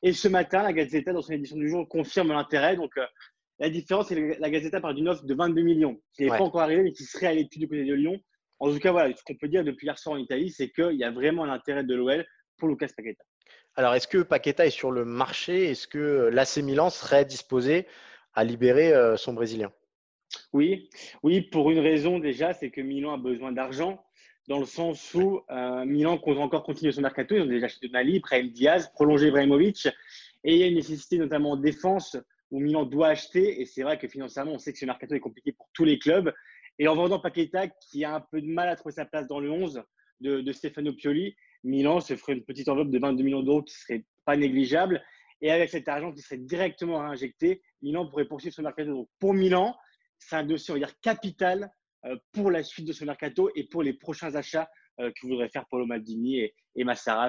Et 0.02 0.12
ce 0.12 0.28
matin, 0.28 0.62
la 0.62 0.72
Gazeta, 0.72 1.12
dans 1.12 1.22
son 1.22 1.32
édition 1.32 1.56
du 1.56 1.68
jour, 1.68 1.86
confirme 1.88 2.32
l'intérêt. 2.32 2.76
Donc 2.76 2.96
euh, 2.96 3.06
la 3.58 3.70
différence, 3.70 4.08
c'est 4.08 4.14
que 4.14 4.40
la 4.40 4.50
Gazeta 4.50 4.80
parle 4.80 4.94
d'une 4.94 5.08
offre 5.08 5.24
de 5.24 5.34
22 5.34 5.62
millions, 5.62 6.00
qui 6.14 6.22
n'est 6.22 6.28
pas 6.28 6.42
encore 6.42 6.62
arrivée, 6.62 6.82
mais 6.82 6.92
qui 6.92 7.04
serait 7.04 7.26
à 7.26 7.34
l'étude 7.34 7.62
du 7.62 7.68
côté 7.68 7.84
de 7.84 7.94
Lyon. 7.94 8.20
En 8.58 8.72
tout 8.72 8.78
cas, 8.78 8.92
voilà, 8.92 9.14
ce 9.14 9.22
qu'on 9.22 9.34
peut 9.34 9.48
dire 9.48 9.64
depuis 9.64 9.86
hier 9.86 9.98
soir 9.98 10.14
en 10.14 10.18
Italie, 10.18 10.50
c'est 10.50 10.70
qu'il 10.70 10.96
y 10.96 11.04
a 11.04 11.10
vraiment 11.10 11.44
l'intérêt 11.44 11.84
de 11.84 11.94
l'OL 11.94 12.24
pour 12.56 12.68
Lucas 12.68 12.88
Paqueta. 12.96 13.22
Alors, 13.76 13.94
est-ce 13.94 14.08
que 14.08 14.22
Paqueta 14.22 14.66
est 14.66 14.70
sur 14.70 14.90
le 14.90 15.04
marché? 15.04 15.70
Est-ce 15.70 15.86
que 15.86 16.30
l'AC 16.32 16.56
Milan 16.58 16.88
serait 16.88 17.26
disposé 17.26 17.86
à 18.34 18.42
libérer 18.42 18.92
euh, 18.92 19.16
son 19.16 19.34
Brésilien? 19.34 19.70
Oui, 20.52 20.88
oui, 21.22 21.42
pour 21.42 21.70
une 21.70 21.78
raison 21.78 22.18
déjà, 22.18 22.54
c'est 22.54 22.70
que 22.70 22.80
Milan 22.80 23.14
a 23.14 23.18
besoin 23.18 23.52
d'argent 23.52 24.02
dans 24.48 24.58
le 24.58 24.64
sens 24.64 25.12
où 25.14 25.42
euh, 25.50 25.84
Milan 25.84 26.18
compte 26.18 26.38
encore 26.38 26.62
continuer 26.62 26.92
son 26.92 27.02
mercato. 27.02 27.34
Ils 27.34 27.42
ont 27.42 27.46
déjà 27.46 27.66
acheté 27.66 27.88
Nali, 27.88 28.20
Brahim 28.20 28.48
Diaz, 28.48 28.90
prolongé 28.94 29.28
Ibrahimovic. 29.28 29.88
Et 30.44 30.54
il 30.54 30.58
y 30.58 30.62
a 30.62 30.66
une 30.68 30.76
nécessité 30.76 31.18
notamment 31.18 31.52
en 31.52 31.56
défense 31.56 32.16
où 32.50 32.60
Milan 32.60 32.84
doit 32.84 33.08
acheter. 33.08 33.60
Et 33.60 33.66
c'est 33.66 33.82
vrai 33.82 33.98
que 33.98 34.08
financièrement, 34.08 34.52
on 34.52 34.58
sait 34.58 34.72
que 34.72 34.78
ce 34.78 34.86
mercato 34.86 35.14
est 35.14 35.20
compliqué 35.20 35.52
pour 35.52 35.68
tous 35.72 35.84
les 35.84 35.98
clubs. 35.98 36.32
Et 36.78 36.88
en 36.88 36.94
vendant 36.94 37.18
Paqueta, 37.18 37.68
qui 37.68 38.04
a 38.04 38.14
un 38.14 38.20
peu 38.20 38.40
de 38.40 38.46
mal 38.46 38.68
à 38.68 38.76
trouver 38.76 38.94
sa 38.94 39.04
place 39.04 39.26
dans 39.26 39.40
le 39.40 39.50
11 39.50 39.82
de, 40.20 40.52
Stefano 40.52 40.92
Pioli, 40.92 41.36
Milan 41.66 42.00
se 42.00 42.16
ferait 42.16 42.34
une 42.34 42.44
petite 42.44 42.68
enveloppe 42.68 42.90
de 42.90 42.98
22 42.98 43.22
millions 43.24 43.42
d'euros 43.42 43.62
qui 43.62 43.74
serait 43.74 44.04
pas 44.24 44.36
négligeable. 44.36 45.02
Et 45.42 45.50
avec 45.50 45.68
cet 45.68 45.88
argent 45.88 46.12
qui 46.12 46.22
serait 46.22 46.38
directement 46.38 47.00
réinjecté, 47.00 47.60
Milan 47.82 48.08
pourrait 48.08 48.24
poursuivre 48.24 48.54
son 48.54 48.62
mercato. 48.62 48.90
Donc 48.90 49.08
pour 49.18 49.34
Milan, 49.34 49.76
c'est 50.18 50.36
un 50.36 50.44
dossier, 50.44 50.72
on 50.72 50.78
va 50.78 50.86
dire, 50.86 50.98
capital 51.00 51.70
euh, 52.06 52.16
pour 52.32 52.50
la 52.50 52.62
suite 52.62 52.86
de 52.86 52.92
ce 52.92 53.04
mercato 53.04 53.50
et 53.54 53.64
pour 53.64 53.82
les 53.82 53.92
prochains 53.92 54.34
achats 54.34 54.68
euh, 55.00 55.10
que 55.10 55.26
voudrait 55.26 55.50
faire 55.50 55.66
Paulo 55.68 55.84
Maldini 55.84 56.38
et, 56.38 56.54
et 56.74 56.84
Massara, 56.84 57.28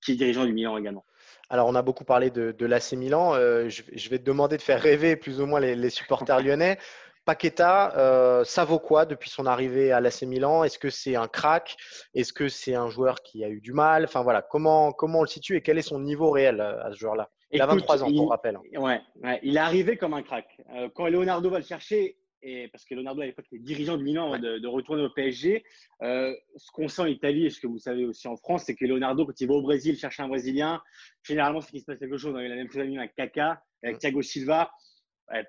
qui 0.00 0.12
est 0.12 0.14
dirigeant 0.14 0.44
du 0.44 0.52
Milan 0.52 0.76
également. 0.76 1.04
Alors, 1.48 1.68
on 1.68 1.74
a 1.74 1.82
beaucoup 1.82 2.04
parlé 2.04 2.30
de, 2.30 2.52
de 2.52 2.66
l'AC 2.66 2.92
Milan. 2.92 3.34
Euh, 3.34 3.68
je, 3.68 4.08
vais 4.08 4.18
te 4.18 4.24
demander 4.24 4.56
de 4.56 4.62
faire 4.62 4.80
rêver 4.80 5.16
plus 5.16 5.40
ou 5.40 5.46
moins 5.46 5.58
les, 5.58 5.90
supporters 5.90 6.40
lyonnais. 6.40 6.78
Paqueta, 7.24 8.42
ça 8.44 8.64
vaut 8.64 8.78
quoi 8.78 9.06
depuis 9.06 9.30
son 9.30 9.46
arrivée 9.46 9.92
à 9.92 10.00
l'AC 10.00 10.22
Milan? 10.22 10.64
Est-ce 10.64 10.78
que 10.78 10.90
c'est 10.90 11.16
un 11.16 11.28
crack? 11.28 11.76
Est-ce 12.14 12.32
que 12.32 12.48
c'est 12.48 12.74
un 12.74 12.88
joueur 12.88 13.22
qui 13.22 13.44
a 13.44 13.48
eu 13.48 13.60
du 13.60 13.72
mal? 13.72 14.04
Enfin 14.04 14.22
voilà, 14.22 14.42
comment, 14.42 14.92
comment 14.92 15.20
on 15.20 15.22
le 15.22 15.28
situe 15.28 15.56
et 15.56 15.62
quel 15.62 15.78
est 15.78 15.82
son 15.82 16.00
niveau 16.00 16.30
réel 16.30 16.60
à 16.60 16.90
ce 16.92 16.98
joueur-là? 16.98 17.30
Il 17.52 17.60
a 17.60 17.66
23 17.66 18.02
ans, 18.02 18.12
pour 18.12 18.30
rappel. 18.30 18.58
Ouais, 18.76 19.00
il 19.42 19.56
est 19.56 19.60
arrivé 19.60 19.96
comme 19.96 20.14
un 20.14 20.22
crack. 20.22 20.46
quand 20.94 21.06
Leonardo 21.08 21.50
va 21.50 21.58
le 21.58 21.64
chercher, 21.64 22.16
et 22.42 22.68
parce 22.68 22.84
que 22.84 22.94
Leonardo 22.94 23.22
à 23.22 23.26
l'époque 23.26 23.46
était 23.52 23.62
dirigeant 23.62 23.96
du 23.96 24.04
Milan 24.04 24.38
de, 24.38 24.66
retourner 24.66 25.02
au 25.02 25.10
PSG. 25.10 25.64
Euh, 26.02 26.34
ce 26.56 26.70
qu'on 26.72 26.88
sent 26.88 27.02
en 27.02 27.06
Italie 27.06 27.46
et 27.46 27.50
ce 27.50 27.60
que 27.60 27.66
vous 27.66 27.78
savez 27.78 28.04
aussi 28.04 28.26
en 28.26 28.36
France, 28.36 28.64
c'est 28.66 28.74
que 28.74 28.84
Leonardo, 28.84 29.24
quand 29.24 29.40
il 29.40 29.46
va 29.46 29.54
au 29.54 29.62
Brésil 29.62 29.96
chercher 29.96 30.22
un 30.22 30.28
Brésilien, 30.28 30.82
généralement 31.22 31.60
c'est 31.60 31.70
qu'il 31.70 31.80
se 31.80 31.86
passe 31.86 31.98
quelque 31.98 32.18
chose. 32.18 32.34
Il 32.36 32.46
a 32.46 32.48
la 32.48 32.56
même 32.56 32.70
chose 32.70 32.82
avec 32.82 33.14
Kaka, 33.14 33.62
avec 33.82 33.98
Thiago 33.98 34.22
Silva, 34.22 34.72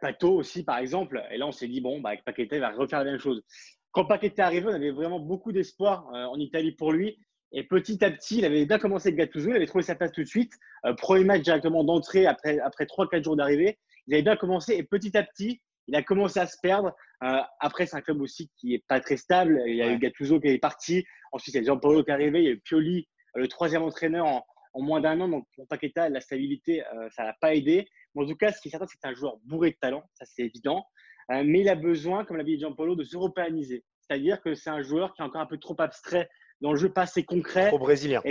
Pato 0.01 0.35
aussi 0.35 0.63
par 0.63 0.77
exemple. 0.77 1.23
Et 1.31 1.37
là 1.37 1.47
on 1.47 1.51
s'est 1.51 1.67
dit 1.67 1.81
bon, 1.81 1.99
bah, 1.99 2.09
avec 2.09 2.23
Paqueta 2.23 2.55
il 2.55 2.61
va 2.61 2.71
refaire 2.71 2.99
la 2.99 3.05
même 3.05 3.19
chose. 3.19 3.43
Quand 3.91 4.05
Paqueta 4.05 4.43
est 4.43 4.45
arrivé, 4.45 4.65
on 4.67 4.73
avait 4.73 4.91
vraiment 4.91 5.19
beaucoup 5.19 5.51
d'espoir 5.51 6.07
euh, 6.13 6.25
en 6.25 6.37
Italie 6.39 6.71
pour 6.71 6.91
lui. 6.91 7.19
Et 7.51 7.63
petit 7.63 8.03
à 8.03 8.09
petit, 8.09 8.39
il 8.39 8.45
avait 8.45 8.65
bien 8.65 8.79
commencé 8.79 9.09
avec 9.09 9.19
Gattuso, 9.19 9.49
il 9.49 9.55
avait 9.55 9.67
trouvé 9.67 9.83
sa 9.83 9.93
place 9.93 10.11
tout 10.11 10.23
de 10.23 10.27
suite. 10.27 10.53
Euh, 10.85 10.93
premier 10.95 11.23
match 11.23 11.43
directement 11.43 11.83
d'entrée 11.83 12.25
après, 12.25 12.57
après 12.59 12.85
3-4 12.85 13.23
jours 13.23 13.35
d'arrivée. 13.35 13.77
Il 14.07 14.15
avait 14.15 14.23
bien 14.23 14.35
commencé 14.35 14.73
et 14.73 14.83
petit 14.83 15.15
à 15.15 15.21
petit, 15.21 15.61
il 15.87 15.95
a 15.95 16.01
commencé 16.01 16.39
à 16.39 16.47
se 16.47 16.57
perdre. 16.61 16.95
Euh, 17.23 17.39
après, 17.59 17.85
c'est 17.85 17.95
un 17.95 18.01
club 18.01 18.19
aussi 18.21 18.49
qui 18.57 18.69
n'est 18.69 18.83
pas 18.87 18.99
très 18.99 19.17
stable. 19.17 19.61
Il 19.67 19.75
y 19.75 19.83
a 19.83 19.91
eu 19.91 19.99
Gattuso 19.99 20.39
qui 20.39 20.47
est 20.47 20.57
parti. 20.57 21.05
Ensuite, 21.31 21.53
il 21.53 21.59
y 21.59 21.61
a 21.61 21.67
Jean-Paulo 21.67 22.03
qui 22.03 22.09
est 22.09 22.13
arrivé. 22.13 22.39
Il 22.39 22.45
y 22.45 22.47
a 22.47 22.51
eu 22.51 22.59
Pioli, 22.59 23.07
euh, 23.37 23.41
le 23.41 23.47
troisième 23.47 23.83
entraîneur 23.83 24.25
en, 24.25 24.43
moins 24.81 25.01
d'un 25.01 25.19
an. 25.21 25.27
Donc, 25.27 25.47
pour 25.55 25.67
Paqueta, 25.67 26.09
la 26.09 26.21
stabilité, 26.21 26.83
euh, 26.85 27.09
ça 27.11 27.23
l'a 27.23 27.35
pas 27.39 27.55
aidé. 27.55 27.87
Mais 28.15 28.23
en 28.23 28.27
tout 28.27 28.35
cas, 28.35 28.51
ce 28.51 28.61
qui 28.61 28.67
est 28.67 28.71
certain, 28.71 28.87
c'est 28.87 28.95
que 28.95 29.01
c'est 29.03 29.09
un 29.09 29.13
joueur 29.13 29.37
bourré 29.45 29.71
de 29.71 29.77
talent. 29.79 30.03
Ça, 30.13 30.25
c'est 30.25 30.43
évident. 30.43 30.85
mais 31.29 31.61
il 31.61 31.69
a 31.69 31.75
besoin, 31.75 32.25
comme 32.25 32.37
l'a 32.37 32.43
dit 32.43 32.59
Jean-Paulo, 32.59 32.95
de 32.95 33.03
s'européaniser. 33.03 33.83
C'est-à-dire 34.01 34.41
que 34.41 34.53
c'est 34.53 34.69
un 34.69 34.81
joueur 34.81 35.13
qui 35.13 35.21
est 35.21 35.25
encore 35.25 35.41
un 35.41 35.45
peu 35.45 35.57
trop 35.57 35.75
abstrait 35.79 36.29
dans 36.61 36.71
le 36.71 36.77
jeu, 36.77 36.89
pas 36.89 37.03
assez 37.03 37.23
concret. 37.23 37.67
Trop 37.67 37.79
brésilien. 37.79 38.21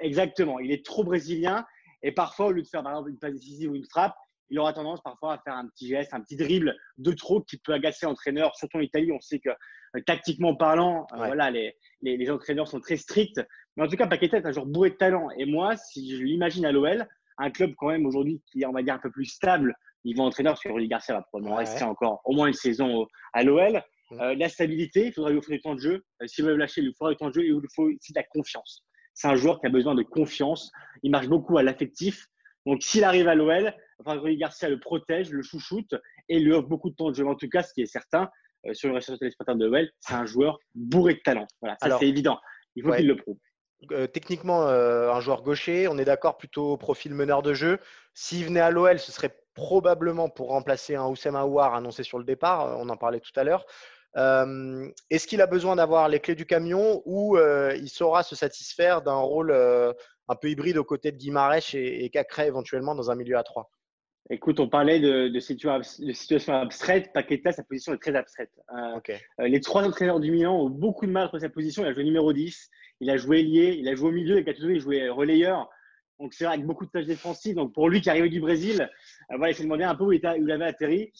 exactement. 0.00 0.58
Il 0.58 0.72
est 0.72 0.84
trop 0.84 1.04
brésilien. 1.04 1.64
Et 2.02 2.12
parfois, 2.12 2.46
au 2.46 2.52
lieu 2.52 2.62
de 2.62 2.66
faire 2.66 2.82
par 2.82 2.92
exemple 2.92 3.10
une 3.10 3.18
passe 3.18 3.34
décisive 3.34 3.70
ou 3.70 3.74
une 3.74 3.84
frappe, 3.84 4.14
il 4.50 4.58
aura 4.58 4.72
tendance 4.72 5.00
parfois 5.02 5.34
à 5.34 5.38
faire 5.38 5.54
un 5.54 5.66
petit 5.68 5.88
geste, 5.88 6.12
un 6.12 6.20
petit 6.20 6.36
dribble 6.36 6.76
de 6.98 7.12
trop 7.12 7.40
qui 7.42 7.58
peut 7.58 7.72
agacer 7.72 8.06
l'entraîneur. 8.06 8.54
Surtout 8.56 8.78
en 8.78 8.80
Italie, 8.80 9.12
on 9.12 9.20
sait 9.20 9.38
que 9.38 9.50
euh, 9.50 9.54
tactiquement 10.00 10.54
parlant, 10.54 11.06
euh, 11.12 11.26
voilà, 11.26 11.50
les, 11.50 11.76
les, 12.02 12.30
entraîneurs 12.30 12.68
sont 12.68 12.80
très 12.80 12.96
stricts. 12.96 13.40
Mais 13.76 13.84
en 13.84 13.88
tout 13.88 13.96
cas, 13.96 14.06
Paqueta 14.06 14.38
est 14.38 14.46
un 14.46 14.52
joueur 14.52 14.66
bourré 14.66 14.90
de 14.90 14.96
talent. 14.96 15.28
Et 15.36 15.44
moi, 15.44 15.76
si 15.76 16.16
je 16.16 16.22
l'imagine 16.22 16.64
à 16.64 16.72
l'OL, 16.72 17.06
un 17.38 17.50
club 17.50 17.74
quand 17.76 17.88
même 17.88 18.06
aujourd'hui 18.06 18.42
qui 18.46 18.62
est, 18.62 18.66
on 18.66 18.72
va 18.72 18.82
dire, 18.82 18.94
un 18.94 18.98
peu 18.98 19.10
plus 19.10 19.26
stable 19.26 19.74
niveau 20.04 20.22
entraîneur, 20.22 20.54
parce 20.54 20.62
que 20.62 20.68
Rudy 20.68 20.88
Garcia 20.88 21.14
va 21.14 21.22
probablement 21.22 21.56
rester 21.56 21.84
encore 21.84 22.20
au 22.24 22.34
moins 22.34 22.48
une 22.48 22.54
saison 22.54 23.06
à 23.32 23.44
l'OL. 23.44 23.82
Euh, 24.12 24.34
la 24.34 24.48
stabilité, 24.48 25.06
il 25.06 25.12
faudra 25.12 25.30
lui 25.30 25.38
offrir 25.38 25.56
du 25.56 25.62
temps 25.62 25.74
de 25.74 25.80
jeu. 25.80 26.04
S'il 26.26 26.44
veut 26.44 26.56
lâcher, 26.56 26.80
il 26.80 26.88
lui 26.88 26.94
faudra 26.94 27.12
du 27.12 27.16
temps 27.16 27.28
de 27.28 27.34
jeu 27.34 27.42
et 27.42 27.46
il 27.46 27.54
lui 27.54 27.68
faut 27.74 27.84
aussi 27.84 28.12
de 28.12 28.18
la 28.18 28.24
confiance. 28.24 28.84
C'est 29.14 29.28
un 29.28 29.36
joueur 29.36 29.60
qui 29.60 29.66
a 29.66 29.70
besoin 29.70 29.94
de 29.94 30.02
confiance. 30.02 30.72
Il 31.02 31.10
marche 31.10 31.28
beaucoup 31.28 31.56
à 31.56 31.62
l'affectif. 31.62 32.26
Donc, 32.66 32.82
s'il 32.82 33.04
arrive 33.04 33.28
à 33.28 33.34
l'OL, 33.34 33.74
Rudy 34.04 34.36
Garcia 34.36 34.68
le 34.68 34.80
protège, 34.80 35.30
le 35.30 35.42
chouchoute 35.42 35.94
et 36.28 36.38
lui 36.40 36.52
offre 36.52 36.68
beaucoup 36.68 36.90
de 36.90 36.94
temps 36.94 37.10
de 37.10 37.14
jeu. 37.14 37.26
En 37.26 37.34
tout 37.34 37.48
cas, 37.48 37.62
ce 37.62 37.72
qui 37.72 37.82
est 37.82 37.86
certain, 37.86 38.22
euh, 38.22 38.28
sur 38.72 38.88
le 38.88 38.94
reste 38.94 39.10
des 39.20 39.30
de 39.30 39.64
l'OL, 39.66 39.88
c'est 40.00 40.14
un 40.14 40.26
joueur 40.26 40.58
bourré 40.74 41.14
de 41.14 41.20
talent. 41.20 41.46
Voilà, 41.60 41.76
ça 41.80 41.98
c'est 41.98 42.08
évident. 42.08 42.38
Il 42.76 42.84
faut 42.84 42.92
qu'il 42.92 43.08
le 43.08 43.16
prouve. 43.16 43.36
Euh, 43.90 44.06
techniquement, 44.06 44.68
euh, 44.68 45.10
un 45.10 45.20
joueur 45.20 45.42
gaucher, 45.42 45.88
on 45.88 45.98
est 45.98 46.04
d'accord, 46.04 46.36
plutôt 46.36 46.76
profil 46.76 47.14
meneur 47.14 47.42
de 47.42 47.52
jeu. 47.52 47.78
S'il 48.14 48.44
venait 48.44 48.60
à 48.60 48.70
l'OL, 48.70 48.98
ce 48.98 49.10
serait 49.10 49.36
probablement 49.54 50.28
pour 50.28 50.50
remplacer 50.50 50.94
un 50.94 51.06
Oussem 51.06 51.34
Aouar 51.34 51.74
annoncé 51.74 52.04
sur 52.04 52.18
le 52.18 52.24
départ. 52.24 52.78
On 52.78 52.88
en 52.88 52.96
parlait 52.96 53.20
tout 53.20 53.32
à 53.36 53.44
l'heure. 53.44 53.66
Est-ce 55.10 55.26
qu'il 55.26 55.40
a 55.42 55.46
besoin 55.46 55.76
d'avoir 55.76 56.08
les 56.08 56.20
clés 56.20 56.34
du 56.34 56.46
camion 56.46 57.02
ou 57.04 57.36
il 57.38 57.88
saura 57.88 58.22
se 58.22 58.36
satisfaire 58.36 59.02
d'un 59.02 59.16
rôle 59.16 59.52
un 59.52 60.36
peu 60.36 60.48
hybride 60.48 60.78
aux 60.78 60.84
côtés 60.84 61.12
de 61.12 61.18
Guimarães 61.18 61.74
et, 61.74 62.04
et 62.04 62.10
Cacré 62.10 62.46
éventuellement 62.46 62.94
dans 62.94 63.10
un 63.10 63.14
milieu 63.14 63.36
à 63.36 63.42
3 63.42 63.70
Écoute, 64.30 64.60
on 64.60 64.68
parlait 64.68 65.00
de, 65.00 65.28
de, 65.28 65.40
situation, 65.40 66.54
abstraite. 66.54 67.12
Paqueta, 67.12 67.52
sa 67.52 67.64
position 67.64 67.92
est 67.92 67.98
très 67.98 68.14
abstraite. 68.14 68.52
Euh, 68.72 69.00
euh, 69.40 69.48
les 69.48 69.60
trois 69.60 69.82
entraîneurs 69.84 70.20
du 70.20 70.30
Milan 70.30 70.56
ont 70.56 70.70
beaucoup 70.70 71.06
de 71.06 71.10
mal 71.10 71.28
à 71.32 71.38
sa 71.38 71.48
position. 71.48 71.82
Il 71.82 71.88
a 71.88 71.92
joué 71.92 72.04
numéro 72.04 72.32
10, 72.32 72.70
il 73.00 73.10
a 73.10 73.16
joué 73.16 73.40
ailier, 73.40 73.76
il 73.78 73.88
a 73.88 73.94
joué 73.96 74.10
au 74.10 74.12
milieu, 74.12 74.38
et 74.38 74.44
Gattuso, 74.44 74.70
il 74.70 74.80
jouait 74.80 75.08
relayeur. 75.08 75.68
Donc 76.20 76.34
c'est 76.34 76.44
vrai, 76.44 76.54
avec 76.54 76.66
beaucoup 76.66 76.86
de 76.86 76.90
tâches 76.90 77.06
défensives. 77.06 77.56
Donc 77.56 77.74
pour 77.74 77.88
lui 77.88 78.00
qui 78.00 78.10
arrivait 78.10 78.28
du 78.28 78.40
Brésil, 78.40 78.88
euh, 79.32 79.36
voilà, 79.36 79.50
il 79.50 79.56
s'est 79.56 79.64
demandé 79.64 79.82
un 79.82 79.96
peu 79.96 80.04
où 80.04 80.12
il, 80.12 80.24
où 80.24 80.46
il 80.46 80.50
avait 80.52 80.66
atterri. 80.66 81.12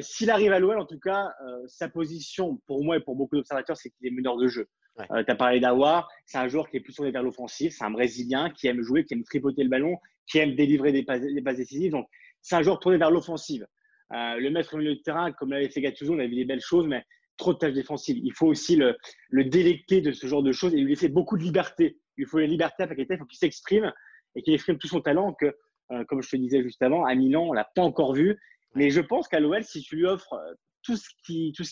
S'il 0.00 0.30
arrive 0.30 0.52
à 0.52 0.58
l'OL, 0.58 0.78
en 0.78 0.86
tout 0.86 1.00
cas, 1.00 1.32
sa 1.66 1.88
position, 1.88 2.60
pour 2.66 2.84
moi 2.84 2.98
et 2.98 3.00
pour 3.00 3.16
beaucoup 3.16 3.36
d'observateurs, 3.36 3.76
c'est 3.76 3.90
qu'il 3.90 4.06
est 4.06 4.10
meneur 4.10 4.36
de 4.36 4.46
jeu. 4.46 4.68
tu 4.98 5.06
as 5.10 5.34
parlé 5.34 5.60
d'Awar, 5.60 6.08
c'est 6.26 6.38
un 6.38 6.46
joueur 6.46 6.68
qui 6.68 6.76
est 6.76 6.80
plus 6.80 6.92
tourné 6.92 7.10
vers 7.10 7.22
l'offensif, 7.22 7.74
c'est 7.76 7.84
un 7.84 7.90
Brésilien 7.90 8.50
qui 8.50 8.68
aime 8.68 8.82
jouer, 8.82 9.04
qui 9.04 9.14
aime 9.14 9.24
tripoter 9.24 9.64
le 9.64 9.70
ballon, 9.70 9.96
qui 10.26 10.38
aime 10.38 10.54
délivrer 10.54 10.92
des 10.92 11.02
passes, 11.02 11.22
des 11.22 11.42
passes 11.42 11.56
décisives. 11.56 11.92
Donc 11.92 12.08
c'est 12.42 12.56
un 12.56 12.62
joueur 12.62 12.78
tourné 12.78 12.98
vers 12.98 13.10
l'offensive. 13.10 13.66
Euh, 14.12 14.36
le 14.36 14.50
mettre 14.50 14.74
au 14.74 14.78
milieu 14.78 14.94
de 14.94 15.00
terrain, 15.00 15.32
comme 15.32 15.50
l'avait 15.50 15.70
fait 15.70 15.80
Gattuso, 15.80 16.12
on 16.12 16.18
avait 16.18 16.28
vu 16.28 16.36
des 16.36 16.44
belles 16.44 16.60
choses, 16.60 16.86
mais 16.86 17.04
trop 17.36 17.52
de 17.52 17.58
tâches 17.58 17.72
défensives. 17.72 18.18
Il 18.22 18.32
faut 18.32 18.46
aussi 18.46 18.76
le, 18.76 18.96
le 19.30 19.44
délecter 19.44 20.00
de 20.00 20.12
ce 20.12 20.26
genre 20.26 20.42
de 20.42 20.52
choses 20.52 20.74
et 20.74 20.78
lui 20.78 20.90
laisser 20.90 21.08
beaucoup 21.08 21.36
de 21.36 21.42
liberté. 21.42 21.98
Il 22.16 22.26
faut 22.26 22.38
la 22.38 22.46
liberté 22.46 22.82
à 22.82 22.86
Paqueta, 22.86 23.14
il 23.14 23.18
faut 23.18 23.24
qu'il 23.24 23.38
s'exprime 23.38 23.92
et 24.36 24.42
qu'il 24.42 24.54
exprime 24.54 24.78
tout 24.78 24.88
son 24.88 25.00
talent 25.00 25.32
que, 25.34 25.46
euh, 25.92 26.04
comme 26.04 26.22
je 26.22 26.30
te 26.30 26.36
disais 26.36 26.62
juste 26.62 26.82
avant, 26.82 27.04
à 27.04 27.14
Milan, 27.14 27.46
on 27.48 27.52
l'a 27.52 27.68
pas 27.74 27.82
encore 27.82 28.14
vu. 28.14 28.38
Mais 28.74 28.90
je 28.90 29.00
pense 29.00 29.26
qu'à 29.26 29.40
l'OL, 29.40 29.64
si 29.64 29.80
tu 29.82 29.96
lui 29.96 30.06
offres 30.06 30.34
euh, 30.34 30.54
tout 30.82 30.96
ce 30.96 31.08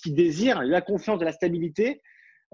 qu'il 0.01 0.15
désire, 0.15 0.63
la 0.63 0.81
confiance, 0.81 1.19
de 1.19 1.25
la 1.25 1.33
stabilité, 1.33 2.01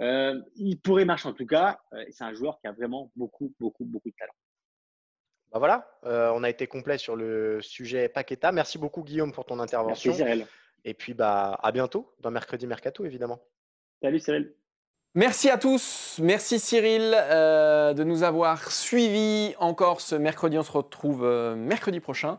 il 0.00 0.80
pourrait 0.82 1.04
marcher 1.04 1.28
en 1.28 1.32
tout 1.32 1.46
cas. 1.46 1.78
c'est 2.10 2.24
un 2.24 2.34
joueur 2.34 2.58
qui 2.60 2.66
a 2.66 2.72
vraiment 2.72 3.12
beaucoup, 3.14 3.54
beaucoup, 3.60 3.84
beaucoup 3.84 4.10
de 4.10 4.14
talent. 4.18 4.32
Bah 5.52 5.58
voilà, 5.58 5.90
euh, 6.04 6.30
on 6.34 6.44
a 6.44 6.50
été 6.50 6.66
complet 6.66 6.98
sur 6.98 7.16
le 7.16 7.60
sujet 7.62 8.08
Paqueta. 8.08 8.52
Merci 8.52 8.76
beaucoup 8.78 9.02
Guillaume 9.02 9.32
pour 9.32 9.46
ton 9.46 9.58
intervention. 9.58 10.10
Merci 10.10 10.24
Cyril. 10.24 10.46
Et 10.84 10.94
puis 10.94 11.14
bah 11.14 11.58
à 11.62 11.72
bientôt 11.72 12.12
dans 12.20 12.30
Mercredi 12.30 12.66
Mercato 12.66 13.04
évidemment. 13.04 13.40
Salut 14.02 14.20
Cyril. 14.20 14.52
Merci 15.14 15.48
à 15.48 15.56
tous. 15.56 16.18
Merci 16.22 16.58
Cyril 16.58 17.14
euh, 17.14 17.94
de 17.94 18.04
nous 18.04 18.22
avoir 18.22 18.70
suivis 18.70 19.54
encore 19.58 20.02
ce 20.02 20.14
mercredi. 20.14 20.58
On 20.58 20.62
se 20.62 20.70
retrouve 20.70 21.24
euh, 21.24 21.56
mercredi 21.56 21.98
prochain. 21.98 22.38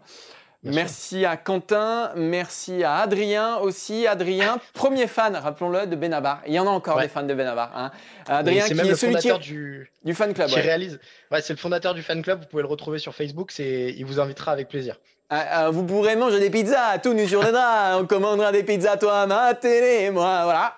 Merci 0.64 1.26
à 1.26 1.38
Quentin, 1.38 2.12
merci 2.16 2.84
à 2.84 2.98
Adrien 2.98 3.58
aussi. 3.58 4.08
Adrien, 4.08 4.60
premier 4.74 5.08
fan, 5.08 5.36
rappelons-le, 5.36 5.88
de 5.88 5.96
Benabar. 5.96 6.42
Il 6.48 6.54
y 6.54 6.60
en 6.60 6.68
a 6.68 6.70
encore 6.70 7.00
des 7.00 7.08
fans 7.08 7.24
de 7.24 7.34
Benabar. 7.34 7.72
Hein. 7.76 7.92
Adrien, 8.28 8.66
qui 8.66 8.74
est 8.74 8.84
le 8.84 8.96
fondateur 8.96 9.40
du, 9.40 9.92
du 10.04 10.14
fan 10.14 10.34
club. 10.34 10.50
Qui 10.50 10.60
réalise. 10.60 11.00
c'est 11.42 11.54
le 11.54 11.58
fondateur 11.58 11.94
du 11.94 12.02
fan 12.02 12.22
club. 12.22 12.42
Vous 12.42 12.48
pouvez 12.48 12.64
le 12.64 12.70
retrouver 12.70 13.00
sur 13.00 13.14
Facebook. 13.16 13.58
Il 13.58 14.04
vous 14.06 14.20
invitera 14.20 14.52
avec 14.52 14.68
plaisir. 14.68 14.96
Ah, 15.32 15.46
ah, 15.52 15.70
vous 15.70 15.86
pourrez 15.86 16.16
manger 16.16 16.40
des 16.40 16.50
pizzas, 16.50 16.98
tout 16.98 17.14
nu 17.14 17.28
sur 17.28 17.44
les 17.44 17.52
draps. 17.52 18.02
On 18.02 18.08
commandera 18.08 18.52
des 18.52 18.64
pizzas, 18.64 18.98
toi, 18.98 19.28
ma 19.28 19.54
télé, 19.54 20.10
moi, 20.10 20.42
voilà. 20.44 20.76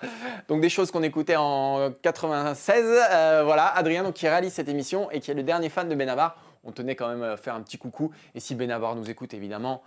Donc 0.50 0.60
des 0.60 0.68
choses 0.68 0.92
qu'on 0.92 1.04
écoutait 1.04 1.38
en 1.38 1.94
96. 2.02 2.84
Euh, 2.84 3.44
voilà, 3.46 3.68
Adrien, 3.68 4.04
donc, 4.04 4.16
qui 4.16 4.28
réalise 4.28 4.52
cette 4.52 4.68
émission 4.68 5.10
et 5.10 5.22
qui 5.22 5.32
est 5.32 5.36
le 5.36 5.44
dernier 5.44 5.70
fan 5.70 5.88
de 5.88 5.96
Benabar. 5.96 6.36
On 6.64 6.72
tenait 6.72 6.96
quand 6.96 7.10
même 7.10 7.24
à 7.24 7.38
faire 7.38 7.56
un 7.56 7.62
petit 7.62 7.78
coucou. 7.78 8.12
Et 8.36 8.40
si 8.40 8.56
Benabar 8.56 8.96
nous 8.96 9.10
écoute, 9.10 9.34
évidemment, 9.34 9.82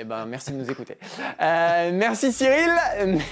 eh 0.00 0.04
ben, 0.04 0.24
merci 0.24 0.52
de 0.52 0.56
nous 0.56 0.70
écouter. 0.70 0.96
Euh, 1.42 1.90
merci 1.92 2.32
Cyril, 2.32 2.70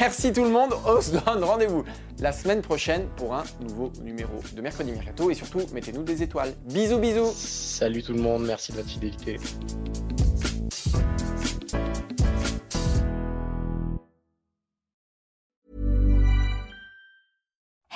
merci 0.00 0.32
tout 0.32 0.44
le 0.44 0.50
monde. 0.50 0.74
On 0.84 1.00
se 1.00 1.12
donne 1.12 1.42
rendez-vous 1.42 1.84
la 2.20 2.32
semaine 2.32 2.60
prochaine 2.60 3.08
pour 3.16 3.34
un 3.34 3.44
nouveau 3.62 3.90
numéro 4.02 4.40
de 4.54 4.60
Mercredi 4.60 4.92
Mercato. 4.92 5.30
Et 5.30 5.34
surtout, 5.34 5.60
mettez-nous 5.72 6.02
des 6.02 6.22
étoiles. 6.22 6.52
Bisous, 6.64 6.98
bisous. 6.98 7.32
Salut 7.34 8.02
tout 8.02 8.12
le 8.12 8.20
monde, 8.20 8.44
merci 8.46 8.72
de 8.72 8.78
votre 8.78 8.90
fidélité. 8.90 9.38